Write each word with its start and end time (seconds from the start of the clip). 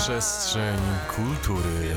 Przestrzeń 0.00 0.78
kultury. 1.16 1.94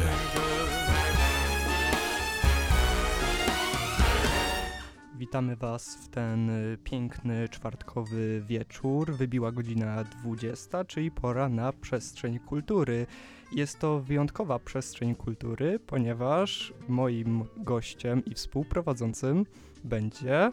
Witamy 5.17 5.55
Was 5.55 5.95
w 5.95 6.09
ten 6.09 6.49
y, 6.49 6.77
piękny 6.83 7.49
czwartkowy 7.49 8.43
wieczór. 8.47 9.13
Wybiła 9.13 9.51
godzina 9.51 10.03
20, 10.03 10.85
czyli 10.85 11.11
pora 11.11 11.49
na 11.49 11.73
przestrzeń 11.73 12.39
kultury. 12.39 13.07
Jest 13.51 13.79
to 13.79 13.99
wyjątkowa 13.99 14.59
przestrzeń 14.59 15.15
kultury, 15.15 15.79
ponieważ 15.79 16.73
moim 16.87 17.43
gościem 17.57 18.25
i 18.25 18.33
współprowadzącym 18.33 19.45
będzie 19.83 20.51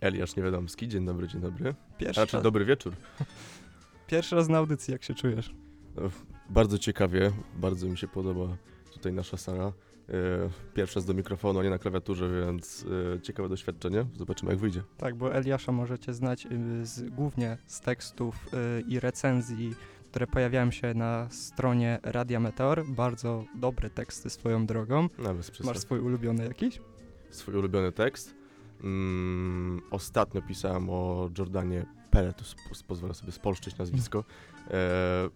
Eliasz 0.00 0.36
Niewiadomski, 0.36 0.88
dzień 0.88 1.06
dobry, 1.06 1.28
dzień 1.28 1.40
dobry. 1.40 1.74
pierwszy, 1.98 2.26
raz, 2.32 2.42
dobry 2.42 2.64
wieczór. 2.64 2.92
pierwszy 4.06 4.36
raz 4.36 4.48
na 4.48 4.58
audycji. 4.58 4.92
Jak 4.92 5.02
się 5.02 5.14
czujesz? 5.14 5.54
Bardzo 6.50 6.78
ciekawie, 6.78 7.32
bardzo 7.56 7.86
mi 7.88 7.98
się 7.98 8.08
podoba 8.08 8.56
tutaj 8.92 9.12
nasza 9.12 9.36
sala. 9.36 9.64
E, 9.66 9.72
Pierwszy 10.74 10.94
raz 10.94 11.04
do 11.04 11.14
mikrofonu, 11.14 11.58
a 11.60 11.62
nie 11.62 11.70
na 11.70 11.78
klawiaturze, 11.78 12.44
więc 12.46 12.86
e, 13.16 13.20
ciekawe 13.20 13.48
doświadczenie. 13.48 14.06
Zobaczymy 14.16 14.50
jak 14.52 14.60
wyjdzie. 14.60 14.82
Tak, 14.98 15.14
bo 15.16 15.34
Eliasza 15.34 15.72
możecie 15.72 16.14
znać 16.14 16.46
y, 16.46 16.86
z, 16.86 17.10
głównie 17.10 17.58
z 17.66 17.80
tekstów 17.80 18.36
y, 18.78 18.80
i 18.88 19.00
recenzji, 19.00 19.74
które 20.10 20.26
pojawiają 20.26 20.70
się 20.70 20.94
na 20.94 21.28
stronie 21.30 21.98
Radia 22.02 22.40
Meteor. 22.40 22.84
Bardzo 22.86 23.44
dobre 23.54 23.90
teksty 23.90 24.30
swoją 24.30 24.66
drogą. 24.66 25.08
Nawet 25.18 25.60
Masz 25.64 25.78
swój 25.78 25.98
ulubiony 26.00 26.44
jakiś? 26.44 26.80
swój 27.30 27.54
ulubiony 27.54 27.92
tekst. 27.92 28.34
Mm, 28.84 29.80
ostatnio 29.90 30.42
pisałem 30.42 30.90
o 30.90 31.30
Jordanie 31.38 31.86
Pele, 32.10 32.32
to 32.32 32.40
sp- 32.52 32.84
pozwolę 32.88 33.14
sobie 33.14 33.32
spolszczyć 33.32 33.78
nazwisko. 33.78 34.24
E, 34.70 35.28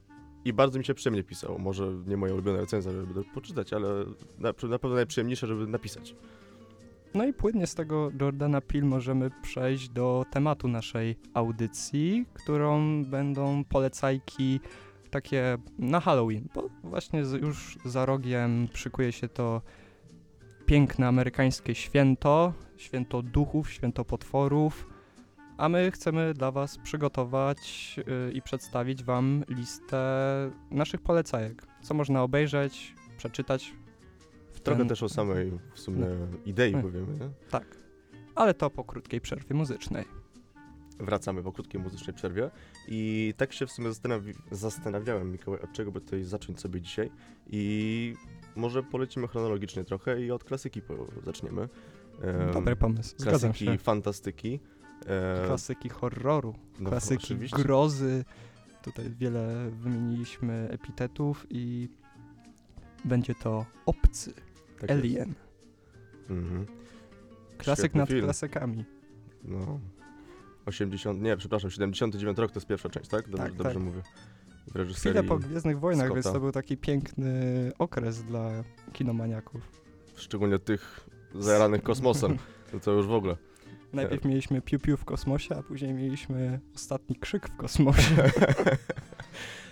I 0.46 0.52
bardzo 0.52 0.78
mi 0.78 0.84
się 0.84 0.94
przyjemnie 0.94 1.24
pisało. 1.24 1.58
Może 1.58 1.92
nie 2.06 2.16
moja 2.16 2.32
ulubiona 2.34 2.60
recenzja, 2.60 2.92
żeby 2.92 3.24
poczytać, 3.24 3.72
ale 3.72 3.88
na, 4.38 4.48
na 4.48 4.78
pewno 4.78 4.94
najprzyjemniejsze, 4.94 5.46
żeby 5.46 5.66
napisać. 5.66 6.14
No 7.14 7.26
i 7.26 7.32
płynnie 7.32 7.66
z 7.66 7.74
tego 7.74 8.10
Jordana 8.20 8.60
Peele 8.60 8.86
możemy 8.86 9.30
przejść 9.42 9.88
do 9.88 10.24
tematu 10.30 10.68
naszej 10.68 11.16
audycji, 11.34 12.26
którą 12.34 13.04
będą 13.04 13.64
polecajki 13.64 14.60
takie 15.10 15.58
na 15.78 16.00
Halloween, 16.00 16.48
bo 16.54 16.68
właśnie 16.84 17.20
już 17.20 17.78
za 17.84 18.06
rogiem 18.06 18.68
szykuje 18.74 19.12
się 19.12 19.28
to 19.28 19.62
piękne 20.66 21.08
amerykańskie 21.08 21.74
święto, 21.74 22.52
święto 22.76 23.22
duchów, 23.22 23.70
święto 23.70 24.04
potworów, 24.04 24.86
a 25.56 25.68
my 25.68 25.90
chcemy 25.90 26.34
dla 26.34 26.50
Was 26.50 26.78
przygotować 26.78 27.96
yy, 28.26 28.32
i 28.32 28.42
przedstawić 28.42 29.04
Wam 29.04 29.44
listę 29.48 30.00
naszych 30.70 31.00
polecajek, 31.00 31.66
co 31.82 31.94
można 31.94 32.22
obejrzeć, 32.22 32.94
przeczytać. 33.16 33.74
W 34.52 34.60
Trochę 34.60 34.78
ten- 34.78 34.88
też 34.88 35.02
o 35.02 35.08
samej 35.08 35.52
w 35.74 35.80
sumie 35.80 36.06
idei 36.46 36.72
Hmm. 36.72 36.92
powiemy, 36.92 37.12
nie? 37.18 37.30
Tak, 37.50 37.76
ale 38.34 38.54
to 38.54 38.70
po 38.70 38.84
krótkiej 38.84 39.20
przerwie 39.20 39.54
muzycznej. 39.54 40.04
Wracamy 40.98 41.42
po 41.42 41.52
krótkiej 41.52 41.80
muzycznej 41.80 42.14
przerwie 42.16 42.50
i 42.88 43.34
tak 43.36 43.52
się 43.52 43.66
w 43.66 43.72
sumie 43.72 43.88
zastanawi- 43.88 44.34
zastanawiałem, 44.50 45.32
Mikołaj, 45.32 45.60
od 45.60 45.72
czego 45.72 45.92
by 45.92 46.00
tutaj 46.00 46.24
zacząć 46.24 46.60
sobie 46.60 46.80
dzisiaj 46.80 47.10
i 47.50 48.14
może 48.56 48.82
polecimy 48.82 49.28
chronologicznie 49.28 49.84
trochę 49.84 50.22
i 50.22 50.30
od 50.30 50.44
klasyki 50.44 50.82
po- 50.82 51.06
zaczniemy. 51.24 51.68
Em, 52.22 52.52
Dobry 52.52 52.76
pomysł, 52.76 53.14
zgadzam 53.18 53.40
klasyki 53.52 53.64
się. 53.72 53.78
fantastyki. 53.78 54.60
E, 55.06 55.46
Klasyki 55.46 55.88
horroru, 55.88 56.54
no, 56.80 56.90
klasyki 56.90 57.24
oczywiście. 57.24 57.56
grozy. 57.62 58.24
Tutaj 58.82 59.10
wiele 59.18 59.70
wymieniliśmy 59.70 60.68
epitetów 60.70 61.46
i 61.50 61.88
będzie 63.04 63.34
to 63.34 63.66
obcy, 63.86 64.32
Tak 64.80 64.90
alien. 64.90 65.34
Mhm. 66.30 66.66
Klasyk 67.58 67.82
Świetny 67.82 67.98
nad 68.00 68.08
film. 68.08 68.24
klasykami. 68.24 68.84
No. 69.44 69.80
80, 70.66 71.22
nie, 71.22 71.36
przepraszam, 71.36 71.70
79 71.70 72.38
rok 72.38 72.52
to 72.52 72.58
jest 72.58 72.66
pierwsza 72.66 72.88
część, 72.88 73.08
tak? 73.08 73.28
Dobrze, 73.28 73.44
Tak, 73.46 73.54
dobrze 73.54 73.74
tak. 73.74 73.82
mówię. 73.82 74.02
W 74.02 74.70
Chwilę 74.70 74.84
reżyserii, 74.84 75.28
po 75.28 75.38
Gwiezdnych 75.38 75.78
Wojnach, 75.80 76.08
więc 76.08 76.20
Scotta. 76.20 76.34
to 76.34 76.40
był 76.40 76.52
taki 76.52 76.76
piękny 76.76 77.32
okres 77.78 78.22
dla 78.24 78.50
kinomaniaków. 78.92 79.70
szczególnie 80.16 80.58
tych 80.58 81.08
zajaranych 81.34 81.82
kosmosem, 81.82 82.36
no 82.72 82.80
to 82.84 82.92
już 82.92 83.06
w 83.06 83.12
ogóle. 83.12 83.36
Najpierw 83.92 84.24
mieliśmy 84.24 84.62
piu-piu 84.62 84.96
w 84.96 85.04
kosmosie, 85.04 85.56
a 85.56 85.62
później 85.62 85.94
mieliśmy 85.94 86.60
ostatni 86.74 87.16
krzyk 87.16 87.48
w 87.48 87.56
kosmosie. 87.56 88.14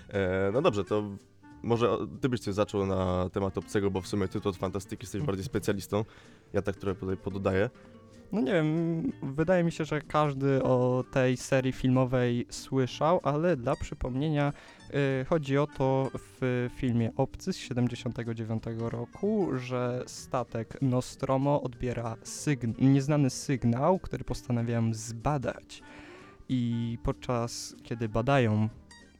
e, 0.08 0.50
no 0.52 0.62
dobrze, 0.62 0.84
to 0.84 1.02
może 1.62 1.98
ty 2.20 2.28
byś 2.28 2.40
coś 2.40 2.54
zaczął 2.54 2.86
na 2.86 3.30
temat 3.32 3.58
obcego, 3.58 3.90
bo 3.90 4.00
w 4.00 4.06
sumie 4.06 4.28
ty 4.28 4.40
to 4.40 4.48
od 4.48 4.56
fantastyki 4.56 5.04
jesteś 5.04 5.22
bardziej 5.22 5.44
specjalistą. 5.44 6.04
Ja 6.52 6.62
tak 6.62 6.76
trochę 6.76 7.00
tutaj 7.00 7.16
pododaję. 7.16 7.70
No 8.34 8.40
nie 8.40 8.52
wiem, 8.52 9.12
wydaje 9.22 9.64
mi 9.64 9.72
się, 9.72 9.84
że 9.84 10.00
każdy 10.00 10.62
o 10.62 11.04
tej 11.12 11.36
serii 11.36 11.72
filmowej 11.72 12.46
słyszał, 12.50 13.20
ale 13.22 13.56
dla 13.56 13.76
przypomnienia 13.76 14.52
y, 15.22 15.24
chodzi 15.24 15.58
o 15.58 15.66
to 15.66 16.10
w 16.14 16.68
filmie 16.76 17.10
Obcy 17.16 17.52
z 17.52 17.56
79 17.56 18.62
roku, 18.78 19.48
że 19.56 20.02
statek 20.06 20.82
Nostromo 20.82 21.62
odbiera 21.62 22.16
sygn- 22.24 22.74
nieznany 22.78 23.30
sygnał, 23.30 23.98
który 23.98 24.24
postanawiają 24.24 24.94
zbadać. 24.94 25.82
I 26.48 26.98
podczas 27.02 27.76
kiedy 27.82 28.08
badają 28.08 28.68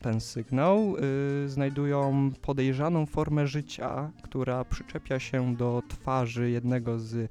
ten 0.01 0.21
sygnał, 0.21 0.97
y, 1.45 1.49
znajdują 1.49 2.31
podejrzaną 2.43 3.07
formę 3.07 3.47
życia, 3.47 4.11
która 4.23 4.65
przyczepia 4.65 5.19
się 5.19 5.57
do 5.57 5.83
twarzy 5.89 6.51
jednego 6.51 6.99
z 6.99 7.31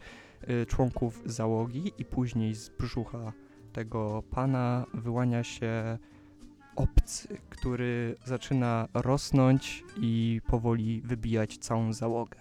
członków 0.67 1.21
załogi 1.25 1.93
i 1.97 2.05
później 2.05 2.55
z 2.55 2.69
brzucha 2.69 3.33
tego 3.73 4.23
pana 4.31 4.85
wyłania 4.93 5.43
się 5.43 5.97
obcy, 6.75 7.37
który 7.49 8.15
zaczyna 8.25 8.87
rosnąć 8.93 9.83
i 9.97 10.41
powoli 10.47 11.01
wybijać 11.01 11.57
całą 11.57 11.93
załogę. 11.93 12.39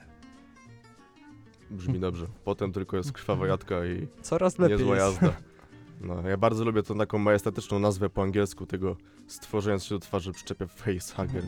Brzmi 1.70 1.98
dobrze. 2.00 2.26
Potem 2.44 2.72
tylko 2.72 2.96
jest 2.96 3.12
krwawa 3.12 3.46
jadka 3.46 3.86
i 3.86 4.08
Coraz 4.22 4.58
lepiej 4.58 4.78
niezła 4.78 4.96
jest. 4.96 5.22
jazda. 5.22 5.36
No, 6.00 6.28
ja 6.28 6.36
bardzo 6.36 6.64
lubię 6.64 6.82
tą 6.82 6.98
taką 6.98 7.19
majestatyczną 7.19 7.78
nazwę 7.78 8.10
po 8.10 8.22
angielsku 8.22 8.66
tego 8.66 8.96
stworzając 9.26 9.84
się 9.84 9.94
do 9.94 9.98
twarzy 9.98 10.32
przyczepia 10.32 10.66
facehugger, 10.66 11.44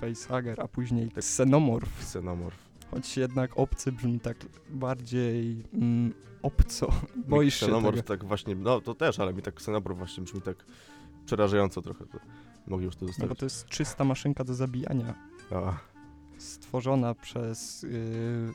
Facehugger, 0.00 0.60
a 0.60 0.68
później 0.68 1.10
xenomorf. 1.16 2.00
xenomorf. 2.02 2.67
Choć 2.90 3.16
jednak 3.16 3.58
obcy 3.58 3.92
brzmi 3.92 4.20
tak 4.20 4.36
bardziej 4.70 5.64
mm, 5.72 6.14
obco. 6.42 6.92
Boisz 7.16 7.60
się 7.60 7.66
tego. 7.66 8.02
tak 8.02 8.24
właśnie, 8.24 8.54
no 8.54 8.80
to 8.80 8.94
też, 8.94 9.18
ale 9.18 9.34
mi 9.34 9.42
tak 9.42 9.54
xenomorf 9.54 9.98
właśnie 9.98 10.24
brzmi 10.24 10.40
tak 10.40 10.64
przerażająco 11.26 11.82
trochę. 11.82 12.06
To 12.06 12.18
mogli 12.66 12.86
już 12.86 12.96
to 12.96 13.04
No 13.04 13.06
bo 13.06 13.12
zostawić. 13.12 13.38
to 13.38 13.46
jest 13.46 13.66
czysta 13.66 14.04
maszynka 14.04 14.44
do 14.44 14.54
zabijania. 14.54 15.14
A, 15.50 15.72
stworzona 16.38 17.14
przez 17.14 17.82
yy, 17.82 18.52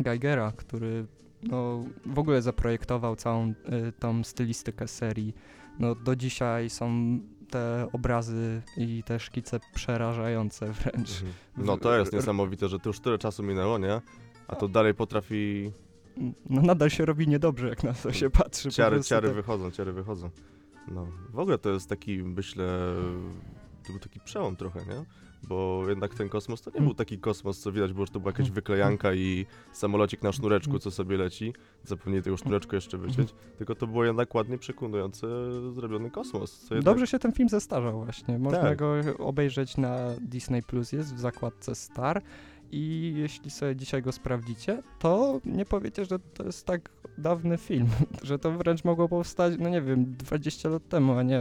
Geigera, 0.00 0.52
który 0.52 1.06
no, 1.42 1.84
w 2.06 2.18
ogóle 2.18 2.42
zaprojektował 2.42 3.16
całą 3.16 3.48
y, 3.48 3.54
tą 3.98 4.24
stylistykę 4.24 4.88
serii. 4.88 5.34
No, 5.78 5.94
do 5.94 6.16
dzisiaj 6.16 6.70
są 6.70 7.18
te 7.50 7.88
obrazy 7.92 8.62
i 8.76 9.02
te 9.02 9.20
szkice 9.20 9.60
przerażające 9.74 10.66
wręcz. 10.66 11.10
mhm. 11.10 11.32
No 11.56 11.76
to 11.76 11.98
jest 11.98 12.12
niesamowite, 12.12 12.68
że 12.68 12.78
to 12.78 12.88
już 12.88 13.00
tyle 13.00 13.18
czasu 13.18 13.42
minęło, 13.42 13.78
nie? 13.78 14.00
A 14.48 14.56
to 14.56 14.68
dalej 14.68 14.94
potrafi 14.94 15.72
No 16.50 16.62
nadal 16.62 16.90
się 16.90 17.04
robi 17.04 17.28
niedobrze, 17.28 17.68
jak 17.68 17.84
na 17.84 17.92
to 17.92 18.12
się 18.12 18.30
patrzy. 18.30 18.70
Ciary, 18.70 19.02
ciary 19.02 19.28
tak. 19.28 19.36
wychodzą, 19.36 19.70
ciary 19.70 19.92
wychodzą. 19.92 20.30
No, 20.88 21.06
w 21.30 21.38
ogóle 21.38 21.58
to 21.58 21.70
jest 21.70 21.88
taki, 21.88 22.22
myślę, 22.22 22.66
to 23.86 23.92
był 23.92 24.00
taki 24.00 24.20
przełom 24.20 24.56
trochę, 24.56 24.80
nie? 24.80 25.04
Bo 25.42 25.82
jednak 25.88 26.14
ten 26.14 26.28
kosmos 26.28 26.62
to 26.62 26.70
nie 26.70 26.76
Mm. 26.76 26.86
był 26.86 26.94
taki 26.94 27.18
kosmos, 27.18 27.58
co 27.60 27.72
widać 27.72 27.92
było, 27.92 28.06
że 28.06 28.12
to 28.12 28.20
była 28.20 28.28
jakaś 28.30 28.46
Mm. 28.46 28.54
wyklejanka 28.54 29.14
i 29.14 29.46
samolocik 29.72 30.22
na 30.22 30.32
sznureczku, 30.32 30.70
Mm. 30.70 30.80
co 30.80 30.90
sobie 30.90 31.16
leci. 31.16 31.52
Zapomnieli 31.84 32.22
tego 32.24 32.36
sznureczku 32.36 32.74
jeszcze 32.74 32.98
wyciąć. 32.98 33.34
Tylko 33.58 33.74
to 33.74 33.86
było 33.86 34.04
jednak 34.04 34.34
ładnie 34.34 34.58
przekonujące 34.58 35.26
zrobiony 35.72 36.10
kosmos. 36.10 36.62
Jednak... 36.62 36.82
Dobrze 36.84 37.06
się 37.06 37.18
ten 37.18 37.32
film 37.32 37.48
zestarzał 37.48 38.04
właśnie. 38.04 38.38
Można 38.38 38.60
Tak. 38.62 38.78
go 38.78 38.94
obejrzeć 39.18 39.76
na 39.76 39.96
Disney 40.20 40.62
Plus, 40.62 40.92
jest 40.92 41.14
w 41.14 41.18
zakładce 41.20 41.74
Star. 41.74 42.22
I 42.72 43.14
jeśli 43.16 43.50
sobie 43.50 43.76
dzisiaj 43.76 44.02
go 44.02 44.12
sprawdzicie, 44.12 44.82
to 44.98 45.40
nie 45.44 45.64
powiecie, 45.64 46.04
że 46.04 46.18
to 46.18 46.44
jest 46.44 46.66
tak 46.66 46.90
dawny 47.18 47.58
film, 47.58 47.86
że 48.22 48.38
to 48.38 48.52
wręcz 48.52 48.84
mogło 48.84 49.08
powstać, 49.08 49.54
no 49.58 49.68
nie 49.68 49.82
wiem, 49.82 50.04
20 50.16 50.68
lat 50.68 50.88
temu, 50.88 51.12
a 51.12 51.22
nie 51.22 51.40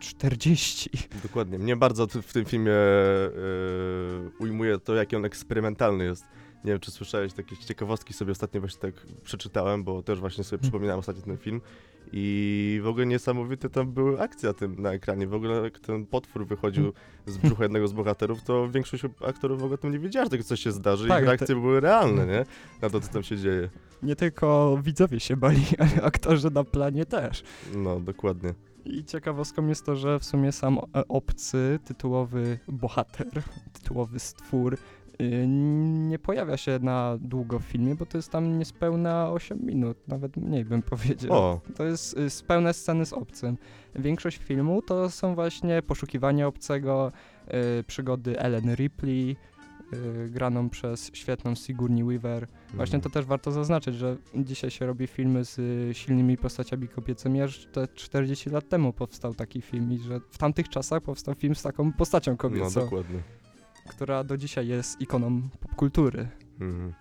40. 0.00 0.90
Dokładnie. 1.22 1.58
Mnie 1.58 1.76
bardzo 1.76 2.06
t- 2.06 2.22
w 2.22 2.32
tym 2.32 2.44
filmie 2.44 2.72
e, 2.72 3.30
ujmuje 4.38 4.78
to, 4.78 4.94
jaki 4.94 5.16
on 5.16 5.24
eksperymentalny 5.24 6.04
jest. 6.04 6.24
Nie 6.64 6.70
wiem, 6.72 6.80
czy 6.80 6.90
słyszałeś, 6.90 7.32
takie 7.32 7.56
ciekawostki 7.56 8.12
sobie 8.12 8.32
ostatnio 8.32 8.60
właśnie 8.60 8.80
tak 8.80 8.94
przeczytałem, 9.24 9.84
bo 9.84 10.02
też 10.02 10.20
właśnie 10.20 10.44
sobie 10.44 10.62
przypominałem 10.62 10.98
ostatnio 10.98 11.22
ten 11.22 11.38
film. 11.38 11.60
I 12.12 12.80
w 12.84 12.86
ogóle 12.86 13.06
niesamowite 13.06 13.70
tam 13.70 13.92
były 13.92 14.20
akcje 14.20 14.46
na 14.48 14.52
tym 14.52 14.82
na 14.82 14.92
ekranie. 14.92 15.26
W 15.26 15.34
ogóle 15.34 15.54
jak 15.62 15.78
ten 15.78 16.06
potwór 16.06 16.46
wychodził 16.46 16.92
z 17.26 17.36
brzucha 17.38 17.62
jednego 17.62 17.88
z 17.88 17.92
bohaterów, 17.92 18.42
to 18.42 18.68
większość 18.70 19.02
aktorów 19.26 19.60
w 19.60 19.64
ogóle 19.64 19.78
tam 19.78 19.92
nie 19.92 19.98
wiedziała, 19.98 20.26
że 20.32 20.38
coś 20.44 20.60
się 20.60 20.72
zdarzy 20.72 21.08
Tak, 21.08 21.18
i 21.18 21.20
te- 21.20 21.26
reakcje 21.26 21.54
były 21.54 21.80
realne, 21.80 22.26
nie? 22.26 22.44
Na 22.82 22.90
to, 22.90 23.00
co 23.00 23.12
tam 23.12 23.22
się 23.22 23.36
dzieje. 23.36 23.68
Nie 24.02 24.16
tylko 24.16 24.78
widzowie 24.82 25.20
się 25.20 25.36
bali, 25.36 25.62
ale 25.78 26.02
aktorzy 26.02 26.50
na 26.50 26.64
planie 26.64 27.06
też. 27.06 27.42
No, 27.74 28.00
dokładnie. 28.00 28.54
I 28.84 29.04
ciekawostką 29.04 29.66
jest 29.66 29.86
to, 29.86 29.96
że 29.96 30.18
w 30.18 30.24
sumie 30.24 30.52
sam 30.52 30.78
e, 30.78 31.08
obcy, 31.08 31.78
tytułowy 31.84 32.58
bohater, 32.68 33.42
tytułowy 33.80 34.18
stwór, 34.20 34.74
y, 35.20 35.44
nie 36.08 36.18
pojawia 36.18 36.56
się 36.56 36.78
na 36.82 37.16
długo 37.20 37.58
w 37.58 37.62
filmie, 37.62 37.94
bo 37.94 38.06
to 38.06 38.18
jest 38.18 38.30
tam 38.30 38.58
niespełna 38.58 39.30
8 39.30 39.58
minut, 39.62 40.08
nawet 40.08 40.36
mniej 40.36 40.64
bym 40.64 40.82
powiedział. 40.82 41.32
O, 41.32 41.60
To 41.76 41.84
jest 41.84 42.18
y, 42.18 42.30
z- 42.30 42.42
pełne 42.42 42.74
sceny 42.74 43.06
z 43.06 43.12
obcym. 43.12 43.56
Większość 43.94 44.38
filmu 44.38 44.82
to 44.82 45.10
są 45.10 45.34
właśnie 45.34 45.82
poszukiwania 45.82 46.46
obcego, 46.46 47.12
y, 47.80 47.84
przygody 47.84 48.38
Ellen 48.38 48.74
Ripley, 48.74 49.36
graną 50.28 50.70
przez 50.70 51.10
świetną 51.14 51.54
Sigourney 51.54 52.04
Weaver. 52.04 52.46
Właśnie 52.74 52.96
mhm. 52.96 53.00
to 53.02 53.10
też 53.10 53.24
warto 53.26 53.52
zaznaczyć, 53.52 53.94
że 53.94 54.16
dzisiaj 54.34 54.70
się 54.70 54.86
robi 54.86 55.06
filmy 55.06 55.44
z 55.44 55.58
y, 55.58 55.94
silnymi 55.94 56.36
postaciami 56.36 56.88
kobiecymi, 56.88 57.42
aż 57.42 57.66
te 57.66 57.88
40 57.88 58.50
lat 58.50 58.68
temu 58.68 58.92
powstał 58.92 59.34
taki 59.34 59.62
film 59.62 59.92
i 59.92 59.98
że 59.98 60.20
w 60.30 60.38
tamtych 60.38 60.68
czasach 60.68 61.02
powstał 61.02 61.34
film 61.34 61.54
z 61.54 61.62
taką 61.62 61.92
postacią 61.92 62.30
No, 62.30 62.36
kobiecą, 62.36 62.80
dokładnie. 62.80 63.22
która 63.88 64.24
do 64.24 64.36
dzisiaj 64.36 64.68
jest 64.68 65.00
ikoną 65.00 65.48
popkultury. 65.60 66.28
Mhm. 66.60 66.92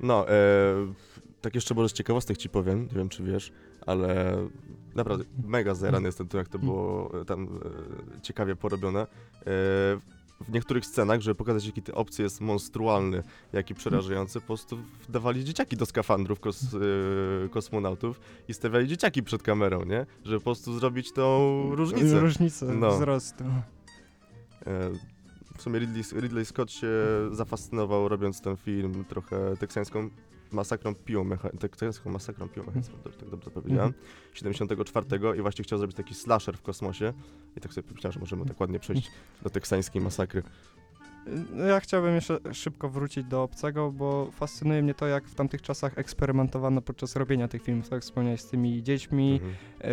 No, 0.00 0.28
e, 0.28 0.34
tak 1.40 1.54
jeszcze 1.54 1.74
może 1.74 1.88
z 1.88 1.92
ciekawostek 1.92 2.36
ci 2.36 2.48
powiem, 2.48 2.82
nie 2.82 2.96
wiem 2.96 3.08
czy 3.08 3.22
wiesz, 3.22 3.52
ale 3.86 4.36
naprawdę 4.94 5.24
mega 5.44 5.74
zajarany 5.74 6.08
jestem 6.08 6.28
tym, 6.28 6.38
jak 6.38 6.48
to 6.48 6.58
było 6.58 7.12
tam 7.26 7.60
e, 8.16 8.20
ciekawie 8.20 8.56
porobione. 8.56 9.00
E, 9.00 9.06
w 10.42 10.52
niektórych 10.52 10.86
scenach, 10.86 11.20
żeby 11.20 11.34
pokazać, 11.34 11.66
jaki 11.66 11.82
ty 11.82 11.94
obcy 11.94 12.22
jest 12.22 12.40
monstrualny, 12.40 13.22
jaki 13.52 13.74
przerażający, 13.74 14.40
po 14.40 14.46
prostu 14.46 14.78
wdawali 15.08 15.44
dzieciaki 15.44 15.76
do 15.76 15.86
skafandrów 15.86 16.40
kos, 16.40 16.62
e, 17.44 17.48
kosmonautów 17.48 18.20
i 18.48 18.54
stawiali 18.54 18.88
dzieciaki 18.88 19.22
przed 19.22 19.42
kamerą, 19.42 19.84
nie? 19.84 20.06
Żeby 20.24 20.38
po 20.38 20.44
prostu 20.44 20.78
zrobić 20.78 21.12
tą 21.12 21.50
różnicę. 21.74 22.20
Różnicę 22.20 22.66
No. 22.66 22.90
wzrostu. 22.96 23.44
E, 24.66 24.90
W 25.58 25.62
sumie 25.62 25.78
Ridley, 25.78 26.02
Ridley 26.20 26.44
Scott 26.44 26.70
się 26.72 26.88
zafascynował 27.32 28.08
robiąc 28.08 28.40
ten 28.40 28.56
film 28.56 29.04
trochę 29.08 29.56
teksańską 29.56 30.10
masakrą 30.52 30.94
piłą 30.94 31.30
teksańską 31.60 32.10
masakrą 32.10 32.48
piłą 32.48 32.66
mechaniczną, 32.66 32.94
dobrze, 33.04 33.18
tak 33.18 33.30
dobrze 33.30 33.50
powiedziałem, 33.50 33.92
74 34.32 35.06
i 35.38 35.42
właśnie 35.42 35.64
chciał 35.64 35.78
zrobić 35.78 35.96
taki 35.96 36.14
slasher 36.14 36.56
w 36.56 36.62
kosmosie 36.62 37.12
i 37.56 37.60
tak 37.60 37.72
sobie 37.72 37.88
pomyślałem, 37.88 38.12
że 38.12 38.20
możemy 38.20 38.44
tak 38.44 38.60
ładnie 38.60 38.78
przejść 38.78 39.10
do 39.42 39.50
teksańskiej 39.50 40.02
masakry. 40.02 40.42
No 41.52 41.64
Ja 41.64 41.80
chciałbym 41.80 42.14
jeszcze 42.14 42.38
szybko 42.52 42.88
wrócić 42.88 43.24
do 43.24 43.42
obcego, 43.42 43.92
bo 43.92 44.30
fascynuje 44.30 44.82
mnie 44.82 44.94
to, 44.94 45.06
jak 45.06 45.28
w 45.28 45.34
tamtych 45.34 45.62
czasach 45.62 45.98
eksperymentowano 45.98 46.82
podczas 46.82 47.16
robienia 47.16 47.48
tych 47.48 47.62
filmów, 47.62 47.84
tak 47.84 47.96
jak 47.96 48.02
wspomniałeś, 48.02 48.40
z 48.40 48.48
tymi 48.48 48.82
dziećmi. 48.82 49.32
Mhm. 49.32 49.54
E, 49.80 49.88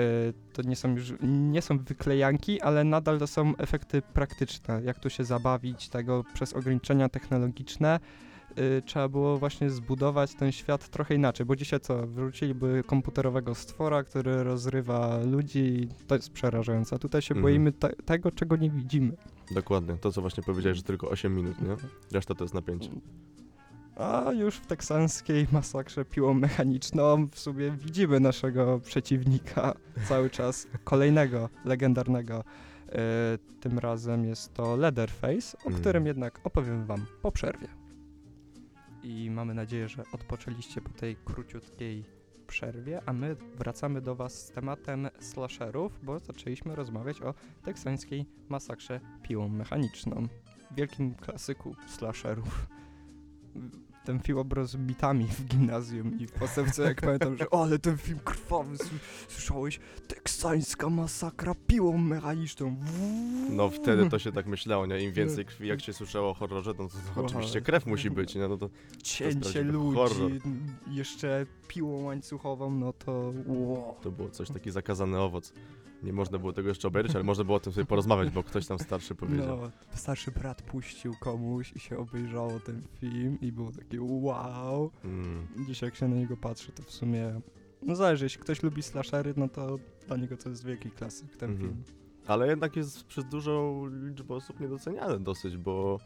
to 0.54 0.62
nie 0.62 0.76
są 0.76 0.96
już, 0.96 1.14
nie 1.22 1.62
są 1.62 1.80
wyklejanki, 1.80 2.62
ale 2.62 2.84
nadal 2.84 3.20
to 3.20 3.28
są 3.28 3.58
efekty 3.58 4.02
praktyczne. 4.02 4.82
Jak 4.84 5.00
tu 5.00 5.10
się 5.10 5.24
zabawić 5.24 5.90
tego 5.90 6.24
przez 6.34 6.54
ograniczenia 6.54 7.10
technologiczne. 7.10 8.00
E, 8.56 8.82
Trzeba 8.82 9.08
było 9.10 9.38
właśnie 9.38 9.70
zbudować 9.70 10.36
ten 10.36 10.52
świat 10.52 10.90
trochę 10.90 11.16
inaczej, 11.16 11.46
bo 11.46 11.56
dzisiaj 11.56 11.80
co, 11.80 12.08
wróciliby 12.08 12.84
komputerowego 12.86 13.56
stwora, 13.56 14.04
który 14.04 14.44
rozrywa 14.44 15.18
ludzi 15.32 15.60
i 15.60 15.88
to 16.08 16.16
jest 16.16 16.30
przerażające. 16.32 16.96
A 16.96 17.00
tutaj 17.00 17.22
się 17.22 17.36
Mhm. 17.36 17.42
boimy 17.44 17.72
te, 17.72 17.90
tego, 18.06 18.32
czego 18.32 18.56
nie 18.56 18.70
widzimy. 18.70 19.18
Dokładnie, 19.52 19.94
to 20.02 20.12
co 20.12 20.22
właśnie 20.22 20.44
powiedziałeś, 20.44 20.78
że 20.78 20.84
tylko 20.84 21.10
8 21.10 21.36
minut, 21.36 21.62
nie? 21.62 21.76
Reszta 22.12 22.36
to 22.36 22.44
jest 22.44 22.54
napięcie. 22.54 22.90
A 23.96 24.32
już 24.32 24.56
w 24.56 24.66
teksańskiej 24.66 25.48
masakrze 25.52 26.06
piłą 26.06 26.34
mechaniczną 26.34 27.28
w 27.32 27.40
sumie 27.40 27.72
widzimy 27.72 28.20
naszego 28.20 28.80
przeciwnika 28.80 29.74
cały 30.10 30.30
czas, 30.30 30.68
kolejnego, 30.84 31.50
legendarnego. 31.66 32.44
E, 32.90 33.38
tym 33.60 33.80
razem 33.80 34.26
jest 34.26 34.54
to 34.54 34.76
Leatherface, 34.76 35.58
o 35.66 35.68
Mm. 35.68 35.80
którym 35.82 36.06
jednak 36.08 36.40
opowiem 36.44 36.86
wam 36.86 37.06
po 37.22 37.32
przerwie. 37.32 37.68
I 39.04 39.30
mamy 39.32 39.54
nadzieję, 39.54 39.90
że 39.90 40.04
odpoczęliście 40.14 40.82
po 40.82 40.90
tej 40.90 41.16
króciutkiej 41.16 42.06
przerwie, 42.48 43.02
a 43.06 43.14
my 43.14 43.36
wracamy 43.56 44.02
do 44.02 44.16
was 44.16 44.46
z 44.46 44.52
tematem 44.52 45.10
slasherów, 45.20 46.00
bo 46.04 46.20
zaczęliśmy 46.20 46.76
rozmawiać 46.76 47.22
o 47.22 47.34
teksańskiej 47.64 48.26
masakrze 48.50 49.00
piłą 49.24 49.50
mechaniczną. 49.50 50.28
Wielkim 50.72 51.16
klasyku 51.16 51.76
slasherów 51.88 52.68
ten 54.06 54.20
film 54.20 54.38
obraz 54.38 54.76
bitami 54.76 55.28
w 55.28 55.46
gimnazjum 55.46 56.20
i 56.20 56.28
w 56.28 56.32
podstawce 56.32 56.84
jak 56.84 57.02
pamiętam, 57.02 57.38
że 57.38 57.46
ale 57.52 57.80
ten 57.80 57.98
film 57.98 58.20
krwawy, 58.24 58.78
słyszałeś? 59.28 59.80
Teksańska 60.08 60.90
masakra 60.90 61.56
piłą 61.68 61.98
mechaniczną. 61.98 62.76
No 63.50 63.70
wtedy 63.70 64.10
to 64.10 64.20
się 64.20 64.32
tak 64.32 64.48
myślało, 64.48 64.86
nie? 64.86 65.00
Im 65.04 65.12
więcej 65.14 65.46
krwi, 65.46 65.68
jak 65.68 65.82
się 65.82 65.94
słyszało 65.94 66.30
o 66.30 66.34
horrorze, 66.34 66.74
no 66.80 66.88
to, 66.88 66.96
to 67.16 67.26
oczywiście 67.26 67.62
krew 67.62 67.86
musi 67.86 68.10
być, 68.12 68.36
nie? 68.36 68.48
No 68.48 68.58
to 68.58 68.70
Cięcie 69.04 69.40
prawdziwy 69.40 69.64
ludzi, 69.72 69.98
horror. 69.98 70.32
jeszcze 70.88 71.46
piłą 71.68 72.04
łańcuchową, 72.04 72.72
no 72.72 72.94
to 72.94 73.34
wow. 73.46 73.96
To 74.02 74.12
było 74.12 74.30
coś, 74.30 74.50
taki 74.50 74.72
zakazany 74.72 75.20
owoc. 75.20 75.54
Nie 76.04 76.14
można 76.14 76.38
było 76.40 76.54
tego 76.54 76.70
jeszcze 76.70 76.88
obejrzeć, 76.88 77.16
ale 77.16 77.24
można 77.24 77.44
było 77.44 77.58
o 77.58 77.60
tym 77.60 77.74
sobie 77.74 77.86
porozmawiać, 77.86 78.30
bo 78.30 78.44
ktoś 78.44 78.68
tam 78.68 78.80
starszy 78.80 79.16
powiedział. 79.16 79.58
No, 79.62 79.72
starszy 79.94 80.32
brat 80.32 80.62
puścił 80.62 81.14
komuś 81.20 81.74
i 81.76 81.80
się 81.80 81.98
obejrzało 81.98 82.60
ten 82.60 82.82
film 83.00 83.38
i 83.42 83.52
było 83.52 83.72
takie 83.72 83.98
wow. 84.02 84.92
Mm, 85.04 85.48
Dzisiaj 85.68 85.88
jak 85.88 85.96
się 85.96 86.08
na 86.08 86.16
niego 86.16 86.38
patrzy, 86.38 86.72
to 86.72 86.84
w 86.84 86.92
sumie, 86.92 87.42
no 87.82 87.96
zależy, 87.96 88.26
jeśli 88.26 88.42
ktoś 88.42 88.64
lubi 88.64 88.84
slashery, 88.84 89.34
no 89.38 89.48
to 89.50 89.80
dla 90.08 90.18
niego 90.18 90.38
to 90.38 90.50
jest 90.50 90.66
wielki 90.66 90.92
klasyk 90.92 91.38
ten 91.38 91.52
Mhm. 91.52 91.70
film. 91.70 91.84
ale 92.28 92.48
jednak 92.48 92.76
jest 92.76 93.04
przez 93.04 93.26
dużą 93.26 93.86
liczbę 93.88 94.36
osób 94.36 94.60
niedoceniany 94.60 95.20
dosyć, 95.20 95.58
bo 95.58 96.00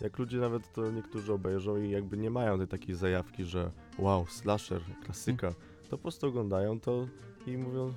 jak 0.00 0.18
ludzie 0.18 0.38
nawet 0.38 0.72
to 0.72 0.90
niektórzy 0.90 1.32
obejrzą 1.32 1.76
i 1.76 1.90
jakby 1.90 2.16
nie 2.16 2.30
mają 2.30 2.58
tej 2.58 2.68
takiej 2.68 2.94
zajawki, 2.94 3.44
że 3.44 3.70
wow, 3.98 4.26
slasher, 4.26 4.82
klasyka, 5.04 5.52
to 5.82 5.90
po 5.90 5.98
prostu 5.98 6.26
oglądają 6.26 6.80
to 6.80 7.06
i 7.46 7.56
mówią, 7.56 7.94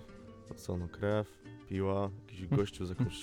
no 0.53 0.59
co, 0.59 0.77
no 0.77 0.87
krew, 0.87 1.43
piła, 1.69 2.09
jakiś 2.27 2.47
gościu 2.57 2.85
z 2.85 2.89
jakąś 2.89 3.13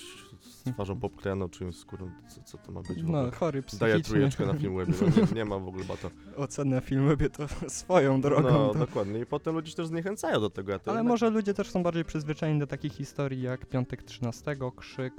z 0.41 0.63
twarzą 0.63 0.99
popklejaną 0.99 1.49
czyjąś 1.49 1.75
skórą, 1.75 2.11
co, 2.27 2.43
co 2.43 2.57
to 2.57 2.71
ma 2.71 2.81
być 2.81 3.03
w 3.03 3.05
ogóle? 3.05 3.23
No, 3.23 3.31
chory 3.31 3.63
Daję 3.79 4.01
trójeczkę 4.01 4.45
na 4.45 4.53
film 4.53 4.77
webie, 4.77 4.93
no 5.01 5.07
nie, 5.07 5.33
nie 5.35 5.45
ma 5.45 5.59
w 5.59 5.67
ogóle 5.67 5.85
bata. 5.85 6.09
Ocenę 6.35 6.81
filmową 6.81 7.25
to 7.37 7.47
swoją 7.69 8.21
drogą. 8.21 8.51
No, 8.51 8.73
to... 8.73 8.79
dokładnie. 8.79 9.19
I 9.19 9.25
potem 9.25 9.55
ludzie 9.55 9.69
się 9.71 9.75
też 9.77 9.87
zniechęcają 9.87 10.39
do 10.39 10.49
tego. 10.49 10.71
Ja 10.71 10.79
to 10.79 10.91
Ale 10.91 10.99
jednak- 10.99 11.11
może 11.11 11.29
ludzie 11.29 11.53
też 11.53 11.69
są 11.69 11.83
bardziej 11.83 12.05
przyzwyczajeni 12.05 12.59
do 12.59 12.67
takich 12.67 12.93
historii 12.93 13.41
jak 13.41 13.65
Piątek 13.65 14.03
13, 14.03 14.57
Krzyk. 14.75 15.13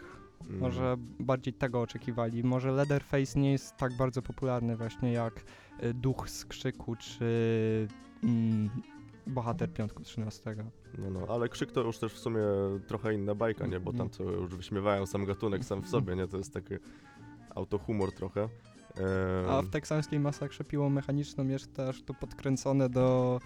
Mm, 0.48 0.60
Może 0.60 0.96
bardziej 1.20 1.54
tego 1.54 1.80
oczekiwali. 1.80 2.44
Może 2.44 2.72
Leatherface 2.72 3.40
nie 3.40 3.52
jest 3.52 3.76
tak 3.76 3.96
bardzo 3.96 4.22
popularny 4.22 4.76
właśnie 4.76 5.12
jak 5.12 5.44
y, 5.82 5.94
Duch 5.94 6.30
z 6.30 6.44
Krzyku 6.44 6.96
czy 6.96 7.24
mm, 8.24 8.70
Bohater 9.26 9.72
Piątku 9.72 10.02
13. 10.02 10.56
No, 10.98 11.10
no, 11.10 11.26
ale 11.28 11.48
krzyk 11.48 11.72
to 11.72 11.80
już 11.80 11.98
też 11.98 12.12
w 12.14 12.18
sumie 12.18 12.40
trochę 12.86 13.14
inna 13.14 13.34
bajka, 13.34 13.66
nie? 13.66 13.80
Bo 13.80 13.92
tam 13.92 14.10
co 14.10 14.22
już 14.24 14.54
wyśmiewają 14.56 15.06
sam 15.06 15.24
gatunek 15.24 15.64
sam 15.64 15.82
w 15.82 15.88
sobie, 15.88 16.16
nie? 16.16 16.28
To 16.28 16.36
jest 16.36 16.54
taki 16.54 16.74
autohumor 17.54 18.12
trochę. 18.12 18.42
Ehm, 18.42 19.50
A 19.50 19.62
w 19.62 19.68
teksańskiej 19.68 20.20
masakrze 20.20 20.64
piłą 20.64 20.90
mechaniczną 20.90 21.46
jest 21.48 21.74
też 21.74 22.02
to 22.02 22.14
podkręcone 22.14 22.88
do 22.88 23.40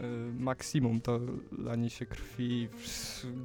y, 0.00 0.02
maksimum. 0.32 1.00
To 1.00 1.20
lanie 1.58 1.90
się 1.90 2.06
krwi, 2.06 2.68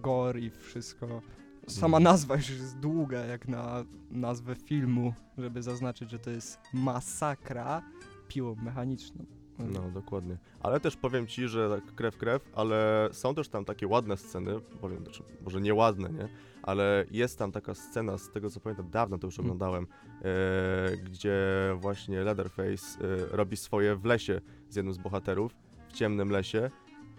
gore 0.02 0.40
i 0.40 0.50
wszystko. 0.50 1.22
Sama 1.68 1.98
Mhm. 1.98 2.04
nazwa 2.04 2.36
już 2.36 2.50
jest 2.50 2.80
długa 2.80 3.20
jak 3.26 3.48
na 3.48 3.86
nazwę 4.12 4.56
filmu, 4.56 5.14
żeby 5.38 5.62
zaznaczyć, 5.62 6.12
że 6.12 6.20
to 6.20 6.30
jest 6.30 6.60
masakra 6.74 7.82
piłą 8.28 8.56
mechaniczną. 8.56 9.26
No, 9.60 9.82
dokładnie. 9.94 10.38
Ale 10.60 10.80
też 10.80 10.98
powiem 10.98 11.28
ci, 11.28 11.48
że 11.48 11.70
tak 11.70 11.96
krew, 11.96 12.18
krew, 12.18 12.50
ale 12.56 13.10
są 13.12 13.36
też 13.36 13.50
tam 13.50 13.66
takie 13.66 13.88
ładne 13.88 14.18
sceny, 14.18 14.60
powiem, 14.82 15.04
znaczy, 15.04 15.24
może 15.42 15.62
nie 15.62 15.74
ładne, 15.74 16.10
nie? 16.10 16.28
Ale 16.64 17.06
jest 17.12 17.40
tam 17.40 17.52
taka 17.52 17.74
scena, 17.74 18.18
z 18.18 18.32
tego 18.32 18.50
co 18.50 18.60
pamiętam, 18.60 18.90
dawno 18.90 19.18
to 19.18 19.28
już 19.28 19.40
Mm. 19.40 19.46
oglądałem, 19.52 19.88
e, 20.22 20.98
gdzie 20.98 21.38
właśnie 21.76 22.24
Leatherface 22.24 23.00
e, 23.02 23.38
robi 23.38 23.58
swoje 23.58 23.96
w 23.96 24.06
lesie 24.06 24.42
z 24.70 24.76
jednym 24.76 24.94
z 24.94 24.98
bohaterów, 24.98 25.56
w 25.90 25.94
ciemnym 25.94 26.30
lesie 26.30 26.70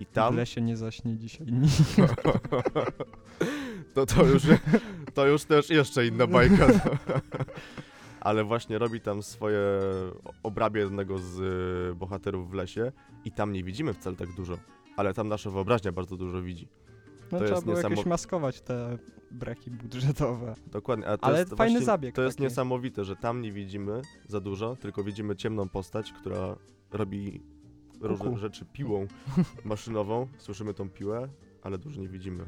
i 0.01 0.07
tam... 0.07 0.35
W 0.35 0.37
lesie 0.37 0.61
nie 0.61 0.77
zaśnie 0.77 1.17
dzisiaj. 1.17 1.47
To 3.95 4.07
to 4.07 4.25
już, 4.27 4.43
to 5.15 5.27
już 5.27 5.45
też 5.45 5.71
jeszcze 5.71 6.07
inna 6.07 6.27
bajka. 6.27 6.67
ale 8.25 8.45
właśnie 8.45 8.79
robi 8.79 9.01
tam 9.01 9.23
swoje 9.23 9.61
obrabie 10.43 10.81
jednego 10.81 11.19
z 11.19 11.39
y, 11.93 11.95
bohaterów 11.95 12.51
w 12.51 12.55
lesie 12.55 12.93
i 13.25 13.33
tam 13.33 13.53
nie 13.53 13.65
widzimy 13.65 13.93
wcale 13.95 14.17
tak 14.17 14.33
dużo, 14.33 14.59
ale 14.97 15.15
tam 15.15 15.29
nasza 15.29 15.51
wyobraźnia 15.51 15.93
bardzo 15.93 16.17
dużo 16.17 16.43
widzi. 16.43 16.69
No 17.33 17.39
To 17.39 17.45
trzeba 17.45 17.61
było 17.61 17.77
jakoś 17.77 17.91
niesamo- 17.99 18.09
maskować 18.09 18.61
te 18.61 18.99
braki 19.31 19.71
budżetowe. 19.71 20.55
Dokładnie, 20.67 21.07
Ale 21.21 21.39
jest 21.39 21.51
fajny 21.55 21.73
właśnie, 21.73 21.87
zabieg 21.87 22.15
To 22.15 22.23
jest 22.23 22.37
taki. 22.37 22.43
niesamowite, 22.45 23.05
że 23.05 23.17
tam 23.17 23.43
nie 23.43 23.53
widzimy 23.53 24.03
za 24.27 24.41
dużo, 24.41 24.77
tylko 24.77 25.05
widzimy 25.05 25.37
ciemną 25.37 25.69
postać, 25.69 26.13
która 26.13 26.57
robi 26.93 27.41
różne 28.01 28.39
rzeczy 28.39 28.65
piłą 28.73 29.07
maszynową, 29.65 30.29
słyszymy 30.39 30.75
tą 30.75 30.91
piłę, 30.91 31.29
ale 31.63 31.79
dużo 31.79 32.01
nie 32.01 32.09
widzimy. 32.09 32.47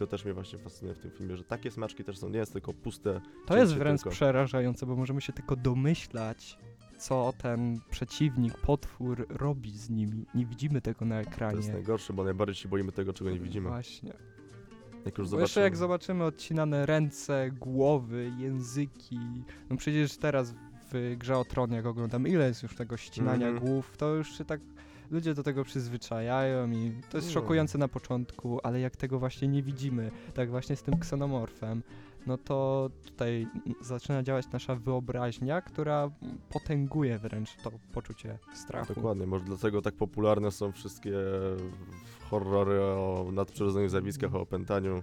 To 0.00 0.06
też 0.06 0.24
mnie 0.24 0.34
właśnie 0.34 0.58
fascynuje 0.58 0.94
w 0.94 0.98
tym 0.98 1.10
filmie, 1.10 1.36
że 1.36 1.44
takie 1.44 1.70
smaczki 1.70 2.04
też 2.04 2.18
są, 2.18 2.28
nie 2.28 2.38
jest 2.38 2.52
tylko 2.52 2.72
puste 2.74 3.20
To 3.46 3.56
jest 3.56 3.74
wręcz 3.74 4.00
tylko. 4.00 4.10
przerażające, 4.10 4.86
bo 4.86 4.96
możemy 4.96 5.20
się 5.20 5.32
tylko 5.32 5.56
domyślać, 5.56 6.58
co 6.98 7.32
ten 7.38 7.80
przeciwnik, 7.90 8.58
potwór 8.58 9.26
robi 9.28 9.70
z 9.78 9.90
nimi. 9.90 10.26
Nie 10.34 10.46
widzimy 10.46 10.80
tego 10.80 11.04
na 11.04 11.14
To 11.14 11.18
jest 11.20 11.32
ekranie. 11.32 11.72
najgorsze, 11.72 12.12
bo 12.12 12.24
najbardziej 12.24 12.54
się 12.54 12.68
boimy 12.68 12.92
tego, 12.92 13.12
czego 13.12 13.30
nie 13.30 13.40
widzimy. 13.40 13.68
Właśnie. 13.68 14.12
Jak 15.04 15.18
już 15.18 15.28
Bo 15.30 15.40
jeszcze 15.40 15.60
jak 15.60 15.76
zobaczymy. 15.76 15.76
zobaczymy 16.16 16.24
odcinane 16.24 16.86
ręce, 16.86 17.50
głowy, 17.50 18.32
języki. 18.38 19.18
No 19.70 19.76
przecież 19.76 20.16
teraz 20.16 20.54
w 20.92 21.14
Grze 21.18 21.38
o 21.38 21.44
Tron, 21.44 21.72
jak 21.72 21.86
oglądam, 21.86 22.26
ile 22.26 22.48
jest 22.48 22.62
już 22.62 22.74
tego 22.76 22.96
ścinania 22.96 23.48
Mhm. 23.48 23.66
głów, 23.66 23.96
to 23.96 24.14
już 24.14 24.38
się 24.38 24.44
tak 24.44 24.60
ludzie 25.10 25.34
do 25.34 25.42
tego 25.42 25.64
przyzwyczajają 25.64 26.70
i 26.70 26.92
to 27.10 27.16
jest 27.18 27.28
No. 27.28 27.34
szokujące 27.34 27.78
na 27.78 27.88
początku, 27.88 28.60
ale 28.62 28.80
jak 28.80 28.96
tego 28.96 29.18
właśnie 29.18 29.48
nie 29.48 29.62
widzimy, 29.62 30.10
tak 30.34 30.50
właśnie 30.50 30.76
z 30.76 30.82
tym 30.82 30.98
ksenomorfem, 30.98 31.82
no 32.26 32.38
to 32.38 32.90
tutaj 33.04 33.46
zaczyna 33.80 34.22
działać 34.22 34.50
nasza 34.52 34.74
wyobraźnia, 34.74 35.62
która 35.62 36.10
potęguje 36.50 37.18
wręcz 37.18 37.56
to 37.56 37.70
poczucie 37.92 38.38
strachu. 38.54 38.94
Dokładnie, 38.94 39.26
może 39.26 39.44
dlatego 39.44 39.82
tak 39.82 39.94
popularne 39.94 40.50
są 40.50 40.72
wszystkie 40.72 41.12
horrory 42.30 42.80
o 42.82 43.26
nadprzyrodzonych 43.32 43.90
zjawiskach, 43.90 44.34
o 44.34 44.40
opętaniu. 44.40 45.02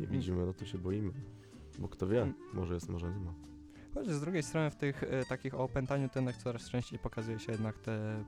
Nie 0.00 0.06
widzimy, 0.06 0.46
no 0.46 0.52
to 0.52 0.64
się 0.66 0.78
boimy. 0.78 1.12
Bo 1.78 1.88
kto 1.88 2.06
wie, 2.06 2.22
Mm. 2.22 2.34
może 2.54 2.74
jest, 2.74 2.88
może 2.88 3.06
nie 3.10 3.18
ma. 3.20 3.32
Choć 3.94 4.10
z 4.10 4.20
drugiej 4.20 4.42
strony 4.42 4.70
w 4.70 4.76
tych 4.76 5.02
e, 5.02 5.24
takich 5.24 5.54
o 5.54 5.58
opętaniu 5.58 6.08
tenach 6.08 6.36
coraz 6.36 6.68
częściej 6.70 6.98
pokazuje 6.98 7.38
się 7.38 7.52
jednak 7.52 7.78
te 7.78 8.24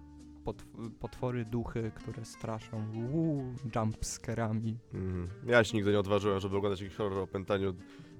potwory, 1.01 1.45
duchy, 1.45 1.93
które 1.95 2.25
straszą 2.25 2.85
uuu, 3.13 3.55
jumpscarami. 3.77 4.79
Mhm. 4.95 5.29
Ja 5.47 5.65
się 5.65 5.77
nigdy 5.77 5.93
nie 5.93 5.99
odważyłem, 5.99 6.41
żeby 6.41 6.57
oglądać 6.57 6.81
jakiś 6.81 6.97
horror 6.97 7.19
o 7.19 7.23
opętaniu. 7.23 7.75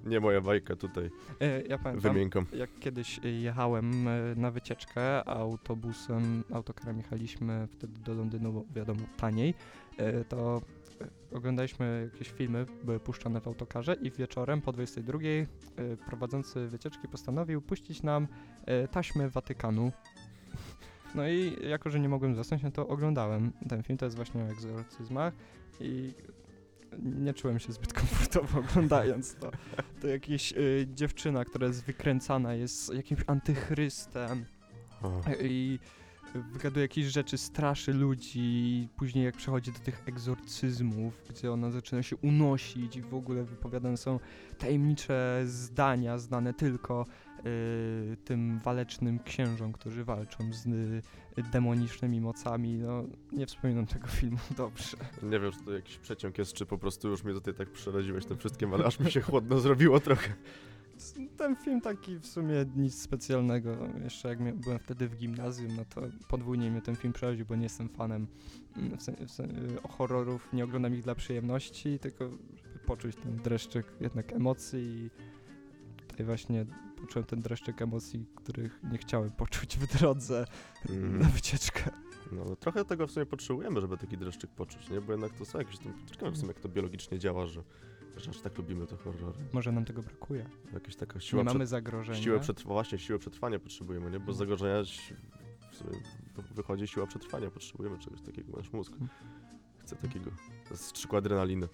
Nie 0.05 0.19
moja 0.19 0.41
bajka 0.41 0.75
tutaj, 0.75 1.09
E, 1.41 1.61
ja 1.61 1.77
pamiętam, 1.77 2.45
jak 2.53 2.79
kiedyś 2.79 3.19
e, 3.25 3.29
jechałem 3.29 4.07
e, 4.07 4.35
na 4.35 4.51
wycieczkę 4.51 5.29
autobusem, 5.29 6.43
autokarem 6.53 6.97
jechaliśmy 6.97 7.67
wtedy 7.71 7.99
do 7.99 8.13
Londynu, 8.13 8.53
bo 8.53 8.65
wiadomo, 8.75 8.99
taniej, 9.17 9.53
to 10.29 10.61
oglądaliśmy 11.31 12.09
jakieś 12.13 12.29
filmy, 12.31 12.65
były 12.83 12.99
puszczone 12.99 13.41
w 13.41 13.47
autokarze 13.47 13.93
i 13.93 14.11
wieczorem 14.11 14.61
po 14.61 14.71
22 14.71 15.19
e, 15.19 15.97
prowadzący 15.97 16.67
wycieczki 16.67 17.07
postanowił 17.07 17.61
puścić 17.61 18.03
nam 18.03 18.27
taśmy 18.91 19.29
Watykanu. 19.29 19.91
No 21.15 21.27
i 21.27 21.57
jako, 21.69 21.89
że 21.89 21.99
nie 21.99 22.09
mogłem 22.09 22.35
zasnąć, 22.35 22.63
no 22.63 22.71
to 22.71 22.87
oglądałem 22.87 23.51
ten 23.69 23.83
film, 23.83 23.97
to 23.97 24.05
jest 24.05 24.15
właśnie 24.15 24.43
o 24.43 24.47
egzorcyzmach 24.47 25.33
i 25.79 26.13
nie 27.03 27.33
czułem 27.33 27.59
się 27.59 27.73
zbyt 27.73 27.93
komfortowo 27.99 28.59
oglądając 28.59 29.35
to. 29.35 29.51
To 30.01 30.07
jakaś 30.07 30.51
y, 30.51 30.87
dziewczyna, 30.93 31.45
która 31.45 31.67
jest 31.67 31.85
wykręcana, 31.85 32.53
jest 32.53 32.93
jakimś 32.93 33.21
antychrystem 33.27 34.45
i 35.41 35.79
wygaduje 36.51 36.81
jakieś 36.81 37.05
rzeczy, 37.05 37.37
straszy 37.37 37.93
ludzi. 37.93 38.89
Później 38.97 39.25
jak 39.25 39.35
przechodzi 39.35 39.71
do 39.71 39.79
tych 39.79 40.03
egzorcyzmów, 40.05 41.21
gdzie 41.29 41.51
ona 41.51 41.71
zaczyna 41.71 42.03
się 42.03 42.15
unosić 42.15 42.95
i 42.95 43.01
w 43.01 43.13
ogóle 43.13 43.43
wypowiadane 43.43 43.97
są 43.97 44.19
tajemnicze 44.57 45.41
zdania 45.45 46.17
znane 46.17 46.53
tylko 46.53 47.05
tym 48.25 48.59
walecznym 48.59 49.19
księżom, 49.19 49.73
którzy 49.73 50.03
walczą 50.03 50.53
z 50.53 50.65
y, 50.65 51.43
demonicznymi 51.51 52.21
mocami. 52.21 52.73
No, 52.73 53.03
nie 53.31 53.45
wspominam 53.45 53.85
tego 53.85 54.07
filmu 54.07 54.37
dobrze. 54.57 54.97
nie 55.23 55.39
wiem, 55.39 55.51
czy 55.51 55.63
to 55.65 55.71
jakiś 55.71 55.97
przeciąg 55.97 56.37
jest, 56.37 56.53
czy 56.53 56.65
po 56.65 56.77
prostu 56.77 57.09
już 57.09 57.23
mnie 57.23 57.33
tutaj 57.33 57.53
tak 57.53 57.71
przeraziłeś 57.71 58.25
tym 58.25 58.37
wszystkim, 58.37 58.73
ale 58.73 58.85
aż 58.85 58.99
mi 58.99 59.11
się 59.11 59.21
chłodno 59.21 59.59
zrobiło 59.59 59.99
trochę. 59.99 60.33
Ten 61.37 61.55
film 61.55 61.81
taki 61.81 62.19
w 62.19 62.25
sumie 62.27 62.65
nic 62.75 63.01
specjalnego. 63.01 63.77
Jeszcze 64.03 64.29
jak 64.29 64.55
byłem 64.55 64.79
wtedy 64.79 65.07
w 65.07 65.17
gimnazjum, 65.17 65.75
no 65.75 65.85
to 65.85 66.01
podwójnie 66.27 66.71
mnie 66.71 66.81
ten 66.81 66.95
film 66.95 67.13
przeraził, 67.13 67.45
bo 67.45 67.55
nie 67.55 67.63
jestem 67.63 67.89
fanem 67.89 68.27
mm, 68.77 68.97
w 68.97 69.03
sen, 69.03 69.15
w 69.27 69.31
sen, 69.31 69.51
y, 69.51 69.87
horrorów. 69.87 70.53
Nie 70.53 70.63
oglądam 70.63 70.95
ich 70.95 71.03
dla 71.03 71.15
przyjemności, 71.15 71.99
tylko 71.99 72.29
żeby 72.29 72.79
poczuć 72.85 73.15
ten 73.15 73.37
dreszczyk 73.37 73.85
jednak 74.01 74.33
emocji 74.33 74.79
i 74.79 75.09
tutaj 76.07 76.25
właśnie 76.25 76.65
poczułem 77.05 77.25
ten 77.25 77.41
dreszczyk 77.41 77.81
emocji, 77.81 78.25
których 78.35 78.79
nie 78.91 78.97
chciałem 78.97 79.31
poczuć 79.31 79.77
w 79.77 79.97
drodze 79.97 80.45
Mhm. 80.89 81.19
na 81.19 81.25
wycieczkę. 81.29 81.89
No, 82.31 82.45
no 82.49 82.55
trochę 82.55 82.85
tego 82.85 83.07
w 83.07 83.11
sumie 83.11 83.25
potrzebujemy, 83.25 83.81
żeby 83.81 83.97
taki 83.97 84.17
dreszczyk 84.17 84.51
poczuć, 84.51 84.89
nie? 84.89 85.01
Bo 85.01 85.11
jednak 85.11 85.33
to 85.33 85.45
są 85.45 85.57
jakieś 85.59 85.77
tam... 85.77 85.93
Ciekawe 86.11 86.31
w 86.31 86.37
sumie, 86.37 86.47
jak 86.47 86.59
to 86.59 86.69
biologicznie 86.69 87.19
działa, 87.19 87.47
że, 87.47 87.63
że 88.17 88.29
aż 88.29 88.41
tak 88.41 88.57
lubimy 88.57 88.85
te 88.87 88.95
horrory. 88.97 89.37
Może 89.53 89.71
nam 89.71 89.85
tego 89.85 90.01
brakuje. 90.03 90.45
Jakaś 90.73 90.95
taka 90.95 91.19
siła 91.19 91.41
nie 91.41 91.45
mamy 91.45 91.59
przed... 91.59 91.69
zagrożenia. 91.69 92.19
Siłę 92.21 92.39
przetrwania, 92.39 92.73
właśnie 92.73 92.97
siłę 92.99 93.19
przetrwania 93.19 93.59
potrzebujemy, 93.59 94.11
nie? 94.11 94.19
Bo 94.19 94.25
z 94.33 94.35
No. 94.35 94.39
zagrożenia 94.39 94.83
w 95.71 95.75
sumie 95.75 95.91
wy- 96.35 96.53
wychodzi 96.55 96.87
siła 96.87 97.07
przetrwania, 97.07 97.51
potrzebujemy 97.51 97.99
czegoś 97.99 98.21
takiego, 98.21 98.57
nasz 98.57 98.73
mózg 98.73 98.91
Mhm. 98.93 99.09
chce 99.79 99.95
takiego 99.95 100.31
strzyku 100.73 101.17
adrenaliny. 101.17 101.67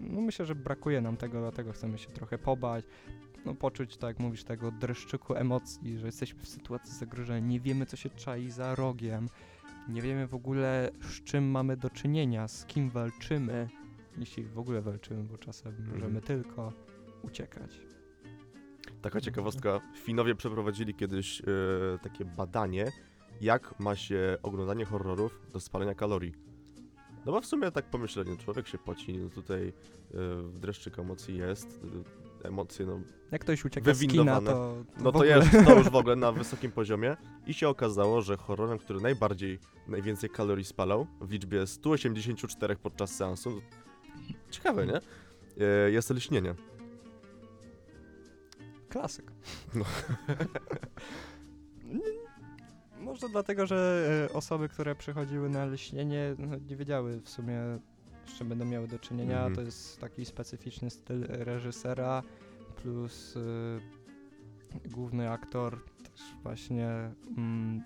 No 0.00 0.20
myślę, 0.20 0.44
że 0.46 0.54
brakuje 0.54 1.00
nam 1.00 1.16
tego, 1.16 1.40
dlatego 1.40 1.72
chcemy 1.72 1.98
się 1.98 2.08
trochę 2.10 2.38
pobać, 2.38 2.84
no 3.48 3.54
poczuć, 3.54 3.96
tak 3.96 4.08
jak 4.08 4.18
mówisz, 4.18 4.44
tego 4.44 4.70
dreszczyku 4.70 5.34
emocji, 5.34 5.98
że 5.98 6.06
jesteśmy 6.06 6.40
w 6.42 6.48
sytuacji 6.48 6.94
zagrożenia, 6.94 7.46
nie 7.46 7.60
wiemy, 7.60 7.86
co 7.86 7.96
się 7.96 8.10
czai 8.10 8.50
za 8.50 8.74
rogiem, 8.74 9.28
nie 9.88 10.02
wiemy 10.02 10.26
w 10.26 10.34
ogóle, 10.34 10.90
z 11.00 11.24
czym 11.24 11.50
mamy 11.50 11.76
do 11.76 11.90
czynienia, 11.90 12.48
z 12.48 12.66
kim 12.66 12.90
walczymy, 12.90 13.68
jeśli 14.18 14.44
w 14.44 14.58
ogóle 14.58 14.82
walczymy, 14.82 15.22
bo 15.24 15.38
czasem 15.38 15.74
możemy 15.94 16.20
tylko 16.20 16.72
uciekać. 17.22 17.80
Taka 19.02 19.20
ciekawostka, 19.20 19.80
Finowie 19.96 20.34
przeprowadzili 20.34 20.94
kiedyś 20.94 21.40
e, 21.40 21.44
takie 22.02 22.24
badanie, 22.24 22.92
jak 23.40 23.80
ma 23.80 23.96
się 23.96 24.38
oglądanie 24.42 24.84
horrorów 24.84 25.40
do 25.52 25.60
spalenia 25.60 25.94
kalorii. 25.94 26.32
No 27.26 27.32
bo 27.32 27.40
w 27.40 27.46
sumie 27.46 27.70
tak 27.70 27.90
pomyślenie, 27.90 28.36
człowiek 28.36 28.68
się 28.68 28.78
poci, 28.78 29.18
no 29.18 29.28
tutaj 29.28 29.68
e, 29.68 29.72
dreszczyk 30.60 30.98
emocji 30.98 31.36
jest, 31.36 31.80
e, 31.84 32.27
emocje, 32.44 32.86
no, 32.86 33.00
Jak 33.32 33.40
ktoś 33.40 33.64
ucieka 33.64 33.94
z 33.94 34.00
kina, 34.00 34.12
Wywindowane. 34.12 34.46
to, 34.50 34.84
no 35.00 35.12
to 35.12 35.24
jest 35.24 35.50
to 35.66 35.78
już 35.78 35.88
w 35.90 35.96
ogóle 35.96 36.16
na 36.16 36.32
wysokim 36.32 36.72
poziomie 36.72 37.16
i 37.46 37.54
się 37.54 37.68
okazało, 37.68 38.22
że 38.22 38.36
horrorem, 38.36 38.78
który 38.78 39.00
najbardziej, 39.00 39.58
najwięcej 39.88 40.30
kalorii 40.30 40.64
spalał 40.64 41.06
w 41.20 41.30
liczbie 41.30 41.66
184 41.66 42.76
podczas 42.76 43.10
seansu, 43.16 43.60
ciekawe, 44.50 44.86
nie? 44.86 44.96
E, 45.66 45.90
Jest 45.90 46.10
lśnienie. 46.10 46.54
Klasyk. 48.88 49.32
No. 49.74 49.84
Może 53.00 53.28
dlatego, 53.28 53.66
że 53.66 54.08
e, 54.30 54.32
osoby, 54.34 54.68
które 54.68 54.94
przychodziły 54.94 55.48
na 55.50 55.66
lśnienie, 55.66 56.34
no, 56.38 56.56
nie 56.68 56.76
wiedziały 56.76 57.20
w 57.20 57.28
sumie, 57.28 57.60
z 58.28 58.38
czym 58.38 58.48
będą 58.48 58.64
miały 58.64 58.88
do 58.88 58.98
czynienia. 58.98 59.36
Mhm. 59.36 59.54
To 59.54 59.62
jest 59.62 60.00
taki 60.00 60.24
specyficzny 60.24 60.90
styl 60.90 61.26
reżysera, 61.28 62.22
plus 62.82 63.36
y, 63.36 63.80
główny 64.90 65.30
aktor 65.30 65.84
też 66.02 66.20
właśnie 66.42 67.10
mm, 67.36 67.82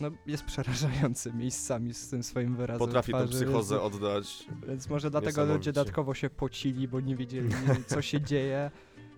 no, 0.00 0.10
jest 0.26 0.44
przerażający 0.44 1.32
miejscami 1.32 1.94
z 1.94 2.08
tym 2.08 2.22
swoim 2.22 2.56
wyrazem 2.56 2.78
Potrafi 2.78 3.12
tę 3.12 3.18
twarzy, 3.18 3.32
psychozę 3.44 3.74
więc- 3.74 3.94
oddać. 3.94 4.46
więc 4.68 4.88
może 4.88 5.10
dlatego 5.10 5.44
ludzie 5.44 5.72
dodatkowo 5.72 6.14
się 6.14 6.30
pocili, 6.30 6.88
bo 6.88 7.00
nie 7.00 7.16
wiedzieli, 7.16 7.50
co 7.86 8.02
się 8.02 8.20
dzieje. 8.30 8.70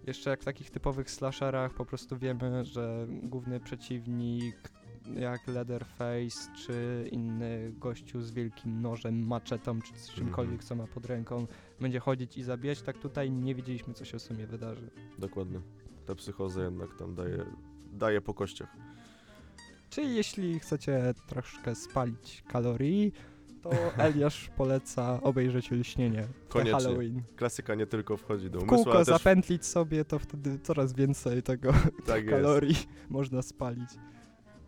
Jeszcze 0.07 0.31
jak 0.31 0.41
w 0.41 0.45
takich 0.45 0.71
typowych 0.71 1.11
slasherach 1.11 1.75
po 1.75 1.85
prostu 1.85 2.19
wiemy, 2.19 2.65
że 2.65 3.07
główny 3.23 3.61
przeciwnik 3.61 4.57
jak 5.15 5.47
Leatherface 5.47 6.51
czy 6.57 7.09
inny 7.13 7.73
gościu 7.79 8.21
z 8.23 8.31
wielkim 8.31 8.83
nożem, 8.83 9.27
maczetą 9.27 9.81
czy 9.83 9.93
czymkolwiek, 10.15 10.53
Mhm. 10.53 10.69
co 10.69 10.75
ma 10.75 10.87
pod 10.87 11.07
ręką, 11.07 11.47
będzie 11.81 12.01
chodzić 12.01 12.39
i 12.39 12.43
zabijać, 12.43 12.83
tak 12.83 12.99
tutaj 12.99 13.31
nie 13.31 13.55
wiedzieliśmy, 13.55 13.95
co 13.95 14.05
się 14.05 14.19
w 14.19 14.23
sumie 14.23 14.47
wydarzy. 14.47 14.91
Dokładnie. 15.19 15.61
Ta 16.07 16.15
psychoza 16.15 16.63
jednak 16.65 16.95
tam 16.99 17.15
daje, 17.15 17.45
daje 17.93 18.21
po 18.21 18.35
kościach. 18.35 18.77
Czyli 19.91 20.15
jeśli 20.15 20.59
chcecie 20.61 21.15
troszkę 21.27 21.75
spalić 21.75 22.43
kalorii, 22.49 23.13
to 23.63 23.71
Eliasz 24.07 24.49
poleca 24.57 25.21
obejrzeć 25.23 25.71
Lśnienie 25.71 26.23
w 26.23 26.49
Koniecznie. 26.49 26.73
Halloween. 26.73 27.23
Klasyka 27.37 27.75
nie 27.75 27.87
tylko 27.87 28.17
wchodzi 28.17 28.51
do 28.51 28.59
W 28.59 28.63
umysłu, 28.63 28.77
kółko 28.77 28.93
ale 28.97 29.05
też 29.05 29.15
zapętlić 29.15 29.67
sobie, 29.67 30.05
to 30.05 30.19
wtedy 30.19 30.59
coraz 30.59 30.93
więcej 30.93 31.43
tego 31.43 31.73
tak 32.07 32.27
kalorii 32.31 32.77
można 33.11 33.43
spalić. 33.43 33.91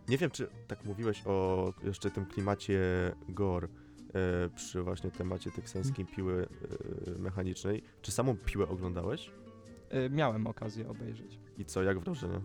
Nie 0.09 0.19
wiem, 0.19 0.31
czy 0.31 0.49
tak 0.67 0.85
mówiłeś 0.85 1.23
o 1.27 1.73
jeszcze 1.85 2.11
tym 2.11 2.27
klimacie 2.27 2.81
gore 3.29 3.69
e, 4.15 4.51
przy 4.55 4.83
właśnie 4.83 5.11
temacie 5.11 5.51
teksańskiej 5.51 6.07
piły 6.07 6.49
e, 7.17 7.19
mechanicznej. 7.19 7.83
Czy 8.03 8.13
samą 8.13 8.37
piłę 8.37 8.69
oglądałeś? 8.69 9.31
Y, 9.95 10.11
Miałem 10.11 10.47
okazję 10.47 10.89
obejrzeć. 10.89 11.39
I 11.59 11.65
co, 11.65 11.83
jak 11.83 11.99
wrażenie? 11.99 12.41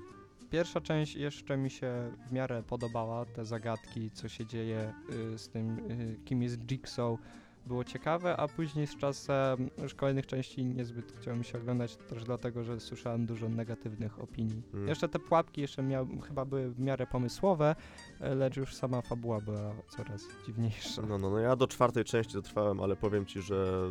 Pierwsza 0.50 0.82
część 0.82 1.16
jeszcze 1.16 1.58
mi 1.58 1.70
się 1.70 2.12
w 2.28 2.32
miarę 2.32 2.64
podobała, 2.64 3.26
te 3.26 3.46
zagadki, 3.46 4.12
co 4.12 4.28
się 4.30 4.46
dzieje 4.46 4.94
y, 5.34 5.38
z 5.38 5.50
tym, 5.50 5.80
y, 5.92 6.20
kim 6.26 6.44
jest 6.44 6.60
Jigsaw, 6.60 7.20
było 7.66 7.84
ciekawe, 7.84 8.38
a 8.38 8.48
później 8.48 8.88
z 8.88 8.98
czasem 8.98 9.70
już 9.82 9.94
kolejnych 9.94 10.28
części 10.28 10.66
niezbyt 10.66 11.14
chciało 11.22 11.38
mi 11.38 11.46
się 11.46 11.58
oglądać, 11.58 11.96
też 11.96 12.24
dlatego, 12.24 12.64
że 12.64 12.80
słyszałem 12.80 13.26
dużo 13.26 13.50
negatywnych 13.50 14.20
opinii. 14.20 14.62
Mm. 14.74 14.88
Jeszcze 14.88 15.10
te 15.10 15.20
pułapki 15.20 15.62
jeszcze 15.62 15.84
miał, 15.84 16.08
chyba 16.28 16.46
były 16.46 16.72
w 16.72 16.80
miarę 16.80 17.08
pomysłowe, 17.08 17.76
lecz 18.20 18.58
już 18.58 18.76
sama 18.76 19.02
fabuła 19.02 19.42
była 19.42 19.74
coraz 19.90 20.24
dziwniejsza. 20.46 21.02
No, 21.02 21.18
no, 21.18 21.30
no 21.30 21.40
ja 21.40 21.56
do 21.56 21.68
czwartej 21.68 22.04
części 22.04 22.34
dotrwałem, 22.34 22.80
ale 22.80 22.96
powiem 22.96 23.26
ci, 23.26 23.42
że 23.42 23.90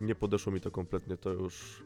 nie 0.00 0.14
podeszło 0.14 0.52
mi 0.52 0.60
to 0.60 0.70
kompletnie, 0.70 1.16
to 1.16 1.30
już 1.30 1.82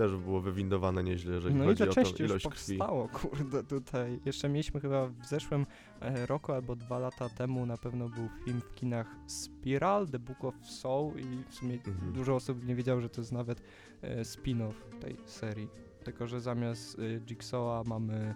też 0.00 0.16
było 0.16 0.40
wywindowane 0.40 1.04
nieźle, 1.04 1.34
jeżeli 1.34 1.54
No 1.54 1.64
chodzi 1.64 1.82
ile 1.82 1.90
o 1.92 1.94
tą 1.94 2.02
części 2.02 2.22
już 2.22 2.30
ilość 2.30 2.48
krwi. 2.48 2.76
powstało, 2.78 3.08
kurde, 3.22 3.64
tutaj. 3.64 4.20
Jeszcze 4.24 4.48
mieliśmy 4.48 4.80
chyba 4.80 5.06
w 5.06 5.26
zeszłym 5.26 5.66
e, 6.00 6.26
roku 6.26 6.52
albo 6.52 6.76
dwa 6.76 6.98
lata 6.98 7.28
temu 7.28 7.66
na 7.66 7.76
pewno 7.76 8.08
był 8.08 8.28
film 8.44 8.60
w 8.60 8.74
kinach 8.74 9.06
Spiral, 9.26 10.08
The 10.08 10.18
Book 10.18 10.44
of 10.44 10.54
Soul 10.66 11.12
i 11.18 11.44
w 11.50 11.54
sumie 11.54 11.74
Mhm. 11.86 12.12
dużo 12.12 12.34
osób 12.34 12.64
nie 12.66 12.74
wiedziało, 12.74 13.00
że 13.00 13.08
to 13.08 13.20
jest 13.20 13.32
nawet 13.32 13.62
e, 14.02 14.22
spin-off 14.24 14.74
tej 15.00 15.16
serii. 15.26 15.68
Tylko, 16.04 16.26
że 16.26 16.40
zamiast 16.40 16.98
e, 16.98 17.20
Jigsawa 17.20 17.82
mamy 17.86 18.34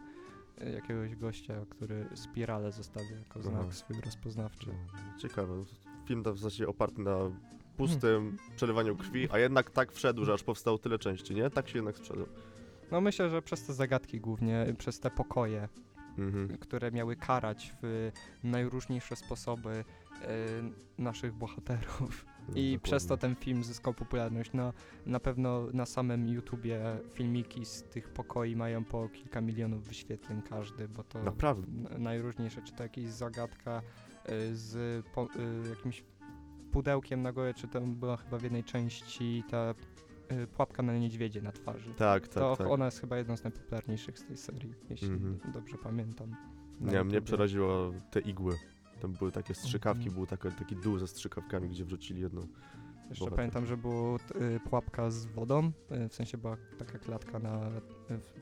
jakiegoś 0.74 1.16
gościa, 1.16 1.54
który 1.70 2.08
spirale 2.14 2.72
zostawia 2.72 3.16
jako 3.18 3.42
znak 3.42 3.54
Aha. 3.60 3.72
swój 3.72 3.96
rozpoznawczy. 4.00 4.66
No, 4.66 5.18
Ciekawe. 5.18 5.54
Film 6.06 6.22
w 6.22 6.38
zasadzie 6.38 6.68
oparty 6.68 7.02
na 7.02 7.16
pustym 7.76 8.36
przelewaniu 8.56 8.96
krwi, 8.96 9.28
a 9.32 9.38
jednak 9.38 9.70
tak 9.70 9.92
wszedł, 9.92 10.24
że 10.24 10.32
aż 10.32 10.42
powstało 10.42 10.78
tyle 10.78 10.98
części, 10.98 11.34
nie? 11.34 11.50
Tak 11.50 11.68
się 11.68 11.78
jednak 11.78 11.96
sprzedał. 11.96 12.26
No 12.90 13.00
myślę, 13.00 13.30
że 13.30 13.42
przez 13.42 13.66
te 13.66 13.72
zagadki 13.74 14.20
głównie, 14.20 14.66
przez 14.78 15.00
te 15.00 15.10
pokoje, 15.10 15.68
Mhm. 16.18 16.58
które 16.58 16.90
miały 16.92 17.16
karać 17.16 17.74
w 17.82 18.10
najróżniejsze 18.42 19.16
sposoby 19.16 19.70
e, 19.70 19.84
naszych 20.98 21.32
bohaterów. 21.34 22.26
No, 22.48 22.54
I 22.56 22.78
przez 22.82 23.06
to 23.06 23.16
ten 23.16 23.34
film 23.34 23.64
zyskał 23.64 23.94
popularność. 23.94 24.50
No, 24.54 24.72
na 25.06 25.20
pewno 25.20 25.66
na 25.72 25.86
samym 25.86 26.28
YouTubie 26.28 26.80
filmiki 27.14 27.64
z 27.64 27.82
tych 27.82 28.08
pokoi 28.08 28.56
mają 28.56 28.84
po 28.84 29.08
kilka 29.08 29.40
milionów 29.40 29.84
wyświetleń 29.88 30.42
każdy, 30.42 30.88
bo 30.88 31.04
to 31.04 31.22
Naprawdę. 31.22 31.66
n- 31.68 32.02
najróżniejsze, 32.02 32.62
czy 32.62 32.72
to 32.72 32.82
jakaś 32.82 33.04
zagadka 33.04 33.82
e, 34.24 34.54
z 34.54 35.06
po, 35.14 35.22
e, 35.64 35.68
jakimś 35.68 36.04
pudełkiem 36.78 37.22
na 37.22 37.32
głowie, 37.32 37.54
czy 37.54 37.68
to 37.68 37.80
była 37.80 38.16
chyba 38.16 38.38
w 38.38 38.42
jednej 38.42 38.64
części 38.64 39.44
ta 39.50 39.74
e, 40.28 40.46
pułapka 40.46 40.82
na 40.82 40.98
niedźwiedzie 40.98 41.42
na 41.42 41.52
twarzy. 41.52 41.94
Tak, 41.94 42.28
tak, 42.28 42.34
to 42.34 42.56
tak. 42.56 42.66
ona 42.66 42.84
jest 42.84 43.00
chyba 43.00 43.16
jedną 43.16 43.36
z 43.36 43.44
najpopularniejszych 43.44 44.18
z 44.18 44.26
tej 44.26 44.36
serii, 44.36 44.74
jeśli 44.90 45.08
Mhm. 45.08 45.38
dobrze 45.52 45.76
pamiętam. 45.82 46.30
na 46.80 46.92
Nie, 46.92 47.04
mnie 47.04 47.14
YouTubie. 47.14 47.20
przeraziło 47.22 47.92
te 48.10 48.20
igły. 48.20 48.54
Tam 49.00 49.12
były 49.12 49.32
takie 49.32 49.54
strzykawki, 49.54 50.04
Mhm. 50.08 50.14
był 50.14 50.26
taki, 50.26 50.48
taki 50.58 50.76
dół 50.76 50.98
ze 50.98 51.06
strzykawkami, 51.06 51.68
gdzie 51.68 51.84
wrzucili 51.84 52.20
jedną. 52.20 52.40
Jeszcze 52.40 53.24
bohater. 53.24 53.36
pamiętam, 53.36 53.66
że 53.66 53.76
było 53.76 54.18
t- 54.18 54.38
y, 54.56 54.60
pułapka 54.60 55.10
z 55.10 55.26
wodą, 55.26 55.72
y, 56.04 56.08
w 56.08 56.14
sensie 56.14 56.38
była 56.38 56.56
taka 56.78 56.98
klatka 56.98 57.38
na 57.38 57.66
y, 57.68 57.70
w, 58.18 58.34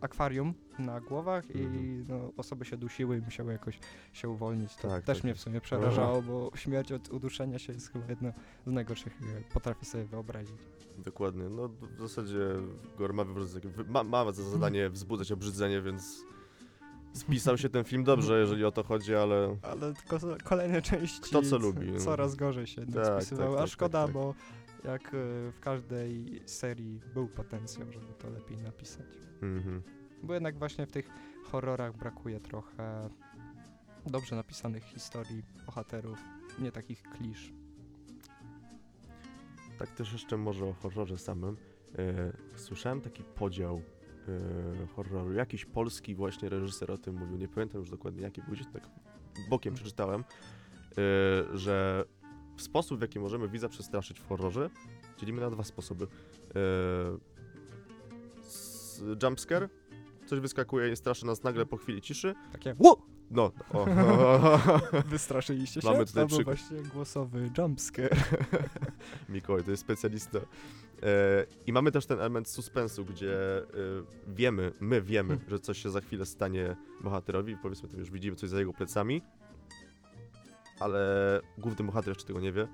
akwarium 0.00 0.54
na 0.78 1.00
głowach 1.00 1.50
i 1.50 1.58
Mhm. 1.62 2.04
no, 2.08 2.32
osoby 2.36 2.64
się 2.64 2.76
dusiły 2.76 3.18
i 3.18 3.20
musiały 3.20 3.52
jakoś 3.52 3.78
się 4.12 4.28
uwolnić. 4.28 4.76
To 4.76 4.88
Tak, 4.88 5.04
też 5.04 5.16
tak. 5.18 5.24
mnie 5.24 5.34
w 5.34 5.40
sumie 5.40 5.60
przerażało, 5.60 6.22
bo 6.22 6.50
śmierć 6.54 6.92
od 6.92 7.08
uduszenia 7.08 7.58
się 7.58 7.72
jest 7.72 7.92
chyba 7.92 8.06
jedno 8.08 8.32
z 8.66 8.72
najgorszych, 8.72 9.12
jakie 9.34 9.44
potrafię 9.52 9.84
sobie 9.84 10.04
wyobrazić. 10.04 10.56
Dokładnie. 10.98 11.48
No 11.48 11.68
w 11.68 12.00
zasadzie 12.00 12.38
Gore 12.98 13.12
ma, 13.12 13.24
ma, 13.88 14.04
ma 14.24 14.32
za 14.32 14.42
zadanie 14.42 14.90
wzbudzać 14.90 15.32
obrzydzenie, 15.32 15.82
więc 15.82 16.24
spisał 17.12 17.58
się 17.58 17.68
ten 17.68 17.84
film 17.84 18.04
dobrze, 18.04 18.40
jeżeli 18.40 18.64
o 18.64 18.72
to 18.72 18.82
chodzi, 18.82 19.14
ale 19.14 19.56
Ale 19.62 19.94
tylko 19.94 20.18
kolejne 20.44 20.82
części 20.82 21.20
Kto 21.20 21.42
co 21.42 21.58
lubi, 21.58 21.92
no. 21.92 21.98
coraz 22.00 22.34
gorzej 22.34 22.66
się 22.66 22.86
Tak, 22.86 23.22
spisywały, 23.22 23.50
tak, 23.50 23.58
a 23.58 23.62
tak, 23.62 23.70
szkoda, 23.70 23.98
tak, 23.98 24.06
tak. 24.06 24.14
bo 24.14 24.34
jak 24.84 25.14
y, 25.14 25.52
w 25.52 25.60
każdej 25.60 26.42
serii 26.46 27.00
był 27.14 27.28
potencjał, 27.28 27.92
żeby 27.92 28.14
to 28.18 28.30
lepiej 28.30 28.56
napisać. 28.56 29.06
mhm. 29.42 29.82
Bo 30.22 30.34
jednak 30.34 30.58
właśnie 30.58 30.86
w 30.86 30.92
tych 30.92 31.10
horrorach 31.44 31.96
brakuje 31.96 32.40
trochę 32.40 33.10
dobrze 34.06 34.36
napisanych 34.36 34.84
historii 34.84 35.42
bohaterów, 35.66 36.18
nie 36.58 36.72
takich 36.72 37.02
klisz. 37.02 37.52
tak 39.78 39.90
też 39.90 40.12
jeszcze 40.12 40.36
może 40.36 40.66
o 40.66 40.72
horrorze 40.72 41.18
samym. 41.18 41.56
E, 41.98 42.32
słyszałem 42.56 43.00
taki 43.00 43.24
podział 43.24 43.82
e, 44.82 44.86
horroru. 44.86 45.32
Jakiś 45.32 45.64
polski 45.64 46.14
właśnie 46.14 46.48
reżyser 46.48 46.90
o 46.90 46.98
tym 46.98 47.14
mówił. 47.14 47.36
Nie 47.36 47.48
pamiętam 47.48 47.80
już 47.80 47.90
dokładnie 47.90 48.22
jaki 48.22 48.42
był, 48.42 48.54
gdzieś 48.54 48.66
tak 48.72 48.88
bokiem 49.50 49.74
przeczytałem, 49.74 50.24
e, 50.24 50.94
że 51.58 52.04
sposób 52.62 52.98
w 52.98 53.02
jaki 53.02 53.18
możemy 53.20 53.48
widza 53.48 53.68
przestraszyć 53.68 54.20
w 54.20 54.28
horrorze 54.28 54.70
dzielimy 55.18 55.40
na 55.40 55.50
dwa 55.50 55.64
sposoby. 55.64 56.06
S- 58.40 59.02
jumpscare, 59.22 59.68
coś 60.26 60.40
wyskakuje 60.40 60.92
i 60.92 60.96
straszy 60.96 61.26
nas 61.26 61.42
nagle 61.42 61.66
po 61.66 61.76
chwili 61.76 62.00
ciszy. 62.00 62.34
Takie 62.52 62.74
WU! 62.74 62.96
No, 63.30 63.52
o, 63.72 63.86
Wystraszyliście 65.10 65.80
się? 65.80 65.90
Mamy 65.90 66.06
tutaj 66.06 66.22
to 66.24 66.28
był 66.28 66.36
przykład. 66.38 66.58
właśnie 66.58 66.90
głosowy 66.92 67.50
jumpscare. 67.58 68.16
Mikołaj 69.28 69.62
to 69.64 69.70
jest 69.70 69.82
specjalista. 69.82 70.38
E, 70.38 70.42
I 71.66 71.72
mamy 71.72 71.92
też 71.92 72.06
ten 72.06 72.18
element 72.18 72.48
suspensu, 72.48 73.04
gdzie 73.04 73.58
e, 73.58 73.64
wiemy, 74.28 74.72
my 74.80 75.02
wiemy, 75.02 75.28
Hmm. 75.34 75.50
że 75.50 75.58
coś 75.58 75.82
się 75.82 75.90
za 75.90 76.00
chwilę 76.00 76.26
stanie 76.26 76.76
bohaterowi, 77.00 77.56
powiedzmy, 77.62 77.88
to 77.88 77.96
już 77.96 78.10
widzimy 78.10 78.36
coś 78.36 78.50
za 78.50 78.58
jego 78.58 78.72
plecami, 78.72 79.22
ale 80.80 81.40
główny 81.58 81.84
bohater 81.84 82.08
jeszcze 82.08 82.26
tego 82.26 82.40
nie 82.40 82.52
wie 82.52 82.68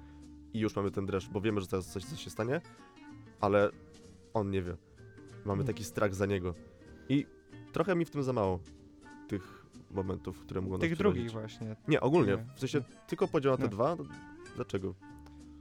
i 0.54 0.58
już 0.60 0.76
mamy 0.76 0.90
ten 0.90 1.06
dreszcz, 1.06 1.28
bo 1.28 1.40
wiemy, 1.40 1.60
że 1.60 1.66
teraz 1.66 1.86
coś, 1.86 2.04
coś 2.04 2.24
się 2.24 2.30
stanie, 2.30 2.60
ale 3.40 3.70
on 4.34 4.50
nie 4.50 4.62
wie. 4.62 4.76
Mamy 5.44 5.44
Hmm. 5.44 5.66
taki 5.66 5.84
strach 5.84 6.14
za 6.14 6.26
niego. 6.26 6.54
I 7.08 7.26
trochę 7.72 7.94
mi 7.94 8.04
w 8.04 8.10
tym 8.10 8.22
za 8.22 8.32
mało 8.32 8.60
tych 9.28 9.66
momentów, 9.90 10.40
które 10.40 10.60
mogą 10.60 10.74
nas 10.74 10.80
Tych 10.80 10.96
drugich 10.96 11.30
właśnie. 11.30 11.76
Nie, 11.88 12.00
ogólnie. 12.00 12.32
Nie. 12.32 12.46
W 12.56 12.60
sensie 12.60 12.82
tylko 13.06 13.28
podział 13.28 13.52
na 13.52 13.58
te 13.58 13.68
dwa. 13.68 13.96
Dlaczego? 14.56 14.94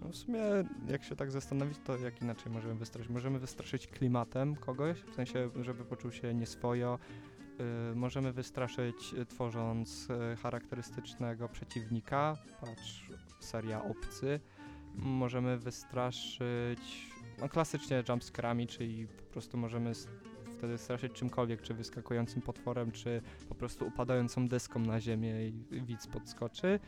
No 0.01 0.09
w 0.09 0.15
sumie, 0.15 0.39
jak 0.87 1.03
się 1.03 1.15
tak 1.15 1.31
zastanowić, 1.31 1.77
to 1.83 1.97
jak 1.97 2.21
inaczej 2.21 2.51
możemy 2.51 2.75
wystraszyć? 2.75 3.11
Możemy 3.11 3.39
wystraszyć 3.39 3.87
klimatem 3.87 4.55
kogoś, 4.55 5.01
w 5.01 5.13
sensie, 5.15 5.49
żeby 5.61 5.85
poczuł 5.85 6.11
się 6.11 6.33
nieswojo. 6.33 6.99
Y, 7.59 7.95
możemy 7.95 8.33
wystraszyć 8.33 9.13
y, 9.13 9.25
tworząc 9.25 10.07
y, 10.33 10.35
charakterystycznego 10.35 11.49
przeciwnika, 11.49 12.37
patrz, 12.61 13.09
seria 13.39 13.83
Obcy. 13.83 14.39
Możemy 14.95 15.57
wystraszyć, 15.57 17.09
no 17.41 17.49
klasycznie 17.49 18.03
jumpscarami, 18.09 18.67
czyli 18.67 19.07
po 19.07 19.23
prostu 19.23 19.57
możemy 19.57 19.91
wtedy 20.57 20.77
straszyć 20.77 21.13
czymkolwiek, 21.13 21.61
czy 21.61 21.73
wyskakującym 21.73 22.41
potworem, 22.41 22.91
czy 22.91 23.21
po 23.49 23.55
prostu 23.55 23.87
upadającą 23.87 24.47
deską 24.47 24.79
na 24.79 25.01
ziemię 25.01 25.47
i 25.47 25.53
widz 25.71 26.07
podskoczy. 26.07 26.79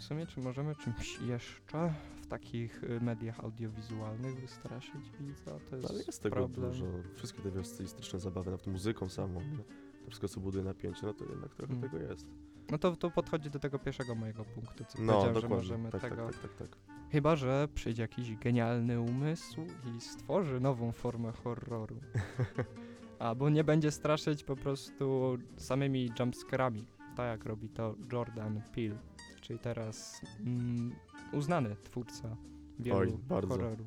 W 0.00 0.02
sumie, 0.02 0.26
czy 0.26 0.40
możemy 0.40 0.74
czymś 0.74 1.20
jeszcze 1.20 1.94
takich 2.28 2.84
y, 2.84 3.00
mediach 3.00 3.40
audiowizualnych 3.40 4.40
wystraszyć 4.40 5.10
widza? 5.20 5.58
To 5.70 5.76
jest, 5.76 5.90
Ale 5.90 5.98
jest 6.02 6.22
tego 6.22 6.36
problem. 6.36 6.70
dużo. 6.70 6.86
Wszystkie 7.14 7.42
te 7.42 7.64
stylistyczne 7.64 8.18
zabawy, 8.18 8.50
nawet 8.50 8.66
muzyką 8.66 9.08
samą, 9.08 9.40
nie? 9.40 9.56
to 10.04 10.06
wszystko 10.06 10.28
co 10.28 10.40
buduje 10.40 10.64
napięcie, 10.64 11.06
no 11.06 11.14
to 11.14 11.24
jednak 11.24 11.54
trochę 11.54 11.72
Mm. 11.72 11.90
tego 11.90 11.98
jest. 12.04 12.26
No 12.70 12.78
to, 12.78 12.96
to 12.96 13.10
podchodzi 13.10 13.50
do 13.50 13.58
tego 13.58 13.78
pierwszego 13.78 14.14
mojego 14.14 14.44
punktu, 14.44 14.84
co 14.88 15.02
No, 15.02 15.12
powiedziałem, 15.12 15.40
że 15.40 15.48
możemy 15.48 15.90
Tak, 15.90 16.00
tak, 16.00 16.10
tego... 16.10 16.26
tak, 16.26 16.38
tak, 16.38 16.54
tak. 16.54 16.76
Chyba, 17.12 17.36
że 17.36 17.68
przyjdzie 17.74 18.02
jakiś 18.02 18.36
genialny 18.36 19.00
umysł 19.00 19.60
i 19.96 20.00
stworzy 20.00 20.60
nową 20.60 20.92
formę 20.92 21.32
horroru. 21.32 21.96
Albo 23.18 23.50
nie 23.50 23.64
będzie 23.64 23.90
straszyć 23.90 24.44
po 24.44 24.56
prostu 24.56 25.38
samymi 25.56 26.10
jumpscarami, 26.20 26.86
tak 27.16 27.26
jak 27.38 27.44
robi 27.46 27.68
to 27.68 27.94
Jordan 28.12 28.62
Peele, 28.74 28.98
czyli 29.40 29.58
teraz 29.58 30.20
mm, 30.40 30.92
uznany 31.32 31.76
twórca 31.84 32.36
wielu 32.78 32.98
Oj, 32.98 33.18
bardzo. 33.28 33.48
horrorów. 33.48 33.86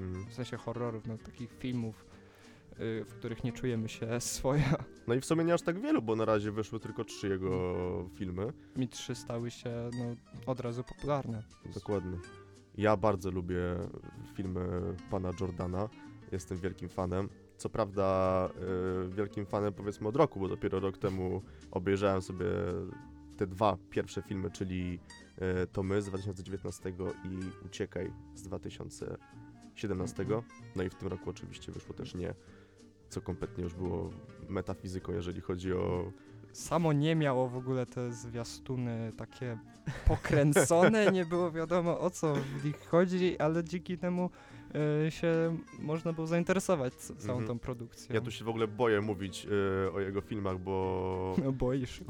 Mm. 0.00 0.26
w 0.26 0.34
sensie 0.34 0.56
horrorów, 0.56 1.06
no 1.06 1.18
takich 1.18 1.52
filmów 1.58 2.06
y, 2.72 3.04
w 3.04 3.14
których 3.14 3.44
nie 3.44 3.52
czujemy 3.52 3.88
się 3.88 4.20
swoja. 4.20 4.74
No 5.06 5.14
i 5.14 5.20
w 5.20 5.24
sumie 5.24 5.44
nie 5.44 5.54
aż 5.54 5.62
tak 5.62 5.80
wielu, 5.80 6.02
bo 6.02 6.16
na 6.16 6.24
razie 6.24 6.52
wyszły 6.52 6.80
tylko 6.80 7.04
trzy 7.04 7.28
jego 7.28 7.74
filmy. 8.14 8.52
Mi 8.76 8.88
trzy 8.88 9.14
stały 9.14 9.50
się 9.50 9.90
no, 9.98 10.04
od 10.46 10.60
razu 10.60 10.84
popularne. 10.84 11.42
Dokładnie. 11.74 12.18
Ja 12.76 12.96
bardzo 12.96 13.30
lubię 13.30 13.60
filmy 14.34 14.66
pana 15.10 15.30
Jordana. 15.40 15.88
Jestem 16.32 16.58
wielkim 16.58 16.88
fanem. 16.88 17.28
Co 17.56 17.68
prawda, 17.68 18.48
y, 19.06 19.08
wielkim 19.08 19.46
fanem 19.46 19.72
powiedzmy 19.72 20.08
od 20.08 20.16
roku, 20.16 20.40
bo 20.40 20.48
dopiero 20.48 20.80
rok 20.80 20.98
temu 20.98 21.42
obejrzałem 21.70 22.22
sobie 22.22 22.46
te 23.36 23.46
dwa 23.46 23.76
pierwsze 23.90 24.22
filmy, 24.22 24.50
czyli 24.50 24.98
y, 25.62 25.66
To 25.66 25.82
My 25.82 26.02
z 26.02 26.06
2019 26.06 26.90
i 27.24 27.66
Uciekaj 27.66 28.12
z 28.34 28.42
2017. 28.42 30.26
No 30.76 30.82
i 30.82 30.90
w 30.90 30.94
tym 30.94 31.08
roku 31.08 31.30
oczywiście 31.30 31.72
wyszło 31.72 31.94
też 31.94 32.14
Nie, 32.14 32.34
co 33.08 33.20
kompletnie 33.20 33.64
już 33.64 33.74
było 33.74 34.10
metafizyką, 34.48 35.12
jeżeli 35.12 35.40
chodzi 35.40 35.72
o 35.72 36.12
Samo 36.52 36.92
nie 36.92 37.16
miało 37.16 37.48
w 37.48 37.56
ogóle 37.56 37.86
te 37.86 38.12
zwiastuny 38.12 39.12
takie 39.16 39.58
pokręcone, 40.06 41.12
nie 41.12 41.24
było 41.24 41.50
wiadomo 41.52 42.00
o 42.00 42.10
co 42.10 42.34
w 42.34 42.64
nich 42.64 42.86
chodzi, 42.88 43.38
ale 43.38 43.64
dzięki 43.64 43.98
temu 43.98 44.30
y, 45.06 45.10
się 45.10 45.56
można 45.78 46.12
było 46.12 46.26
zainteresować 46.26 46.94
c- 46.94 47.16
całą 47.16 47.38
Mhm. 47.38 47.48
tą 47.48 47.58
produkcją. 47.58 48.14
Ja 48.14 48.20
tu 48.20 48.30
się 48.30 48.44
w 48.44 48.48
ogóle 48.48 48.68
boję 48.68 49.00
mówić 49.00 49.46
y, 49.86 49.92
o 49.92 50.00
jego 50.00 50.20
filmach, 50.20 50.58
bo 50.58 51.34
No 51.44 51.52
boisz 51.52 51.98
się. 51.98 52.04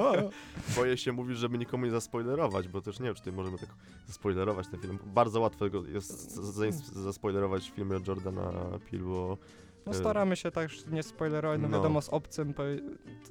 boję 0.76 0.96
się 0.96 1.12
mówić, 1.12 1.38
żeby 1.38 1.58
nikomu 1.58 1.84
nie 1.84 1.90
zaspoilerować, 1.90 2.68
bo 2.68 2.80
też 2.80 3.00
nie 3.00 3.06
wiem, 3.06 3.14
czy 3.14 3.20
tutaj 3.20 3.34
możemy 3.36 3.58
tak 3.58 3.68
zaspoilerować 4.06 4.68
ten 4.68 4.80
film. 4.80 4.98
Bardzo 5.06 5.40
łatwo 5.40 5.70
go 5.70 5.84
jest 5.86 6.30
z- 6.34 6.54
z- 6.74 6.92
zaspoilerować 6.92 7.70
filmy 7.70 7.96
od 7.96 8.08
Jordana 8.08 8.52
Peele, 8.90 9.04
bo 9.04 9.38
No 9.86 9.94
staramy 9.94 10.36
się 10.36 10.50
tak 10.50 10.70
nie 10.90 11.02
spoilerować, 11.02 11.60
no, 11.60 11.68
No. 11.68 11.76
wiadomo 11.76 12.02
z 12.02 12.08
obcym, 12.08 12.54
powie- 12.54 12.80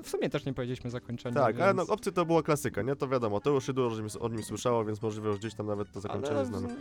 w 0.03 0.09
sumie 0.09 0.29
też 0.29 0.45
nie 0.45 0.53
powiedzieliśmy 0.53 0.89
zakończenia. 0.89 1.35
tak, 1.35 1.55
więc... 1.55 1.63
ale 1.63 1.73
no, 1.73 1.83
Obcy 1.83 2.11
to 2.11 2.25
była 2.25 2.43
klasyka, 2.43 2.81
nie? 2.81 2.95
To 2.95 3.07
wiadomo, 3.07 3.39
to 3.39 3.49
już 3.49 3.65
się 3.65 3.73
dużo 3.73 4.03
o 4.19 4.29
nim 4.29 4.43
słyszało, 4.43 4.85
więc 4.85 5.01
możliwe, 5.01 5.31
że 5.33 5.39
gdzieś 5.39 5.53
tam 5.53 5.67
nawet 5.67 5.91
to 5.91 5.99
zakończenie 6.01 6.35
Ale 6.35 6.45
znamy. 6.45 6.75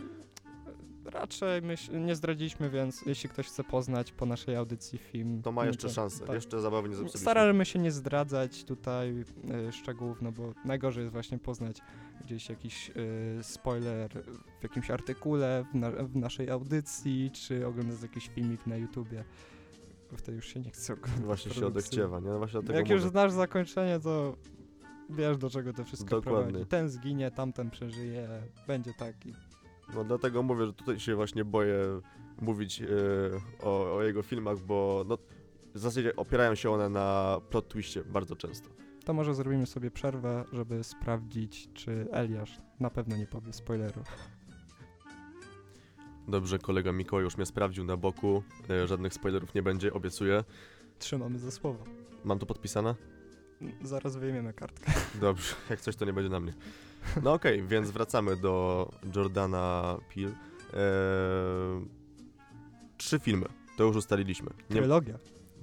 Raczej 1.09 1.61
myśl, 1.61 2.05
nie 2.05 2.15
zdradziliśmy, 2.15 2.69
więc 2.69 3.05
jeśli 3.05 3.29
ktoś 3.29 3.47
chce 3.47 3.63
poznać 3.63 4.11
po 4.11 4.25
naszej 4.25 4.55
audycji 4.55 4.99
film... 4.99 5.41
To 5.41 5.51
ma 5.51 5.65
jeszcze 5.65 5.87
no 5.87 5.93
szansę, 5.93 6.25
tak. 6.25 6.35
jeszcze 6.35 6.61
zabawy 6.61 6.89
nie 6.89 6.95
zepsuliśmy. 6.95 7.19
Staramy 7.19 7.65
się 7.65 7.79
nie 7.79 7.91
zdradzać 7.91 8.63
tutaj 8.63 9.25
y, 9.67 9.71
szczegółów, 9.71 10.21
no 10.21 10.31
bo 10.31 10.53
najgorzej 10.65 11.01
jest 11.01 11.13
właśnie 11.13 11.39
poznać 11.39 11.81
gdzieś 12.25 12.49
jakiś 12.49 12.89
y, 12.89 13.43
spoiler 13.43 14.23
w 14.59 14.63
jakimś 14.63 14.91
artykule, 14.91 15.65
w, 15.71 15.75
na, 15.75 15.91
w 15.91 16.15
naszej 16.15 16.49
audycji, 16.49 17.31
czy 17.31 17.67
oglądać 17.67 18.01
jakiś 18.01 18.27
filmik 18.27 18.67
na 18.67 18.77
YouTubie. 18.77 19.23
Bo 20.11 20.17
wtedy 20.17 20.35
już 20.35 20.47
się 20.47 20.59
nie 20.59 20.71
chce 20.71 20.93
oglądać. 20.93 21.25
Właśnie 21.25 21.53
się 21.53 21.67
odechciewa, 21.67 22.19
nie? 22.19 22.29
No 22.29 22.37
Właśnie 22.37 22.59
Jak 22.73 22.89
już 22.89 22.99
mówię. 22.99 23.11
znasz 23.11 23.31
zakończenie, 23.31 23.99
to 23.99 24.35
wiesz 25.09 25.37
do 25.37 25.49
czego 25.49 25.73
to 25.73 25.83
wszystko 25.83 26.09
Dokładnie. 26.09 26.51
prowadzi. 26.51 26.69
Ten 26.69 26.89
zginie, 26.89 27.31
tamten 27.31 27.69
przeżyje, 27.69 28.27
będzie 28.67 28.93
taki. 28.93 29.33
No 29.95 30.03
dlatego 30.03 30.43
mówię, 30.43 30.65
że 30.65 30.73
tutaj 30.73 30.99
się 30.99 31.15
właśnie 31.15 31.45
boję 31.45 32.01
mówić 32.41 32.81
e, 32.81 32.85
o, 33.63 33.95
o 33.95 34.03
jego 34.03 34.21
filmach, 34.21 34.59
bo 34.59 35.05
no, 35.07 35.17
w 35.73 35.79
zasadzie 35.79 36.15
opierają 36.15 36.55
się 36.55 36.71
one 36.71 36.89
na 36.89 37.37
plot 37.49 37.67
twistie 37.67 38.03
bardzo 38.03 38.35
często. 38.35 38.69
To 39.05 39.13
może 39.13 39.35
zrobimy 39.35 39.65
sobie 39.65 39.91
przerwę, 39.91 40.45
żeby 40.53 40.83
sprawdzić, 40.83 41.69
czy 41.73 42.07
Eliasz 42.11 42.57
na 42.79 42.89
pewno 42.89 43.17
nie 43.17 43.27
powie 43.27 43.53
spoilerów. 43.53 44.07
Dobrze, 46.27 46.59
kolega 46.59 46.91
Mikołaj 46.91 47.23
już 47.23 47.37
mnie 47.37 47.45
sprawdził 47.45 47.83
na 47.83 47.97
boku, 47.97 48.43
e, 48.69 48.87
żadnych 48.87 49.13
spoilerów 49.13 49.53
nie 49.55 49.63
będzie, 49.63 49.93
obiecuję. 49.93 50.43
Trzymamy 50.99 51.39
za 51.39 51.51
słowo. 51.51 51.83
Mam 52.23 52.39
to 52.39 52.45
podpisane? 52.45 52.95
Zaraz 53.81 54.15
wyjmiemy 54.15 54.53
kartkę. 54.53 54.91
Dobrze, 55.21 55.55
jak 55.69 55.81
coś 55.81 55.95
to 55.95 56.05
nie 56.05 56.13
będzie 56.13 56.29
na 56.29 56.39
mnie. 56.39 56.53
No 57.23 57.33
okej, 57.33 57.63
więc 57.63 57.91
wracamy 57.91 58.37
do 58.37 58.89
Jordana 59.15 59.97
Peele. 60.15 60.31
E, 60.73 60.79
trzy 62.97 63.19
filmy, 63.19 63.45
to 63.77 63.83
już 63.83 63.95
ustaliliśmy. 63.95 64.49
Nie, 64.69 64.75
Trylogia. 64.75 65.17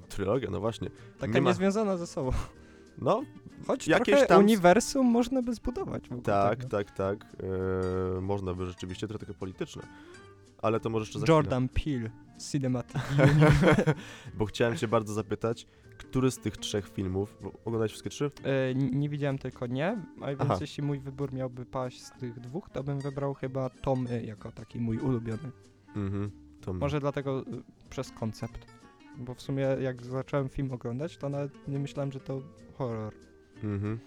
trylogia, 0.09 0.51
no 0.51 0.61
właśnie. 0.61 0.91
Taka 1.19 1.33
nie 1.33 1.41
ma- 1.41 1.51
niezwiązana 1.51 1.97
ze 1.97 2.07
sobą. 2.07 2.31
No, 2.99 3.23
Choć 3.67 3.89
Jakieś 3.89 4.07
trochę 4.15 4.27
tam- 4.27 4.43
uniwersum 4.43 5.07
można 5.07 5.43
by 5.43 5.55
zbudować. 5.55 6.03
wokół 6.09 6.23
tak, 6.23 6.59
tego. 6.59 6.69
tak, 6.71 6.91
tak. 6.91 7.25
E, 8.17 8.21
można 8.21 8.55
by 8.55 8.67
rzeczywiście, 8.67 9.09
trochę 9.09 9.27
takie 9.27 9.39
polityczne. 9.39 9.83
Ale 10.63 10.81
to 10.81 10.91
może 10.91 11.03
jeszcze 11.03 11.19
za 11.19 11.25
chwilę. 11.25 11.37
Jordan 11.37 11.69
Peele, 11.69 12.11
Cinematic. 12.39 13.03
Bo 14.39 14.47
chciałem 14.47 14.77
cię 14.77 14.89
bardzo 14.89 15.15
zapytać, 15.15 15.67
który 15.99 16.31
z 16.31 16.39
tych 16.39 16.57
trzech 16.57 16.89
filmów, 16.89 17.39
bo 17.43 17.53
oglądałeś 17.53 17.91
wszystkie 17.91 18.11
trzy? 18.11 18.31
E, 18.45 18.75
nie 18.75 19.09
widziałem 19.09 19.39
tylko 19.39 19.67
nie, 19.67 19.99
a 20.21 20.27
więc 20.27 20.41
Aha. 20.41 20.59
jeśli 20.61 20.83
mój 20.83 21.01
wybór 21.01 21.33
miałby 21.33 21.67
paść 21.67 22.03
z 22.03 22.11
tych 22.11 22.41
dwóch, 22.41 22.71
to 22.71 22.85
bym 22.85 23.01
wybrał 23.01 23.35
chyba 23.35 23.71
Tomy 23.71 24.23
jako 24.23 24.53
taki 24.53 24.81
mój 24.81 24.99
ulubiony. 24.99 25.51
Mhm. 25.97 26.31
Może 26.73 27.01
dlatego 27.01 27.41
y, 27.41 27.45
przez 27.91 28.11
koncept. 28.11 28.67
Bo 29.19 29.35
w 29.35 29.43
sumie 29.43 29.63
jak 29.63 30.03
zacząłem 30.03 30.49
film 30.49 30.73
oglądać, 30.73 31.17
to 31.17 31.29
nawet 31.29 31.69
nie 31.69 31.79
myślałem, 31.79 32.13
że 32.13 32.21
to 32.21 32.43
horror. 32.75 33.15
Mhm. 33.65 33.99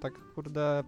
Tak 0.00 0.12
kurde... 0.34 0.84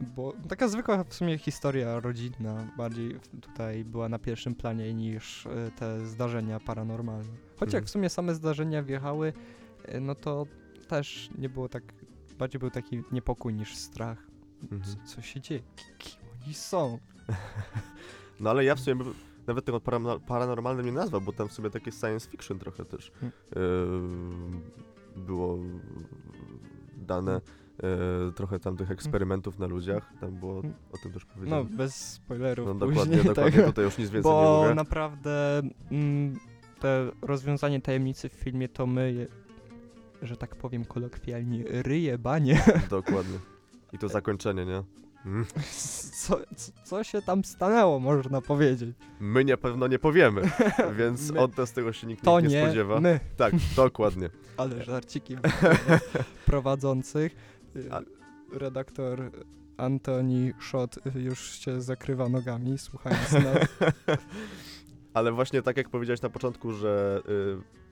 Bo 0.00 0.32
taka 0.48 0.68
zwykła 0.68 1.04
w 1.04 1.14
sumie 1.14 1.38
historia 1.38 2.00
rodzinna 2.00 2.66
bardziej 2.76 3.20
tutaj 3.40 3.84
była 3.84 4.08
na 4.08 4.18
pierwszym 4.18 4.54
planie 4.54 4.94
niż 4.94 5.46
y, 5.46 5.50
te 5.76 6.06
zdarzenia 6.06 6.60
paranormalne. 6.60 7.28
Choć 7.56 7.72
jak 7.72 7.82
Mhm. 7.82 7.84
w 7.86 7.90
sumie 7.90 8.08
same 8.10 8.34
zdarzenia 8.34 8.82
wjechały, 8.82 9.32
y, 9.94 10.00
no 10.00 10.14
to 10.14 10.46
też 10.88 11.30
nie 11.38 11.48
było 11.48 11.68
tak... 11.68 11.82
Bardziej 12.38 12.58
był 12.58 12.70
taki 12.70 13.02
niepokój 13.12 13.54
niż 13.54 13.76
strach. 13.76 14.26
Mhm. 14.62 14.82
Co, 14.82 15.14
co 15.14 15.22
się 15.22 15.40
dzieje? 15.40 15.60
Ki- 15.76 15.84
Kim 15.98 16.20
oni 16.44 16.54
są? 16.54 16.98
No 18.40 18.50
ale 18.50 18.64
ja 18.64 18.74
w 18.74 18.80
sumie 18.80 18.96
bym 18.96 19.14
nawet 19.46 19.64
tego 19.64 19.78
parano- 19.78 20.20
paranormalnym 20.20 20.86
nie 20.86 20.92
nazwał, 20.92 21.20
bo 21.20 21.32
tam 21.32 21.48
w 21.48 21.52
sobie 21.52 21.70
takie 21.70 21.92
science 21.92 22.30
fiction 22.30 22.58
trochę 22.58 22.84
też 22.84 23.12
Hmm. 23.20 23.32
e, 25.16 25.20
było 25.20 25.58
dane. 26.96 27.40
E, 27.82 28.32
trochę 28.32 28.58
tam 28.58 28.76
tych 28.76 28.90
eksperymentów 28.90 29.58
na 29.58 29.66
ludziach, 29.66 30.12
tam 30.20 30.30
było 30.36 30.54
Hmm. 30.62 30.74
o 30.92 30.98
tym 30.98 31.12
też 31.12 31.26
No, 31.26 31.34
powiedziane. 31.34 31.64
bez 31.64 31.94
spoilerów 32.12 32.66
No, 32.68 32.74
później 32.74 32.94
dokładnie, 32.94 33.16
dokładnie, 33.24 33.52
tego. 33.52 33.66
tutaj 33.66 33.84
już 33.84 33.98
nic 33.98 34.10
więcej 34.10 34.32
nie 34.32 34.38
Bo 34.38 34.60
mówię. 34.62 34.74
naprawdę 34.74 35.62
mm, 35.92 36.38
te 36.80 37.10
rozwiązanie 37.22 37.80
tajemnicy 37.80 38.28
w 38.28 38.32
filmie 38.32 38.68
to 38.68 38.86
my, 38.86 39.12
je- 39.12 39.26
że 40.22 40.36
tak 40.36 40.56
powiem 40.56 40.84
kolokwialnie, 40.84 41.64
ryje 41.68 42.18
banie. 42.18 42.62
Dokładnie. 42.90 43.38
I 43.92 43.98
to 43.98 44.08
zakończenie, 44.08 44.64
nie? 44.66 44.82
Mm. 45.26 45.46
Co, 46.12 46.36
co, 46.56 46.72
co 46.84 47.04
się 47.04 47.22
tam 47.22 47.44
stanęło, 47.44 48.00
można 48.00 48.40
powiedzieć. 48.40 48.90
My 49.20 49.44
nie 49.44 49.56
pewno 49.56 49.86
nie 49.86 49.98
powiemy, 49.98 50.42
więc 50.98 51.30
My- 51.30 51.40
od 51.40 51.56
nas 51.58 51.72
tego 51.72 51.92
się 51.92 52.06
nikt 52.06 52.24
To 52.24 52.40
nie, 52.40 52.48
nie, 52.48 52.64
spodziewa. 52.64 53.00
my, 53.00 53.20
Tak, 53.36 53.54
dokładnie. 53.76 54.30
ale 54.56 54.84
żarciki 54.84 55.36
prowadzących. 56.46 57.57
Y, 57.78 58.58
Redaktor 58.58 59.30
Antoni 59.76 60.52
Szot 60.58 60.96
y, 61.16 61.20
już 61.20 61.50
się 61.58 61.80
zakrywa 61.80 62.28
nogami, 62.28 62.78
słuchając 62.78 63.32
nas. 63.32 63.68
Ale 65.14 65.32
właśnie 65.32 65.62
tak 65.62 65.76
jak 65.76 65.88
powiedziałeś 65.88 66.22
na 66.22 66.28
początku, 66.30 66.72
że 66.72 67.22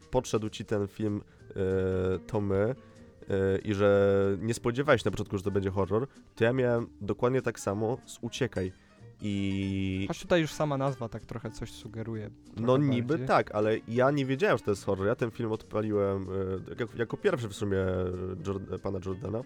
y, 0.07 0.09
podszedł 0.11 0.49
ci 0.49 0.65
ten 0.65 0.89
film 0.89 1.21
y, 1.51 1.55
to 2.27 2.41
my 2.41 2.75
y, 3.55 3.59
i 3.65 3.75
że 3.75 4.17
nie 4.41 4.55
spodziewałeś 4.55 5.03
się 5.03 5.07
na 5.07 5.11
początku, 5.11 5.37
że 5.39 5.45
to 5.45 5.51
będzie 5.51 5.71
horror, 5.71 6.07
to 6.35 6.45
ja 6.45 6.53
miałem 6.53 6.87
dokładnie 7.01 7.43
tak 7.43 7.61
samo 7.61 7.99
z 8.07 8.19
Uciekaj. 8.21 8.73
I 9.21 10.05
Choć 10.09 10.21
tutaj 10.23 10.41
już 10.41 10.53
sama 10.53 10.77
nazwa 10.79 11.09
tak 11.09 11.27
trochę 11.27 11.51
coś 11.51 11.73
sugeruje. 11.73 12.31
no 12.57 12.75
trochę 12.75 12.89
niby 12.89 13.09
bardziej. 13.09 13.27
tak, 13.27 13.55
ale 13.55 13.79
ja 13.89 14.11
nie 14.11 14.27
wiedziałem, 14.27 14.59
że 14.59 14.65
to 14.65 14.71
jest 14.71 14.85
horror. 14.85 15.07
Ja 15.07 15.15
ten 15.15 15.31
film 15.31 15.53
odpaliłem 15.53 16.23
y, 16.23 16.81
jako, 16.81 16.97
jako 16.97 17.17
pierwszy 17.17 17.49
w 17.49 17.55
sumie 17.55 17.77
Jord- 18.47 18.79
pana 18.79 18.99
Jordana. 19.07 19.43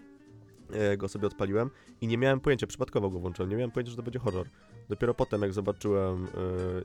Y, 0.93 0.97
Go 0.97 1.09
sobie 1.09 1.27
odpaliłem 1.27 1.71
i 2.01 2.07
nie 2.07 2.19
miałem 2.19 2.41
pojęcia, 2.41 2.67
przypadkowo 2.67 3.11
go 3.11 3.19
włączyłem, 3.19 3.51
nie 3.51 3.57
miałem 3.57 3.71
pojęcia, 3.71 3.91
że 3.91 3.97
to 3.97 4.03
będzie 4.03 4.19
horror. 4.19 4.47
Dopiero 4.91 5.15
potem, 5.15 5.43
jak 5.43 5.53
zobaczyłem, 5.53 6.25
y, 6.25 6.29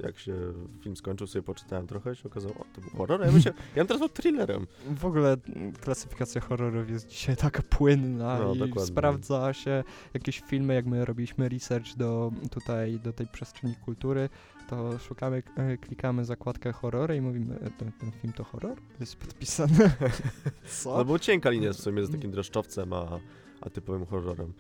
jak 0.04 0.20
się 0.20 0.34
film 0.82 0.96
skończył, 0.98 1.28
sobie 1.28 1.44
poczytałem 1.44 1.88
trochę 1.88 2.13
i 2.13 2.15
się 2.15 2.30
okazało, 2.30 2.54
o, 2.56 2.65
to 2.76 2.82
był 2.82 2.89
horror, 2.89 3.22
ja 3.26 3.32
myślałem, 3.32 3.60
ja 3.76 3.76
bym 3.76 3.88
teraz 3.88 4.00
był 4.00 4.10
thrillerem. 4.10 4.68
W 4.98 5.06
ogóle 5.06 5.38
klasyfikacja 5.82 6.41
horrorów 6.41 6.89
jest 6.89 7.08
dzisiaj 7.08 7.36
taka 7.38 7.62
płynna 7.63 8.39
No, 8.39 8.54
i 8.56 8.60
dokładnie. 8.60 8.86
sprawdza 8.86 9.54
się 9.54 9.84
jakieś 10.13 10.39
filmy, 10.39 10.74
jak 10.74 10.86
my 10.86 11.06
robiliśmy 11.06 11.50
research 11.50 11.96
do 11.98 12.32
tutaj, 12.52 13.00
do 13.00 13.13
tej 13.13 13.28
przestrzeni 13.28 13.76
kultury, 13.76 14.30
to 14.70 14.98
szukamy, 15.00 15.44
e, 15.58 15.78
klikamy 15.78 16.26
zakładkę 16.26 16.72
horrory 16.72 17.15
i 17.15 17.22
mówimy, 17.22 17.56
e, 17.60 17.70
ten, 17.72 17.91
ten 17.91 18.12
film 18.12 18.34
to 18.34 18.44
horror? 18.44 18.76
Jest 19.00 19.15
podpisane. 19.15 19.91
Co? 20.84 20.98
No 20.98 21.06
bo 21.06 21.20
cienka 21.20 21.50
linia 21.50 21.74
w 21.74 21.76
sumie 21.76 22.06
z 22.06 22.12
takim 22.12 22.32
dreszczowcem, 22.32 22.94
a, 22.94 23.20
a 23.62 23.70
typowym 23.70 24.06
horrorem. 24.06 24.54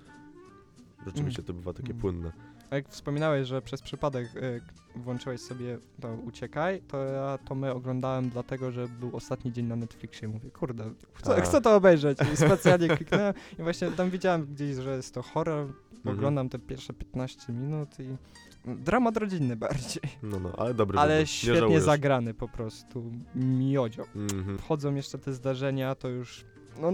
Rzeczywiście 1.05 1.43
to 1.43 1.53
bywa 1.53 1.73
takie 1.73 1.89
Mm. 1.89 2.01
płynne. 2.01 2.31
A 2.69 2.75
jak 2.75 2.89
wspominałeś, 2.89 3.47
że 3.47 3.61
przez 3.61 3.81
przypadek 3.81 4.35
y, 4.35 4.61
włączyłeś 4.95 5.41
sobie 5.41 5.77
to 6.01 6.13
Uciekaj, 6.13 6.81
to 6.87 7.03
ja 7.03 7.37
to 7.45 7.55
my 7.55 7.73
oglądałem 7.73 8.29
dlatego, 8.29 8.71
że 8.71 8.87
był 8.87 9.15
ostatni 9.15 9.51
dzień 9.51 9.65
na 9.65 9.75
Netflixie. 9.75 10.27
Mówię, 10.27 10.51
kurde, 10.51 10.83
chcę, 11.13 11.35
A. 11.35 11.41
chcę 11.41 11.61
to 11.61 11.75
obejrzeć. 11.75 12.17
I 12.33 12.37
specjalnie 12.37 12.87
kliknąłem 12.97 13.33
i 13.59 13.63
właśnie 13.63 13.91
tam 13.91 14.09
widziałem 14.09 14.45
gdzieś, 14.45 14.75
że 14.75 14.95
jest 14.95 15.13
to 15.13 15.21
horror. 15.21 15.67
Mhm. 15.95 16.17
Oglądam 16.17 16.49
te 16.49 16.59
pierwsze 16.59 16.93
15 16.93 17.53
minut 17.53 17.89
i 17.99 18.17
dramat 18.65 19.17
rodzinny 19.17 19.55
bardziej. 19.65 20.03
No, 20.23 20.39
no, 20.39 20.51
ale 20.57 20.73
dobry 20.73 20.99
Ale. 20.99 21.19
Nie 21.19 21.27
świetnie 21.27 21.81
zagrany 21.81 22.33
po 22.33 22.47
prostu. 22.47 23.11
Miodzio. 23.35 24.05
Mhm. 24.15 24.57
Wchodzą 24.57 24.95
jeszcze 24.95 25.17
te 25.17 25.33
zdarzenia, 25.33 25.95
to 25.95 26.07
już. 26.07 26.45
No, 26.81 26.91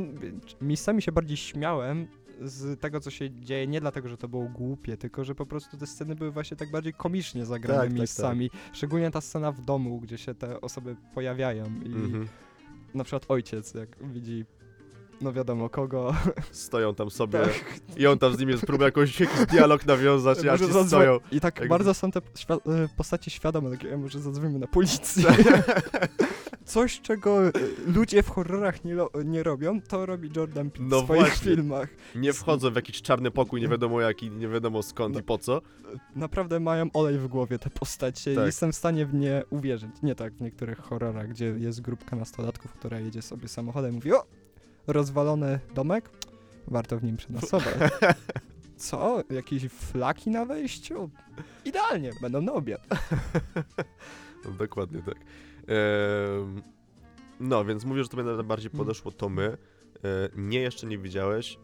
miejscami 0.61 1.01
się 1.01 1.11
bardziej 1.11 1.37
śmiałem 1.37 2.07
z 2.41 2.79
tego, 2.79 2.99
co 2.99 3.09
się 3.11 3.31
dzieje, 3.41 3.67
nie 3.67 3.81
dlatego, 3.81 4.09
że 4.09 4.17
to 4.17 4.27
było 4.27 4.43
głupie, 4.49 4.97
tylko 4.97 5.23
że 5.23 5.35
po 5.35 5.45
prostu 5.45 5.77
te 5.77 5.87
sceny 5.87 6.15
były 6.15 6.31
właśnie 6.31 6.57
tak 6.57 6.71
bardziej 6.71 6.93
komicznie 6.93 7.45
zagrane 7.45 7.79
Tak, 7.81 7.89
tak, 7.89 7.97
miejscami. 7.97 8.49
Szczególnie 8.73 9.11
ta 9.11 9.21
scena 9.21 9.51
w 9.51 9.61
domu, 9.61 9.99
gdzie 9.99 10.17
się 10.17 10.35
te 10.35 10.61
osoby 10.61 10.95
pojawiają 11.13 11.65
i 11.65 11.85
Mhm. 11.93 12.27
na 12.93 13.03
przykład 13.03 13.25
ojciec, 13.27 13.73
jak 13.73 14.07
widzi, 14.13 14.45
no 15.21 15.33
wiadomo 15.33 15.69
kogo, 15.69 16.15
Stoją 16.51 16.95
tam 16.95 17.09
sobie 17.09 17.39
tak, 17.39 17.79
i 17.97 18.07
on 18.07 18.19
tam 18.19 18.33
z 18.35 18.39
nimi 18.39 18.57
próbuje 18.57 18.85
jakoś, 18.87 19.19
jakiś 19.19 19.45
dialog 19.45 19.85
nawiązać, 19.85 20.43
może 20.43 20.65
ci 20.67 20.71
zadzwo- 20.73 20.87
stoją. 20.87 21.19
I 21.31 21.39
tak 21.39 21.55
Jakby- 21.55 21.69
bardzo 21.69 21.93
są 21.93 22.11
te 22.11 22.19
świ- 22.19 22.83
e, 22.83 22.87
postacie 22.97 23.31
świadome, 23.31 23.71
takie, 23.71 23.93
"E, 23.93 23.97
może 23.97 24.19
zadzwonimy 24.19 24.59
na 24.59 24.67
policję. 24.67 25.23
Coś, 26.65 27.01
czego 27.01 27.47
e, 27.47 27.51
ludzie 27.87 28.23
w 28.23 28.29
horrorach 28.29 28.83
nie, 28.85 28.93
lo- 28.95 29.09
nie 29.25 29.43
robią, 29.43 29.81
to 29.81 30.05
robi 30.05 30.29
Jordan 30.35 30.71
Peele 30.71 30.87
No 30.89 31.01
w 31.01 31.03
swoich 31.03 31.21
właśnie. 31.21 31.51
filmach. 31.55 31.89
Nie 32.15 32.33
wchodzą 32.33 32.71
w 32.71 32.75
jakiś 32.75 33.01
czarny 33.01 33.31
pokój, 33.31 33.61
nie 33.61 33.67
wiadomo 33.67 34.01
jaki, 34.01 34.31
nie 34.31 34.47
wiadomo 34.47 34.83
skąd 34.83 35.13
No. 35.13 35.19
i 35.19 35.23
po 35.23 35.37
co. 35.37 35.61
Naprawdę 36.15 36.59
mają 36.59 36.85
olej 36.93 37.17
w 37.17 37.27
głowie 37.27 37.59
te 37.59 37.69
postacie 37.69 38.35
Tak. 38.35 38.43
i 38.43 38.45
jestem 38.45 38.71
w 38.71 38.75
stanie 38.75 39.05
w 39.05 39.13
nie 39.13 39.43
uwierzyć. 39.49 39.89
Nie 40.03 40.15
tak 40.15 40.33
w 40.33 40.41
niektórych 40.41 40.79
horrorach, 40.79 41.27
gdzie 41.29 41.45
jest 41.45 41.81
grupka 41.81 42.15
nastolatków, 42.15 42.73
która 42.73 42.99
jedzie 42.99 43.21
sobie 43.21 43.47
samochodem 43.47 43.91
i 43.91 43.95
mówi 43.95 44.13
o, 44.13 44.23
rozwalony 44.87 45.59
domek, 45.75 46.09
warto 46.67 46.97
w 46.99 47.03
nim 47.03 47.17
przenosować. 47.17 47.75
Co? 48.77 49.23
Jakieś 49.29 49.63
flaki 49.63 50.29
na 50.29 50.45
wejściu? 50.45 51.09
Idealnie, 51.65 52.11
będą 52.21 52.41
na 52.41 52.53
obiad. 52.53 52.87
Dokładnie 54.59 55.01
tak. 55.01 55.15
Ehm, 55.15 56.61
no, 57.39 57.65
więc 57.65 57.85
mówię, 57.85 58.03
że 58.03 58.09
to 58.09 58.17
mnie 58.17 58.31
najbardziej 58.31 58.71
Mm. 58.73 58.77
podeszło, 58.85 59.11
to 59.11 59.29
my. 59.29 59.43
E, 59.43 59.57
nie, 60.35 60.59
jeszcze 60.59 60.87
nie 60.87 60.97
widziałeś. 60.97 61.57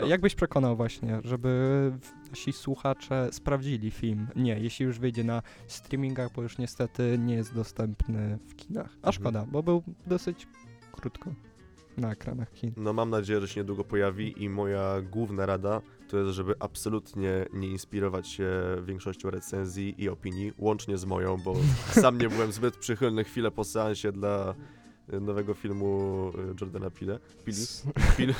No. 0.00 0.06
Jak 0.06 0.20
byś 0.20 0.34
przekonał 0.34 0.76
właśnie, 0.76 1.20
żeby 1.24 1.92
nasi 2.30 2.52
słuchacze 2.52 3.28
sprawdzili 3.32 3.90
film? 3.90 4.28
Nie, 4.36 4.58
jeśli 4.60 4.86
już 4.86 4.98
wyjdzie 4.98 5.24
na 5.24 5.42
streamingach, 5.66 6.32
bo 6.32 6.42
już 6.42 6.58
niestety 6.58 7.18
nie 7.18 7.34
jest 7.34 7.54
dostępny 7.54 8.38
w 8.48 8.56
kinach. 8.56 8.90
A 8.92 8.96
Mhm. 9.08 9.12
szkoda, 9.12 9.46
bo 9.52 9.62
był 9.62 9.82
dosyć 10.06 10.46
krótko 10.92 11.30
na 11.98 12.12
ekranach 12.12 12.52
kin. 12.52 12.72
No 12.76 12.92
mam 12.92 13.10
nadzieję, 13.10 13.40
że 13.40 13.48
się 13.48 13.60
niedługo 13.60 13.84
pojawi 13.84 14.42
i 14.44 14.48
moja 14.48 15.00
główna 15.02 15.46
rada 15.46 15.80
to 16.08 16.18
jest, 16.18 16.30
żeby 16.30 16.54
absolutnie 16.60 17.46
nie 17.52 17.68
inspirować 17.68 18.28
się 18.28 18.50
większością 18.84 19.30
recenzji 19.30 19.94
i 19.98 20.08
opinii, 20.08 20.52
łącznie 20.58 20.98
z 20.98 21.04
moją, 21.04 21.36
bo 21.36 21.54
sam 22.02 22.18
nie 22.18 22.28
byłem 22.28 22.52
zbyt 22.52 22.76
przychylny 22.76 23.24
chwilę 23.24 23.50
po 23.50 23.64
seansie 23.64 24.12
dla 24.12 24.54
e, 25.12 25.20
nowego 25.20 25.54
filmu 25.54 26.32
e, 26.38 26.54
Jordana 26.60 26.90
Pile. 26.90 27.18
Pili? 27.44 27.62
S- 27.62 27.86
Pil. 28.16 28.34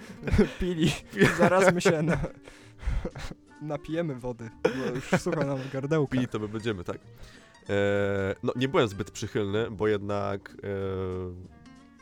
Pili. 0.60 0.92
Zaraz 1.38 1.74
my 1.74 1.80
się 1.80 2.02
na... 2.02 2.18
napijemy 3.62 4.14
wody, 4.14 4.50
bo 4.62 4.94
już 4.94 5.04
sucho 5.22 5.44
nam 5.44 5.58
w. 5.58 6.08
Pili 6.10 6.28
to 6.28 6.38
my 6.38 6.48
będziemy, 6.48 6.84
tak. 6.84 6.98
E, 7.68 8.34
no 8.42 8.52
nie 8.56 8.68
byłem 8.68 8.88
zbyt 8.88 9.10
przychylny, 9.10 9.70
bo 9.70 9.88
jednak 9.88 10.50
e, 10.50 10.66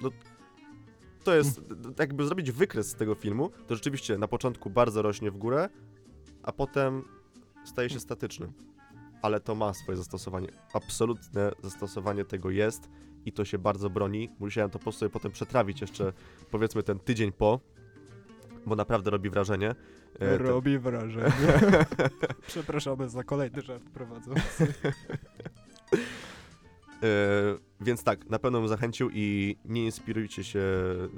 no, 0.02 0.10
to 1.24 1.34
jest, 1.34 1.60
d- 1.74 1.90
jakby 1.98 2.26
zrobić 2.26 2.52
wykres 2.52 2.88
z 2.90 2.94
tego 2.94 3.14
filmu, 3.14 3.50
to 3.66 3.74
rzeczywiście 3.74 4.18
na 4.18 4.28
początku 4.28 4.70
bardzo 4.70 5.02
rośnie 5.02 5.30
w 5.30 5.36
górę, 5.36 5.68
a 6.42 6.52
potem 6.52 7.02
staje 7.64 7.90
się 7.90 8.00
statyczny. 8.00 8.52
Ale 9.22 9.40
to 9.40 9.54
ma 9.54 9.74
swoje 9.74 9.96
zastosowanie. 9.98 10.48
Absolutne 10.74 11.52
zastosowanie 11.62 12.24
tego 12.24 12.50
jest 12.50 12.88
i 13.24 13.32
to 13.32 13.44
się 13.44 13.58
bardzo 13.58 13.90
broni. 13.90 14.30
Musiałem 14.38 14.70
to 14.70 14.78
po 14.78 14.92
sobie 14.92 15.10
potem 15.10 15.32
przetrawić 15.32 15.80
jeszcze, 15.80 16.12
powiedzmy, 16.50 16.82
ten 16.82 16.98
tydzień 16.98 17.32
po, 17.32 17.60
bo 18.66 18.76
naprawdę 18.76 19.10
robi 19.10 19.30
wrażenie. 19.30 19.70
E, 20.14 20.38
ten- 20.38 20.46
Robi 20.46 20.78
wrażenie. 20.78 21.32
Przepraszamy 22.46 23.08
za 23.08 23.24
kolejny 23.24 23.62
żart 23.62 23.84
prowadzący. 23.90 24.66
E, 27.02 27.06
więc 27.80 28.04
tak, 28.04 28.30
na 28.30 28.38
pewno 28.38 28.58
bym 28.58 28.68
zachęcił 28.68 29.10
i 29.12 29.56
nie 29.64 29.84
inspirujcie 29.84 30.44
się, 30.44 30.60
e, 30.60 31.08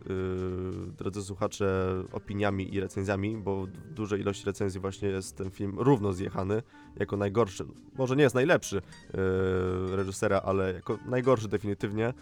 drodzy 0.99 1.23
słuchacze, 1.23 1.95
opiniami 2.13 2.75
i 2.75 2.81
recenzjami, 2.81 3.37
bo 3.37 3.67
w 3.67 3.93
dużej 3.95 4.21
ilości 4.21 4.47
recenzji 4.47 4.81
właśnie 4.81 5.09
jest 5.09 5.37
ten 5.37 5.51
film 5.51 5.79
równo 5.79 6.13
zjechany 6.13 6.63
jako 6.97 7.17
najgorszy. 7.17 7.65
Może 7.99 8.17
nie 8.17 8.23
jest 8.23 8.35
najlepszy 8.35 8.77
e, 8.79 9.97
reżysera, 9.97 10.41
ale 10.45 10.73
jako 10.73 10.99
najgorszy 11.07 11.49
definitywnie. 11.49 12.13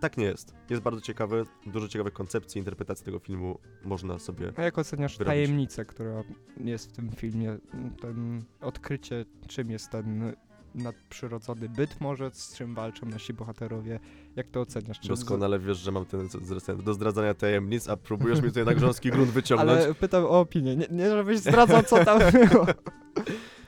Tak 0.00 0.16
nie 0.16 0.24
jest. 0.24 0.54
Jest 0.70 0.82
bardzo 0.82 1.00
ciekawy, 1.00 1.44
dużo 1.66 1.88
ciekawych 1.88 2.12
koncepcji, 2.12 2.58
interpretacji 2.58 3.04
tego 3.04 3.18
filmu 3.18 3.58
można 3.84 4.18
sobie 4.18 4.52
A 4.56 4.62
jak 4.62 4.78
oceniasz 4.78 5.18
Wyrobić. 5.18 5.34
tajemnicę, 5.34 5.84
która 5.84 6.22
jest 6.64 6.90
w 6.90 6.92
tym 6.92 7.10
filmie? 7.10 7.58
Ten 8.00 8.42
odkrycie, 8.60 9.24
czym 9.46 9.70
jest 9.70 9.90
ten 9.90 10.32
nadprzyrodzony 10.76 11.68
byt 11.68 12.00
może, 12.00 12.30
z 12.32 12.56
czym 12.56 12.74
walczą 12.74 13.06
nasi 13.06 13.32
bohaterowie? 13.32 14.00
Jak 14.36 14.50
to 14.50 14.60
oceniasz? 14.60 15.00
Czy 15.00 15.08
Doskonale 15.08 15.58
wiesz, 15.58 15.78
że 15.78 15.92
mam 15.92 16.04
ten 16.06 16.28
do 16.84 16.94
zdradzania 16.94 17.34
tajemnic, 17.34 17.88
a 17.88 17.96
próbujesz 17.96 18.42
mi 18.42 18.48
tutaj 18.48 18.64
na 18.64 18.74
grząski 18.74 19.10
grunt 19.10 19.30
wyciągnąć. 19.40 19.84
Ale 19.84 19.94
pytam 19.94 20.24
o 20.24 20.40
opinię, 20.40 20.76
nie, 20.76 20.86
nie 20.90 21.10
żebyś 21.10 21.38
zdradzał 21.38 21.82
co 21.82 22.04
tam 22.04 22.18
było. 22.48 22.66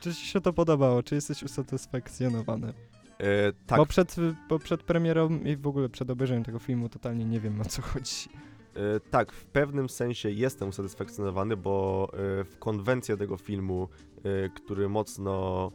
Czy 0.00 0.14
ci 0.14 0.26
się 0.26 0.40
to 0.40 0.52
podobało? 0.52 1.02
Czy 1.02 1.14
jesteś 1.14 1.42
usatysfakcjonowany? 1.42 2.72
E, 3.18 3.52
tak, 3.66 3.78
Bo, 3.78 3.86
przed, 3.86 4.16
bo 4.48 4.58
przed 4.58 4.82
premierą 4.82 5.38
i 5.44 5.56
w 5.56 5.66
ogóle 5.66 5.88
przed 5.88 6.10
obejrzeniem 6.10 6.44
tego 6.44 6.58
filmu 6.58 6.88
totalnie 6.88 7.24
nie 7.24 7.40
wiem 7.40 7.60
o 7.60 7.64
co 7.64 7.82
chodzi. 7.82 8.28
E, 8.78 9.00
tak, 9.00 9.32
w 9.32 9.46
pewnym 9.46 9.88
sensie 9.88 10.30
jestem 10.30 10.68
usatysfakcjonowany, 10.68 11.56
bo 11.56 12.08
e, 12.12 12.44
w 12.44 12.58
konwencję 12.58 13.16
tego 13.16 13.36
filmu, 13.36 13.88
e, 14.24 14.48
który 14.48 14.88
mocno 14.88 15.70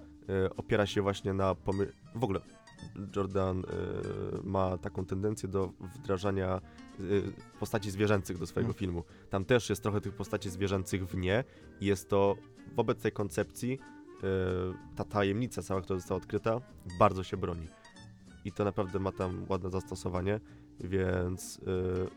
opiera 0.57 0.85
się 0.85 1.01
właśnie 1.01 1.33
na 1.33 1.55
pomy... 1.55 1.91
W 2.15 2.23
ogóle 2.23 2.39
Jordan 3.15 3.59
e, 3.59 3.63
ma 4.43 4.77
taką 4.77 5.05
tendencję 5.05 5.49
do 5.49 5.71
wdrażania 5.95 6.61
e, 6.99 7.03
postaci 7.59 7.91
zwierzęcych 7.91 8.37
do 8.37 8.47
swojego 8.47 8.69
Mm. 8.69 8.79
filmu. 8.79 9.03
Tam 9.29 9.45
też 9.45 9.69
jest 9.69 9.83
trochę 9.83 10.01
tych 10.01 10.13
postaci 10.13 10.49
zwierzęcych 10.49 11.07
w 11.07 11.17
nie 11.17 11.43
i 11.81 11.85
jest 11.85 12.09
to 12.09 12.35
wobec 12.75 13.01
tej 13.01 13.11
koncepcji 13.11 13.79
e, 14.23 14.27
ta 14.95 15.03
tajemnica 15.03 15.61
cała, 15.61 15.81
która 15.81 15.99
została 15.99 16.17
odkryta, 16.17 16.61
bardzo 16.99 17.23
się 17.23 17.37
broni. 17.37 17.67
I 18.45 18.51
to 18.51 18.63
naprawdę 18.63 18.99
ma 18.99 19.11
tam 19.11 19.45
ładne 19.49 19.69
zastosowanie, 19.69 20.39
więc 20.79 21.59
e, 21.59 21.61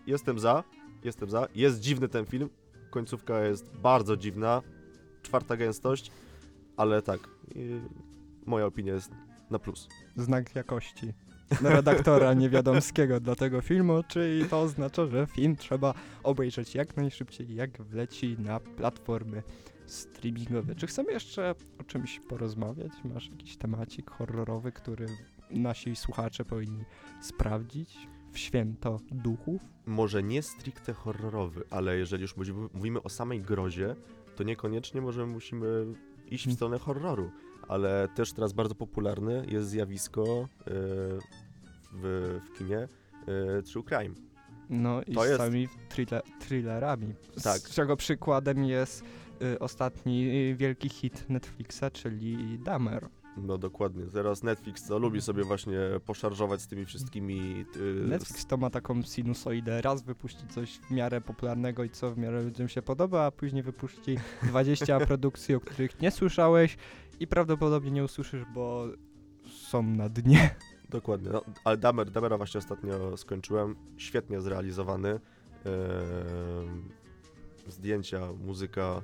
jestem 0.07 0.39
za, 0.39 0.65
jestem 1.05 1.31
za. 1.31 1.49
Jest 1.55 1.81
dziwny 1.81 2.09
ten 2.09 2.27
film, 2.27 2.49
końcówka 2.91 3.41
jest 3.45 3.77
bardzo 3.77 4.17
dziwna, 4.17 4.63
czwarta 5.23 5.57
gęstość, 5.57 6.11
ale 6.77 7.03
tak, 7.03 7.21
moja 8.47 8.67
opinia 8.67 8.95
jest 8.95 9.11
na 9.51 9.59
plus. 9.59 9.89
Znak 10.17 10.55
jakości 10.55 11.13
redaktora 11.63 12.35
niewiadomskiego 12.35 13.21
dla 13.21 13.35
tego 13.35 13.61
filmu, 13.61 14.03
czyli 14.09 14.45
to 14.45 14.61
oznacza, 14.61 15.07
że 15.07 15.27
film 15.27 15.57
trzeba 15.57 15.95
obejrzeć 16.23 16.75
jak 16.75 16.97
najszybciej, 16.97 17.55
jak 17.55 17.83
wleci 17.83 18.37
na 18.39 18.61
platformy 18.61 19.43
streamingowe. 19.87 20.75
Czy 20.75 20.87
chcemy 20.87 21.13
jeszcze 21.13 21.55
o 21.81 21.85
czymś 21.85 22.21
porozmawiać? 22.21 22.93
Masz 23.05 23.31
jakiś 23.31 23.57
temacik 23.57 24.11
horrorowy, 24.11 24.73
który 24.73 25.07
nasi 25.51 25.97
słuchacze 25.97 26.45
powinni 26.45 26.85
sprawdzić 27.21 28.09
w 28.33 28.39
święto 28.39 29.01
duchów? 29.11 29.63
Może 29.87 30.23
nie 30.23 30.43
stricte 30.43 30.93
horrorowy, 30.93 31.65
ale 31.71 31.97
jeżeli 31.97 32.23
już 32.23 32.37
mówimy- 32.37 32.69
mówimy 32.75 33.03
o 33.03 33.09
samej 33.09 33.43
grozie, 33.43 33.97
to 34.37 34.45
niekoniecznie 34.45 35.01
może 35.01 35.27
musimy 35.27 35.87
iść 36.31 36.45
w 36.45 36.47
Hmm. 36.47 36.57
stronę 36.57 36.79
horroru, 36.79 37.31
ale 37.69 38.09
też 38.15 38.33
teraz 38.33 38.53
bardzo 38.53 38.75
popularne 38.75 39.45
jest 39.49 39.69
zjawisko 39.69 40.23
e, 40.23 40.47
w, 41.93 42.41
w 42.47 42.59
kinie 42.59 42.79
e, 43.59 43.63
true 43.63 43.83
crime. 43.85 44.15
No 44.71 45.03
i 45.03 45.15
To 45.15 45.23
z 45.23 45.27
jest- 45.27 45.37
samymi 45.39 45.69
thriller, 45.89 46.23
thrillerami. 46.41 47.15
Tak. 47.43 47.59
Z 47.59 47.71
czego 47.75 47.97
przykładem 47.97 48.65
jest 48.65 49.05
y, 49.43 49.59
ostatni 49.59 50.31
wielki 50.57 50.89
hit 50.89 51.25
Netflixa, 51.31 51.85
czyli 51.93 52.59
Dahmer. 52.59 53.09
No 53.37 53.59
dokładnie. 53.59 54.05
Teraz 54.13 54.43
Netflix 54.43 54.87
to 54.87 54.99
lubi 54.99 55.21
sobie 55.21 55.45
właśnie 55.45 55.79
poszarżować 56.07 56.61
z 56.61 56.67
tymi 56.67 56.85
wszystkimi... 56.85 57.65
y, 57.77 58.07
Netflix 58.07 58.47
to 58.47 58.57
ma 58.57 58.71
taką 58.71 59.03
sinusoidę, 59.03 59.83
raz 59.83 60.03
wypuści 60.03 60.47
coś 60.49 60.79
w 60.79 60.91
miarę 60.91 61.21
popularnego 61.21 61.85
i 61.85 61.91
co 61.91 62.15
w 62.15 62.19
miarę 62.19 62.43
ludziom 62.43 62.69
się 62.69 62.83
podoba, 62.83 63.25
a 63.25 63.31
później 63.31 63.63
wypuści 63.63 64.19
20 64.43 65.01
produkcji, 65.07 65.55
o 65.55 65.61
których 65.61 66.01
nie 66.01 66.11
słyszałeś 66.11 66.77
i 67.21 67.27
prawdopodobnie 67.27 67.91
nie 67.91 68.05
usłyszysz, 68.05 68.45
bo 68.55 68.87
są 69.69 69.83
na 69.83 70.09
dnie. 70.09 70.55
Dokładnie, 70.91 71.31
no, 71.33 71.43
ale 71.65 71.77
Damer, 71.77 72.11
Damera 72.11 72.37
właśnie 72.37 72.59
ostatnio 72.59 73.17
skończyłem, 73.17 73.77
świetnie 73.97 74.41
zrealizowany, 74.41 75.21
Ehm, 75.67 76.89
zdjęcia, 77.67 78.33
muzyka, 78.33 79.03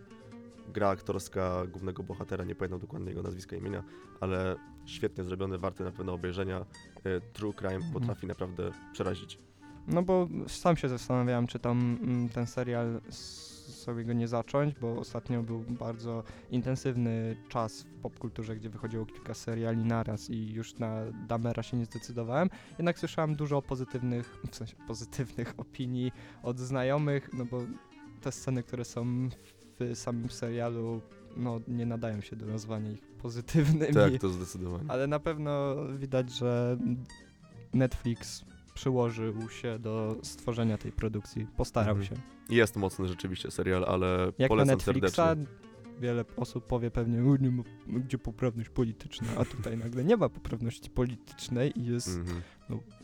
gra 0.68 0.88
aktorska 0.88 1.66
głównego 1.66 2.02
bohatera, 2.02 2.44
nie 2.44 2.54
pamiętam 2.54 2.80
dokładnie 2.80 3.08
jego 3.08 3.22
nazwiska, 3.22 3.56
imienia, 3.56 3.82
ale 4.22 4.56
świetnie 4.86 5.24
zrobiony, 5.24 5.58
warty 5.58 5.84
na 5.84 5.90
pewno 5.92 6.12
obejrzenia, 6.12 6.66
E, 7.04 7.20
True 7.32 7.52
Crime 7.52 7.74
Mhm. 7.76 7.92
potrafi 7.92 8.26
naprawdę 8.26 8.70
przerazić. 8.92 9.38
No 9.88 10.02
bo 10.02 10.28
sam 10.48 10.76
się 10.76 10.88
zastanawiałem, 10.88 11.46
czy 11.46 11.58
tam 11.58 11.98
mm, 12.02 12.28
ten 12.28 12.46
serial 12.46 13.00
sobie 13.10 14.04
go 14.04 14.12
nie 14.12 14.28
zacząć, 14.28 14.74
bo 14.80 14.98
ostatnio 14.98 15.42
był 15.42 15.60
bardzo 15.68 16.22
intensywny 16.50 17.36
czas 17.48 17.82
w 17.82 18.00
popkulturze, 18.00 18.56
gdzie 18.56 18.70
wychodziło 18.70 19.06
kilka 19.06 19.34
seriali 19.34 19.84
naraz 19.84 20.30
i 20.30 20.52
już 20.52 20.78
na 20.78 21.00
Damera 21.28 21.62
się 21.62 21.76
nie 21.76 21.84
zdecydowałem. 21.84 22.50
Jednak 22.78 22.98
słyszałem 22.98 23.34
dużo 23.34 23.62
pozytywnych, 23.62 24.38
w 24.50 24.56
sensie 24.56 24.76
pozytywnych 24.86 25.54
opinii 25.60 26.12
od 26.42 26.58
znajomych, 26.58 27.30
no 27.32 27.44
bo 27.44 27.62
te 28.20 28.32
sceny, 28.32 28.62
które 28.62 28.84
są 28.84 29.28
w 29.80 29.96
samym 29.98 30.30
serialu, 30.30 31.00
no 31.36 31.60
nie 31.68 31.86
nadają 31.86 32.20
się 32.20 32.36
do 32.36 32.46
nazwania 32.46 32.90
ich 32.90 33.11
pozytywnymi. 33.22 33.94
Tak, 33.94 34.18
to 34.20 34.28
zdecydowanie. 34.28 34.84
Ale 34.88 35.06
na 35.06 35.18
pewno 35.20 35.74
widać, 35.98 36.32
że 36.32 36.78
Netflix 37.74 38.44
przyłożył 38.74 39.48
się 39.50 39.78
do 39.78 40.16
stworzenia 40.22 40.78
tej 40.78 40.92
produkcji, 40.92 41.46
postarał 41.56 41.96
Mhm. 41.96 42.16
się. 42.16 42.22
Jest 42.54 42.76
mocny 42.76 43.08
rzeczywiście 43.08 43.50
serial, 43.50 43.84
ale 43.84 44.32
Jak 44.38 44.38
na 44.38 44.48
polecam 44.48 44.76
Netflixa, 44.76 45.14
serdecznie. 45.16 45.46
wiele 46.00 46.24
osób 46.36 46.66
powie 46.66 46.90
pewnie, 46.90 47.24
"U, 47.24 47.36
nie 47.36 47.50
ma, 47.50 47.62
gdzie 47.86 48.18
poprawność 48.18 48.68
polityczna, 48.68 49.28
a 49.38 49.44
tutaj 49.44 49.78
nagle 49.78 50.04
nie 50.04 50.16
ma 50.16 50.28
poprawności 50.28 50.90
politycznej 50.90 51.78
i 51.80 51.84
jest 51.86 52.08
Mhm. 52.18 52.40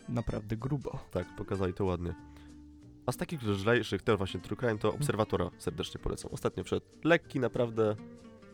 naprawdę 0.09 0.57
grubo. 0.57 0.99
Tak, 1.11 1.37
pokazali 1.37 1.75
to 1.75 1.85
ładnie. 1.85 2.15
A 3.07 3.13
z 3.13 3.17
takich 3.17 3.43
lżejszych, 3.43 4.03
też 4.03 4.17
właśnie 4.19 4.41
True 4.41 4.57
Crime, 4.57 4.79
to 4.79 4.95
Obserwatora 4.95 5.51
serdecznie 5.59 6.01
polecam. 6.01 6.31
Ostatnio 6.33 6.65
wszedł 6.65 6.87
lekki, 7.05 7.41
naprawdę, 7.41 7.97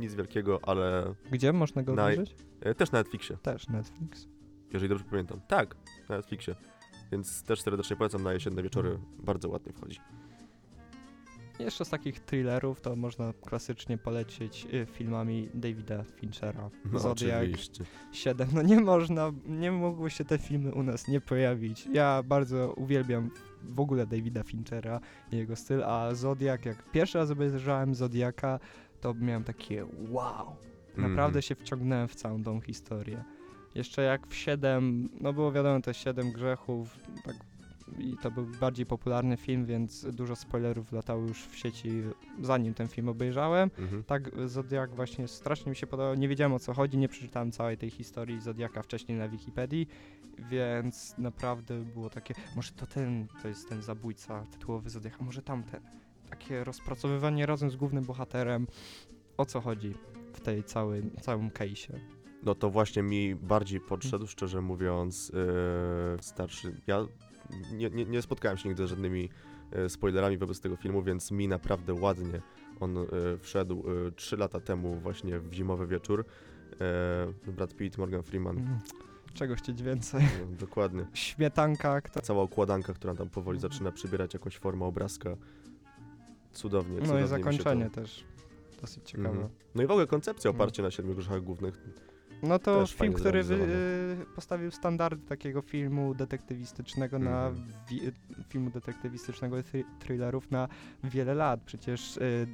nic 0.00 0.14
wielkiego, 0.14 0.58
ale 0.62 1.14
Gdzie 1.30 1.52
można 1.52 1.82
go 1.82 1.94
Na- 1.94 2.02
obejrzeć? 2.02 2.36
e, 2.60 2.74
też 2.74 2.92
na 2.92 2.98
Netflixie, 2.98 3.36
Też 3.36 3.68
Netflix. 3.68 4.28
jeżeli 4.72 4.88
dobrze 4.88 5.04
pamiętam. 5.10 5.40
Tak, 5.48 5.76
na 6.08 6.16
Netflixie. 6.16 6.54
Więc 7.12 7.42
też 7.42 7.60
serdecznie 7.62 7.96
polecam 7.96 8.22
na 8.22 8.32
jesienne 8.32 8.62
wieczory, 8.62 8.98
bardzo 9.18 9.48
ładnie 9.48 9.72
wchodzi. 9.72 10.00
Jeszcze 11.58 11.84
z 11.84 11.88
takich 11.90 12.20
thrillerów 12.20 12.80
to 12.80 12.96
można 12.96 13.32
klasycznie 13.46 13.98
polecieć 13.98 14.66
y, 14.74 14.86
filmami 14.86 15.48
Davida 15.54 16.02
Finchera. 16.04 16.70
No 16.92 16.98
Zodiac, 16.98 17.40
oczywiście. 17.42 17.84
7. 18.12 18.48
No 18.52 18.62
nie 18.62 18.80
można, 18.80 19.32
nie 19.46 19.72
mogły 19.72 20.10
się 20.10 20.24
te 20.24 20.38
filmy 20.38 20.72
u 20.74 20.82
nas 20.82 21.08
nie 21.08 21.20
pojawić. 21.20 21.86
Ja 21.92 22.22
bardzo 22.22 22.72
uwielbiam 22.76 23.30
w 23.62 23.80
ogóle 23.80 24.06
Davida 24.06 24.42
Finchera 24.42 25.00
i 25.32 25.36
jego 25.36 25.56
styl, 25.56 25.82
a 25.84 26.14
Zodiak, 26.14 26.66
jak 26.66 26.90
pierwszy 26.90 27.18
raz 27.18 27.30
obejrzałem 27.30 27.94
Zodiaka, 27.94 28.60
to 29.04 29.14
miałem 29.14 29.44
takie 29.44 29.86
wow. 30.08 30.56
Naprawdę 30.96 31.38
Mhm. 31.38 31.42
się 31.42 31.54
wciągnąłem 31.54 32.08
w 32.08 32.14
całą 32.14 32.42
tą 32.42 32.60
historię. 32.60 33.24
Jeszcze 33.74 34.02
jak 34.02 34.26
w 34.26 34.34
7, 34.34 35.08
no 35.20 35.32
było 35.32 35.52
wiadomo 35.52 35.80
te 35.80 35.94
7 35.94 36.32
grzechów, 36.32 36.98
tak 37.24 37.36
i 37.98 38.16
to 38.22 38.30
był 38.30 38.46
bardziej 38.60 38.86
popularny 38.86 39.36
film, 39.36 39.66
więc 39.66 40.06
dużo 40.12 40.36
spoilerów 40.36 40.92
latało 40.92 41.22
już 41.22 41.46
w 41.46 41.56
sieci 41.56 42.02
zanim 42.40 42.74
ten 42.74 42.88
film 42.88 43.08
obejrzałem. 43.08 43.70
Mhm. 43.78 44.04
Tak, 44.04 44.30
Zodiak 44.48 44.94
właśnie 44.94 45.28
strasznie 45.28 45.70
mi 45.70 45.76
się 45.76 45.86
podobał. 45.86 46.14
Nie 46.14 46.28
wiedziałem 46.28 46.52
o 46.52 46.58
co 46.58 46.74
chodzi, 46.74 46.98
nie 46.98 47.08
przeczytałem 47.08 47.52
całej 47.52 47.76
tej 47.78 47.90
historii 47.90 48.40
Zodiaka 48.40 48.82
wcześniej 48.82 49.18
na 49.18 49.28
Wikipedii, 49.28 49.88
więc 50.50 51.14
naprawdę 51.18 51.84
było 51.84 52.10
takie, 52.10 52.34
może 52.56 52.72
to 52.72 52.86
ten, 52.86 53.26
to 53.42 53.48
jest 53.48 53.68
ten 53.68 53.82
zabójca 53.82 54.46
tytułowy 54.52 54.90
Zodiaka, 54.90 55.24
może 55.24 55.42
tamten. 55.42 55.80
Takie 56.30 56.64
rozpracowywanie 56.64 57.46
razem 57.46 57.70
z 57.70 57.76
głównym 57.76 58.04
bohaterem, 58.04 58.66
o 59.36 59.44
co 59.46 59.60
chodzi 59.60 59.94
w 60.32 60.40
tej 60.40 60.64
całym, 60.64 61.10
całym 61.20 61.50
case'ie. 61.50 61.98
No 62.42 62.54
to 62.54 62.70
właśnie 62.70 63.02
mi 63.02 63.34
bardziej 63.34 63.80
podszedł, 63.80 64.26
szczerze 64.26 64.60
mówiąc, 64.60 65.32
e, 66.18 66.22
starszy. 66.22 66.74
Ja 66.86 67.06
nie, 67.72 67.90
nie, 67.90 68.04
nie 68.04 68.22
spotkałem 68.22 68.58
się 68.58 68.68
nigdy 68.68 68.86
z 68.86 68.90
żadnymi 68.90 69.28
e, 69.72 69.88
spoilerami 69.88 70.38
wobec 70.38 70.60
tego 70.60 70.76
filmu, 70.76 71.02
więc 71.02 71.30
mi 71.30 71.48
naprawdę 71.48 71.94
ładnie 71.94 72.40
on 72.80 72.98
e, 72.98 73.04
wszedł 73.40 73.84
e, 74.08 74.12
3 74.12 74.36
lata 74.36 74.60
temu 74.60 74.94
właśnie 74.94 75.38
w 75.40 75.52
zimowy 75.52 75.86
wieczór. 75.86 76.24
E, 77.46 77.52
Brad 77.52 77.74
Pitt, 77.74 77.98
Morgan 77.98 78.22
Freeman, 78.22 78.58
Mm, 78.58 78.78
Czego 79.34 79.54
chcieć 79.54 79.82
więcej? 79.82 80.22
no, 80.50 80.56
dokładnie. 80.66 81.06
Śmietanka, 81.14 82.00
kto... 82.00 82.20
Cała 82.20 82.42
układanka, 82.42 82.94
która 82.94 83.14
tam 83.14 83.28
powoli 83.30 83.60
zaczyna 83.60 83.92
przybierać 83.92 84.34
jakąś 84.34 84.58
formę 84.58 84.84
obrazka. 84.84 85.30
Cudownie, 86.54 86.94
No 86.98 87.00
cudownie 87.06 87.24
i 87.24 87.28
zakończenie 87.28 87.84
to... 87.84 87.90
też 87.90 88.24
dosyć 88.80 89.10
ciekawe. 89.10 89.28
Mhm. 89.28 89.48
No 89.74 89.82
i 89.82 89.86
w 89.86 89.90
ogóle 89.90 90.06
koncepcja 90.06 90.48
Mhm. 90.50 90.60
oparcie 90.60 90.82
na 90.82 90.90
siedmiu 90.90 91.14
grzechach 91.14 91.42
głównych. 91.42 91.80
No 92.42 92.58
to 92.58 92.80
Też 92.80 92.94
film, 92.94 93.12
który 93.12 93.42
wy, 93.42 93.54
y, 93.54 94.26
postawił 94.34 94.70
standardy 94.70 95.26
takiego 95.26 95.62
filmu 95.62 96.14
detektywistycznego 96.14 97.18
na 97.18 97.46
Mhm. 97.48 98.12
filmu 98.48 98.70
detektywistycznego 98.70 99.62
thri, 99.62 99.84
thrillerów 100.00 100.50
na 100.50 100.68
wiele 101.04 101.34
lat. 101.34 101.60
Przecież 101.66 102.16
y, 102.16 102.46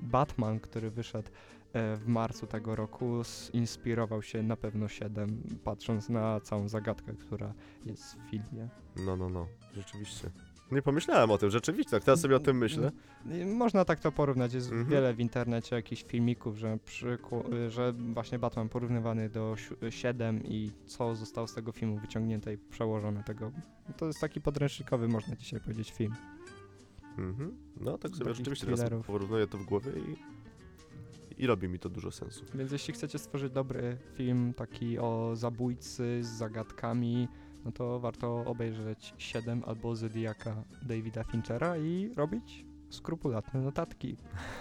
Batman, 0.00 0.60
który 0.60 0.90
wyszedł 0.90 1.28
e, 1.72 1.96
w 1.96 2.06
marcu 2.06 2.46
tego 2.46 2.76
roku, 2.76 3.22
inspirował 3.52 4.22
się 4.22 4.42
na 4.42 4.56
pewno 4.56 4.88
7, 4.88 5.42
patrząc 5.64 6.08
na 6.08 6.40
całą 6.40 6.68
zagadkę, 6.68 7.12
która 7.12 7.54
jest 7.86 8.14
w 8.16 8.30
filmie. 8.30 8.68
No, 9.06 9.16
no, 9.16 9.28
no, 9.28 9.46
rzeczywiście. 9.74 10.30
Nie 10.72 10.82
pomyślałem 10.82 11.30
o 11.30 11.38
tym, 11.38 11.50
rzeczywiście, 11.50 11.90
tak 11.90 12.04
teraz 12.04 12.20
sobie 12.20 12.36
o 12.36 12.40
tym 12.40 12.58
myślę. 12.58 12.92
Można 13.46 13.84
tak 13.84 14.00
to 14.00 14.12
porównać. 14.12 14.54
Jest 14.54 14.68
Mhm. 14.70 14.88
wiele 14.90 15.14
w 15.14 15.20
internecie 15.20 15.76
jakichś 15.76 16.02
filmików, 16.04 16.56
że, 16.56 16.78
przyku- 16.86 17.44
że 17.68 17.92
właśnie 17.92 18.38
Batman 18.38 18.68
porównywany 18.68 19.28
do 19.28 19.56
7 19.90 20.40
i 20.44 20.70
co 20.86 21.14
zostało 21.14 21.46
z 21.48 21.54
tego 21.54 21.72
filmu 21.72 21.98
wyciągnięte 21.98 22.54
i 22.54 22.58
przełożone 22.58 23.22
tego. 23.24 23.52
To 23.96 24.06
jest 24.06 24.20
taki 24.20 24.40
podręcznikowy, 24.40 25.08
można 25.08 25.36
dzisiaj 25.36 25.60
powiedzieć, 25.60 25.92
film. 25.92 26.14
Mhm. 27.18 27.56
No, 27.80 27.98
tak 27.98 28.10
sobie 28.10 28.24
Takich 28.24 28.36
rzeczywiście 28.36 28.66
teraz 28.66 28.80
thrillerów. 28.80 29.06
porównuję 29.06 29.46
to 29.46 29.58
w 29.58 29.64
głowie 29.64 29.92
i, 29.92 31.42
i 31.42 31.46
robi 31.46 31.68
mi 31.68 31.78
to 31.78 31.88
dużo 31.88 32.10
sensu. 32.10 32.44
Więc 32.54 32.72
jeśli 32.72 32.94
chcecie 32.94 33.18
stworzyć 33.18 33.52
dobry 33.52 33.96
film 34.14 34.54
taki 34.54 34.98
o 34.98 35.30
zabójcy 35.34 36.18
z 36.22 36.26
zagadkami, 36.26 37.28
no 37.64 37.72
to 37.72 38.00
warto 38.00 38.44
obejrzeć 38.44 39.14
7 39.18 39.62
albo 39.66 39.96
Zodiaka 39.96 40.64
Davida 40.82 41.24
Finchera 41.24 41.76
i 41.78 42.14
robić 42.16 42.64
skrupulatne 42.90 43.60
notatki. 43.60 44.16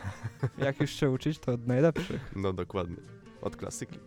Jak 0.65 0.81
już 0.81 0.91
się 0.91 1.09
uczyć, 1.09 1.39
to 1.39 1.53
od 1.53 1.67
najlepszych. 1.67 2.33
No, 2.35 2.53
dokładnie. 2.53 2.97
Od 3.41 3.55
klasyki. 3.55 3.99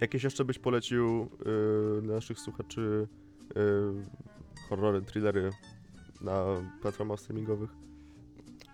Jakieś 0.00 0.24
jeszcze 0.24 0.44
byś 0.44 0.58
polecił 0.58 1.30
yy, 1.46 2.02
dla 2.02 2.14
naszych 2.14 2.40
słuchaczy 2.40 3.08
yy, 3.56 4.02
horrory, 4.68 5.02
thrillery 5.02 5.50
na 6.20 6.44
platformach 6.82 7.20
streamingowych? 7.20 7.70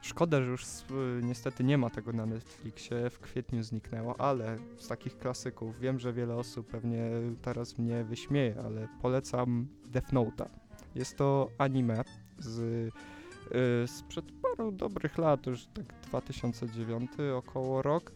Szkoda, 0.05 0.43
że 0.43 0.51
już 0.51 0.64
y, 0.64 1.21
niestety 1.23 1.64
nie 1.64 1.79
ma 1.79 1.90
tego 1.90 2.12
na 2.12 2.27
Netflixie, 2.27 3.11
w 3.11 3.21
kwietniu 3.21 3.62
zniknęło, 3.62 4.21
ale 4.21 4.59
z 4.79 4.88
takich 4.88 5.19
klasyków 5.19 5.81
wiem, 5.81 5.99
że 5.99 6.12
wiele 6.12 6.37
osób 6.37 6.67
pewnie 6.67 7.11
teraz 7.43 7.79
mnie 7.79 8.05
wyśmieje, 8.05 8.57
ale 8.64 8.88
polecam 9.03 9.69
Death 9.87 10.12
Note'a. 10.12 10.49
Jest 10.95 11.17
to 11.17 11.49
anime 11.59 12.05
z, 12.38 12.59
y, 12.59 13.88
sprzed 13.88 14.25
paru 14.43 14.73
dobrych 14.73 15.19
lat, 15.19 15.47
już 15.47 15.67
tak 15.67 15.85
2009 16.03 17.11
około 17.37 17.83
rok. 17.83 18.12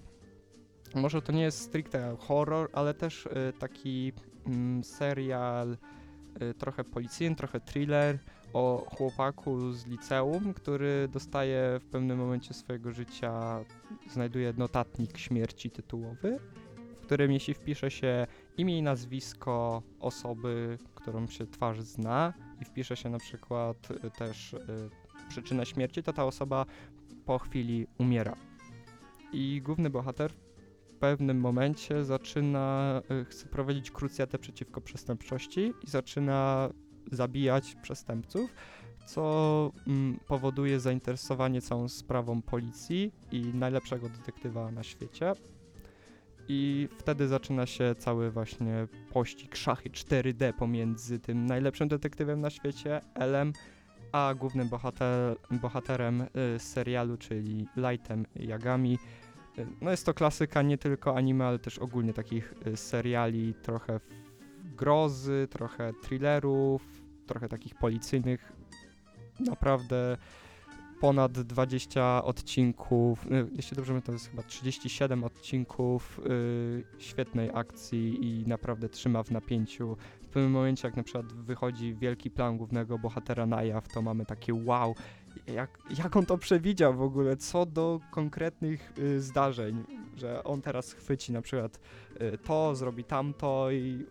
Może 0.94 1.22
to 1.22 1.32
nie 1.32 1.42
jest 1.42 1.60
stricte 1.60 2.16
horror, 2.18 2.70
ale 2.72 2.94
też 2.94 3.26
y, 3.26 3.52
taki 3.58 4.12
mm, 4.46 4.84
serial 4.84 5.76
y, 6.42 6.54
trochę 6.54 6.84
policyjny, 6.84 7.36
trochę 7.36 7.60
thriller 7.60 8.18
o 8.52 8.86
chłopaku 8.96 9.72
z 9.72 9.86
liceum, 9.86 10.54
który 10.54 11.08
dostaje 11.12 11.78
w 11.80 11.84
pewnym 11.84 12.18
momencie 12.18 12.54
swojego 12.54 12.92
życia, 12.92 13.64
znajduje 14.10 14.52
notatnik 14.56 15.18
śmierci 15.18 15.70
tytułowy, 15.70 16.38
w 16.96 17.06
którym 17.06 17.32
jeśli 17.32 17.54
wpisze 17.54 17.90
się 17.90 18.26
imię 18.56 18.78
i 18.78 18.82
nazwisko 18.82 19.82
osoby, 20.00 20.78
którą 20.94 21.26
się 21.26 21.46
twarz 21.46 21.80
zna 21.80 22.32
i 22.60 22.64
wpisze 22.64 22.96
się 22.96 23.10
na 23.10 23.18
przykład 23.18 23.90
y, 23.90 24.10
też 24.10 24.52
y, 24.52 24.58
przyczynę 25.28 25.66
śmierci, 25.66 26.02
to 26.02 26.12
ta 26.12 26.24
osoba 26.24 26.66
po 27.24 27.38
chwili 27.38 27.86
umiera. 27.98 28.36
I 29.32 29.62
główny 29.64 29.90
bohater 29.90 30.32
pewnym 30.98 31.40
momencie 31.40 32.04
zaczyna, 32.04 33.00
y, 33.10 33.24
chce 33.24 33.46
prowadzić 33.46 33.90
krucjatę 33.90 34.38
przeciwko 34.38 34.80
przestępczości 34.80 35.72
i 35.82 35.90
zaczyna 35.90 36.68
zabijać 37.12 37.74
przestępców, 37.82 38.54
co 39.06 39.72
mm, 39.86 40.18
powoduje 40.26 40.80
zainteresowanie 40.80 41.60
całą 41.60 41.88
sprawą 41.88 42.42
policji 42.42 43.12
i 43.32 43.40
najlepszego 43.40 44.08
detektywa 44.08 44.70
na 44.70 44.82
świecie. 44.82 45.32
I 46.48 46.88
wtedy 46.98 47.28
zaczyna 47.28 47.66
się 47.66 47.94
cały 47.98 48.30
właśnie 48.30 48.86
pościg 49.12 49.56
szachy 49.56 49.90
4D 49.90 50.52
pomiędzy 50.52 51.18
tym 51.18 51.46
najlepszym 51.46 51.88
detektywem 51.88 52.40
na 52.40 52.50
świecie, 52.50 53.00
Elem, 53.14 53.52
a 54.12 54.34
głównym 54.34 54.68
bohater, 54.68 55.36
bohaterem 55.50 56.20
y, 56.20 56.58
serialu, 56.58 57.16
czyli 57.16 57.66
Lightem 57.76 58.26
Yagami. 58.36 58.98
Y, 59.58 59.66
No 59.80 59.90
jest 59.90 60.06
to 60.06 60.14
klasyka 60.14 60.62
nie 60.62 60.78
tylko 60.78 61.16
anime, 61.16 61.46
ale 61.46 61.58
też 61.58 61.78
ogólnie 61.78 62.12
takich 62.12 62.54
y, 62.66 62.76
seriali, 62.76 63.54
trochę 63.62 64.00
grozy, 64.76 65.48
trochę 65.50 65.92
thrillerów, 66.02 66.97
trochę 67.28 67.48
takich 67.48 67.74
policyjnych. 67.74 68.52
Naprawdę 69.40 70.16
ponad 71.00 71.32
20 71.32 72.24
odcinków, 72.24 73.26
y, 73.26 73.48
jeśli 73.56 73.76
dobrze 73.76 73.90
pamiętam, 73.90 74.06
to 74.06 74.12
jest 74.12 74.30
chyba 74.30 74.42
37 74.42 75.24
odcinków 75.24 76.20
y, 76.26 76.84
świetnej 76.98 77.50
akcji 77.54 78.26
i 78.26 78.46
naprawdę 78.46 78.88
trzyma 78.88 79.22
w 79.22 79.30
napięciu. 79.30 79.96
W 80.22 80.28
pewnym 80.28 80.52
momencie, 80.52 80.88
jak 80.88 80.96
na 80.96 81.02
przykład 81.02 81.32
wychodzi 81.32 81.94
wielki 81.94 82.30
plan 82.30 82.56
głównego 82.56 82.98
bohatera 82.98 83.46
na 83.46 83.62
jaw, 83.62 83.88
to 83.88 84.02
mamy 84.02 84.26
takie 84.26 84.54
wow, 84.54 84.94
jak, 85.46 85.78
jak 85.98 86.16
on 86.16 86.26
to 86.26 86.38
przewidział 86.38 86.94
w 86.94 87.02
ogóle, 87.02 87.36
co 87.36 87.66
do 87.66 88.00
konkretnych 88.10 88.92
y, 88.98 89.20
zdarzeń, 89.20 89.84
że 90.16 90.44
on 90.44 90.62
teraz 90.62 90.92
chwyci 90.92 91.32
na 91.32 91.42
przykład 91.42 91.80
y, 92.20 92.38
to, 92.38 92.74
zrobi 92.74 93.04
tamto 93.04 93.70
i 93.70 94.06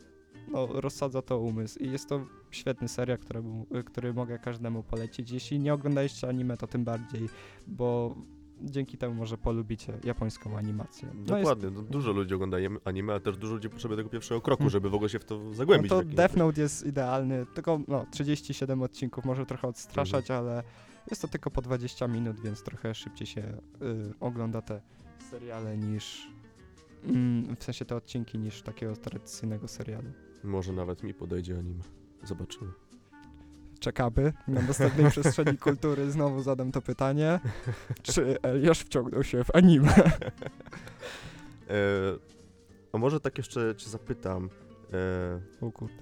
no, 0.51 0.67
rozsadza 0.81 1.21
to 1.21 1.39
umysł. 1.39 1.79
I 1.79 1.91
jest 1.91 2.09
to 2.09 2.25
świetny 2.51 2.87
serial, 2.87 3.17
który, 3.17 3.41
który 3.85 4.13
mogę 4.13 4.39
każdemu 4.39 4.83
polecić. 4.83 5.31
Jeśli 5.31 5.59
nie 5.59 5.73
oglądaliście 5.73 6.27
anime, 6.29 6.57
to 6.57 6.67
tym 6.67 6.83
bardziej, 6.83 7.29
bo 7.67 8.15
dzięki 8.61 8.97
temu 8.97 9.15
może 9.15 9.37
polubicie 9.37 9.93
japońską 10.03 10.57
animację. 10.57 11.07
No 11.13 11.19
jest- 11.37 11.49
Dokładnie, 11.49 11.69
no, 11.69 11.81
dużo 11.81 12.11
ludzi 12.11 12.33
ogląda 12.33 12.57
anime, 12.85 13.13
ale 13.13 13.21
też 13.21 13.37
dużo 13.37 13.53
ludzi 13.53 13.69
potrzebuje 13.69 13.97
tego 13.97 14.09
pierwszego 14.09 14.41
kroku, 14.41 14.57
Hmm. 14.59 14.69
żeby 14.71 14.89
w 14.89 14.93
ogóle 14.95 15.09
się 15.09 15.19
w 15.19 15.25
to 15.25 15.37
No 15.37 15.53
zagłębić. 15.53 15.89
to 15.89 15.95
w 15.95 15.99
jakimś- 15.99 16.15
Death 16.15 16.35
Note 16.37 16.61
jest 16.61 16.85
idealny, 16.85 17.45
tylko 17.55 17.79
no, 17.87 18.05
37 18.11 18.81
odcinków 18.81 19.25
może 19.25 19.45
trochę 19.45 19.67
odstraszać, 19.67 20.31
Mhm. 20.31 20.39
ale 20.39 20.63
jest 21.09 21.21
to 21.21 21.27
tylko 21.27 21.51
po 21.51 21.61
20 21.61 22.07
minut, 22.07 22.39
więc 22.39 22.63
trochę 22.63 22.95
szybciej 22.95 23.27
się 23.27 23.41
y, 23.41 24.13
ogląda 24.19 24.61
te 24.61 24.81
seriale 25.31 25.77
niż 25.77 26.27
mm, 27.05 27.55
w 27.55 27.63
sensie 27.63 27.85
te 27.85 27.95
odcinki 27.95 28.37
niż 28.39 28.61
takiego 28.61 28.95
tradycyjnego 28.95 29.67
serialu. 29.67 30.09
Może 30.43 30.73
nawet 30.73 31.03
mi 31.03 31.13
podejdzie 31.13 31.57
anime. 31.59 31.83
Zobaczymy. 32.23 32.71
Czekamy 33.79 34.33
na 34.47 34.61
następnej 34.61 35.11
przestrzeni 35.11 35.57
kultury. 35.67 36.11
Znowu 36.11 36.41
zadam 36.43 36.71
to 36.71 36.81
pytanie. 36.81 37.39
Czy 38.03 38.41
Eliasz 38.41 38.79
wciągnął 38.79 39.23
się 39.23 39.43
w 39.43 39.55
anime? 39.55 39.93
E, 41.69 41.73
a 42.93 42.97
może 42.97 43.19
tak 43.19 43.37
jeszcze 43.37 43.75
cię 43.77 43.89
zapytam. 43.89 44.49
E, 45.61 45.65
O 45.67 45.71
kurde, 45.71 45.93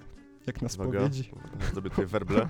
jak 0.46 0.62
na 0.62 0.68
uwaga, 0.74 0.90
spowiedzi. 0.98 1.30
zrobię 1.72 1.90
tutaj 1.90 2.06
werble. 2.06 2.42
E, 2.42 2.48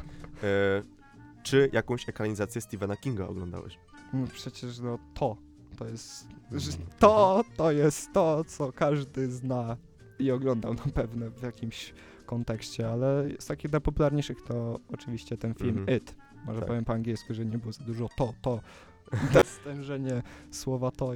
czy 1.42 1.70
jakąś 1.72 2.08
ekranizację 2.08 2.60
Stephena 2.60 2.96
Kinga 2.96 3.26
oglądałeś? 3.28 3.78
No 4.12 4.26
przecież 4.32 4.78
no 4.78 4.98
to, 5.14 5.36
to 5.78 5.86
jest, 5.88 6.26
że 6.52 6.70
Mhm. 6.72 6.88
to, 6.98 7.44
to 7.56 7.72
jest 7.72 8.12
to, 8.12 8.44
co 8.44 8.72
każdy 8.72 9.30
zna 9.30 9.76
i 10.18 10.30
oglądał 10.30 10.74
na 10.74 10.92
pewno 10.94 11.30
w 11.30 11.42
jakimś 11.42 11.94
kontekście, 12.26 12.90
ale 12.90 13.28
z 13.38 13.46
takich 13.46 13.72
najpopularniejszych 13.72 14.42
to 14.42 14.80
oczywiście 14.92 15.36
ten 15.36 15.54
film 15.54 15.78
Mhm. 15.78 15.98
It. 15.98 16.14
Może 16.46 16.58
Tak. 16.60 16.68
powiem 16.68 16.84
po 16.84 16.92
angielsku, 16.92 17.34
że 17.34 17.44
nie 17.44 17.58
było 17.58 17.72
za 17.72 17.84
dużo 17.84 18.08
to, 18.16 18.32
to. 18.42 18.60
Stężenie 19.60 20.22
słowa 20.50 20.90
to 20.90 21.10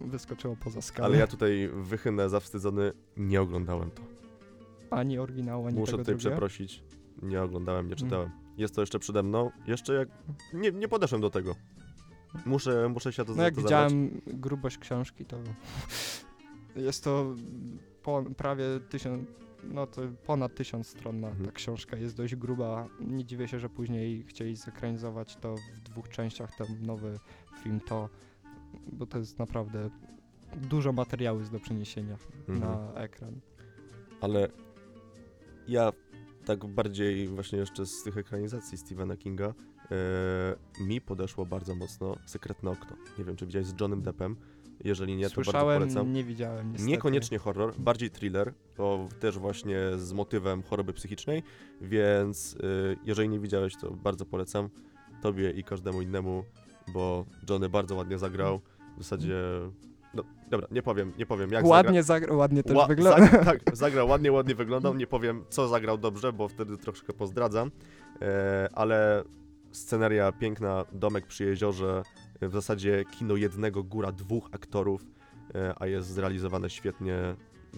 wyskoczyło 0.00 0.56
poza 0.56 0.82
skalę. 0.82 1.06
Ale 1.08 1.16
ja 1.16 1.26
tutaj 1.26 1.70
wychynę 1.74 2.28
zawstydzony, 2.28 2.92
nie 3.16 3.40
oglądałem 3.40 3.90
to. 3.90 4.02
Ani 4.90 5.18
oryginału, 5.18 5.66
ani 5.66 5.78
Muszę 5.78 5.92
tego 5.92 6.02
tutaj 6.02 6.14
drugiego. 6.14 6.30
przeprosić. 6.30 6.84
Nie 7.22 7.42
oglądałem, 7.42 7.86
nie 7.86 7.92
Mm. 7.94 8.04
czytałem. 8.04 8.30
Jest 8.56 8.74
to 8.74 8.80
jeszcze 8.82 8.98
przede 8.98 9.22
mną. 9.22 9.50
Jeszcze 9.66 9.94
jak. 9.94 10.08
Nie, 10.54 10.72
nie 10.72 10.88
podeszłem 10.88 11.20
do 11.20 11.30
tego. 11.30 11.54
Muszę, 12.46 12.88
muszę 12.88 13.12
się 13.12 13.24
to 13.24 13.34
No 13.34 13.42
jak 13.42 13.54
to 13.54 13.60
zabrać. 13.60 13.92
widziałem 13.92 14.20
grubość 14.26 14.78
książki, 14.78 15.24
to 15.24 15.36
jest 16.76 17.04
to 17.04 17.34
po, 18.02 18.22
prawie 18.36 18.64
tysiąc, 18.88 19.28
no 19.64 19.86
to 19.86 20.02
ponad 20.26 20.54
tysiąc 20.54 20.86
stron 20.86 21.20
na 21.20 21.28
Mhm. 21.28 21.46
ta 21.46 21.52
książka 21.52 21.96
jest 21.96 22.16
dość 22.16 22.36
gruba. 22.36 22.88
Nie 23.00 23.24
dziwię 23.24 23.48
się, 23.48 23.58
że 23.58 23.68
później 23.68 24.22
chcieli 24.24 24.56
zekranizować 24.56 25.36
to 25.36 25.54
w 25.56 25.80
dwóch 25.80 26.08
częściach, 26.08 26.56
ten 26.56 26.66
nowy 26.86 27.18
film 27.62 27.80
to, 27.80 28.08
bo 28.92 29.06
to 29.06 29.18
jest 29.18 29.38
naprawdę 29.38 29.90
dużo 30.56 30.92
materiału 30.92 31.38
jest 31.38 31.52
do 31.52 31.60
przeniesienia 31.60 32.16
Mhm. 32.48 32.60
na 32.60 32.94
ekran. 33.00 33.40
Ale 34.20 34.48
ja 35.68 35.92
tak 36.44 36.66
bardziej 36.66 37.28
właśnie 37.28 37.58
jeszcze 37.58 37.86
z 37.86 38.02
tych 38.02 38.16
ekranizacji 38.16 38.78
Stephena 38.78 39.16
Kinga 39.16 39.54
e, 39.90 40.84
mi 40.84 41.00
podeszło 41.00 41.46
bardzo 41.46 41.74
mocno 41.74 42.16
Sekretne 42.26 42.70
Okno. 42.70 42.96
Nie 43.18 43.24
wiem, 43.24 43.36
czy 43.36 43.46
widziałeś 43.46 43.66
z 43.68 43.80
Johnem 43.80 44.02
Deppem. 44.02 44.36
Jeżeli 44.84 45.16
nie, 45.16 45.24
to 45.24 45.36
bardzo 45.36 45.44
Słyszałem, 45.52 45.82
polecam. 45.82 46.12
nie 46.12 46.24
widziałem 46.24 46.72
niestety. 46.72 46.90
Niekoniecznie 46.90 47.38
horror, 47.38 47.74
bardziej 47.78 48.10
thriller, 48.10 48.54
bo 48.78 49.08
też 49.20 49.38
właśnie 49.38 49.78
z 49.96 50.12
motywem 50.12 50.62
choroby 50.62 50.92
psychicznej, 50.92 51.42
więc 51.80 52.54
y, 52.54 52.96
jeżeli 53.04 53.28
nie 53.28 53.38
widziałeś, 53.40 53.76
to 53.76 53.90
bardzo 53.90 54.26
polecam 54.26 54.68
tobie 55.22 55.50
i 55.50 55.64
każdemu 55.64 56.02
innemu, 56.02 56.44
bo 56.92 57.24
Johnny 57.50 57.68
bardzo 57.68 57.94
ładnie 57.94 58.18
zagrał. 58.18 58.60
W 58.98 59.02
zasadzie, 59.02 59.34
no 60.14 60.22
dobra, 60.50 60.66
nie 60.70 60.82
powiem, 60.82 61.12
nie 61.18 61.26
powiem 61.26 61.52
jak 61.52 61.64
Ładnie 61.64 62.02
zagrał, 62.02 62.38
ładnie 62.38 62.62
też 62.62 62.76
Ła- 62.76 62.88
wygląda. 62.88 63.20
Zagra, 63.26 63.44
tak, 63.44 63.60
zagrał 63.76 64.08
ładnie, 64.08 64.32
ładnie 64.32 64.54
wyglądał. 64.54 64.94
Nie 64.94 65.06
powiem, 65.06 65.44
co 65.48 65.68
zagrał 65.68 65.98
dobrze, 65.98 66.32
bo 66.32 66.48
wtedy 66.48 66.76
troszkę 66.76 67.12
pozdradzam. 67.12 67.70
E, 68.22 68.68
ale 68.72 69.24
sceneria 69.72 70.32
piękna, 70.32 70.84
domek 70.92 71.26
przy 71.26 71.44
jeziorze, 71.44 72.02
e, 72.40 72.48
w 72.48 72.52
zasadzie 72.52 73.04
kino 73.04 73.36
jednego 73.36 73.82
góra 73.82 74.12
dwóch 74.12 74.48
aktorów, 74.52 75.04
e, 75.54 75.74
a 75.76 75.86
jest 75.86 76.08
zrealizowane 76.08 76.70
świetnie. 76.70 77.16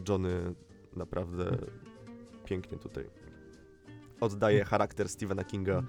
Johnny 0.08 0.54
naprawdę 0.96 1.56
pięknie 2.44 2.78
tutaj 2.78 3.04
oddaje 4.20 4.64
charakter 4.64 5.08
Stephena 5.08 5.44
Kinga, 5.44 5.82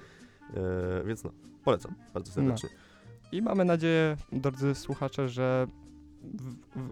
e, 0.53 1.03
więc 1.05 1.23
no, 1.23 1.31
polecam 1.63 1.95
bardzo 2.13 2.31
serdecznie. 2.31 2.69
I 3.31 3.41
mamy 3.41 3.65
nadzieję, 3.65 4.17
drodzy 4.31 4.75
słuchacze, 4.75 5.29
że 5.29 5.67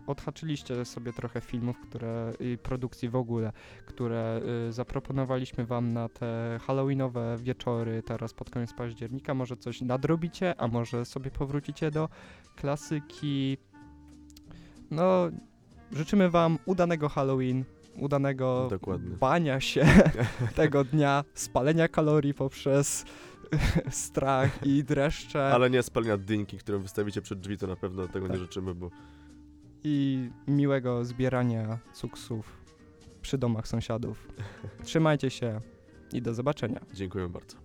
odhaczyliście 0.07 0.85
sobie 0.85 1.13
trochę 1.13 1.41
filmów, 1.41 1.79
które 1.79 2.33
i 2.39 2.57
produkcji 2.57 3.09
w 3.09 3.15
ogóle, 3.15 3.51
które 3.85 4.41
y, 4.69 4.73
zaproponowaliśmy 4.73 5.65
wam 5.65 5.93
na 5.93 6.09
te 6.09 6.59
halloweenowe 6.67 7.37
wieczory 7.43 8.03
teraz 8.03 8.33
pod 8.33 8.49
koniec 8.49 8.73
października. 8.73 9.33
Może 9.33 9.57
coś 9.57 9.81
nadrobicie, 9.81 10.61
a 10.61 10.67
może 10.67 11.05
sobie 11.05 11.31
powrócicie 11.31 11.91
do 11.91 12.09
klasyki. 12.55 13.57
No, 14.91 15.29
życzymy 15.91 16.29
wam 16.29 16.59
udanego 16.65 17.09
Halloween, 17.09 17.63
udanego 17.99 18.67
Dokładnie. 18.69 19.15
bania 19.17 19.59
się 19.59 19.85
tego 20.55 20.83
dnia, 20.83 21.23
spalenia 21.33 21.87
kalorii 21.87 22.33
poprzez 22.33 23.05
strach 23.89 24.65
i 24.67 24.83
dreszcze. 24.83 25.45
Ale 25.53 25.69
nie 25.69 25.83
spalenia 25.83 26.17
dyńki, 26.17 26.57
którą 26.57 26.79
wystawicie 26.79 27.21
przed 27.21 27.39
drzwi, 27.39 27.57
to 27.57 27.67
na 27.67 27.75
pewno 27.75 28.07
tego 28.07 28.27
nie 28.27 28.33
Tak. 28.33 28.41
życzymy, 28.41 28.75
bo 28.75 28.89
i 29.83 30.29
miłego 30.47 31.05
zbierania 31.05 31.79
cuksów 31.93 32.63
przy 33.21 33.37
domach 33.37 33.67
sąsiadów. 33.67 34.27
Trzymajcie 34.83 35.29
się 35.29 35.61
i 36.13 36.21
do 36.21 36.33
zobaczenia. 36.33 36.79
dziękuję 36.93 37.29
bardzo. 37.29 37.57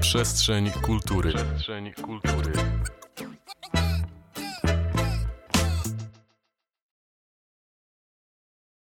Przestrzeń 0.00 0.70
kultury. 0.70 1.32
Przestrzeń 1.32 1.92
kultury. 1.92 2.52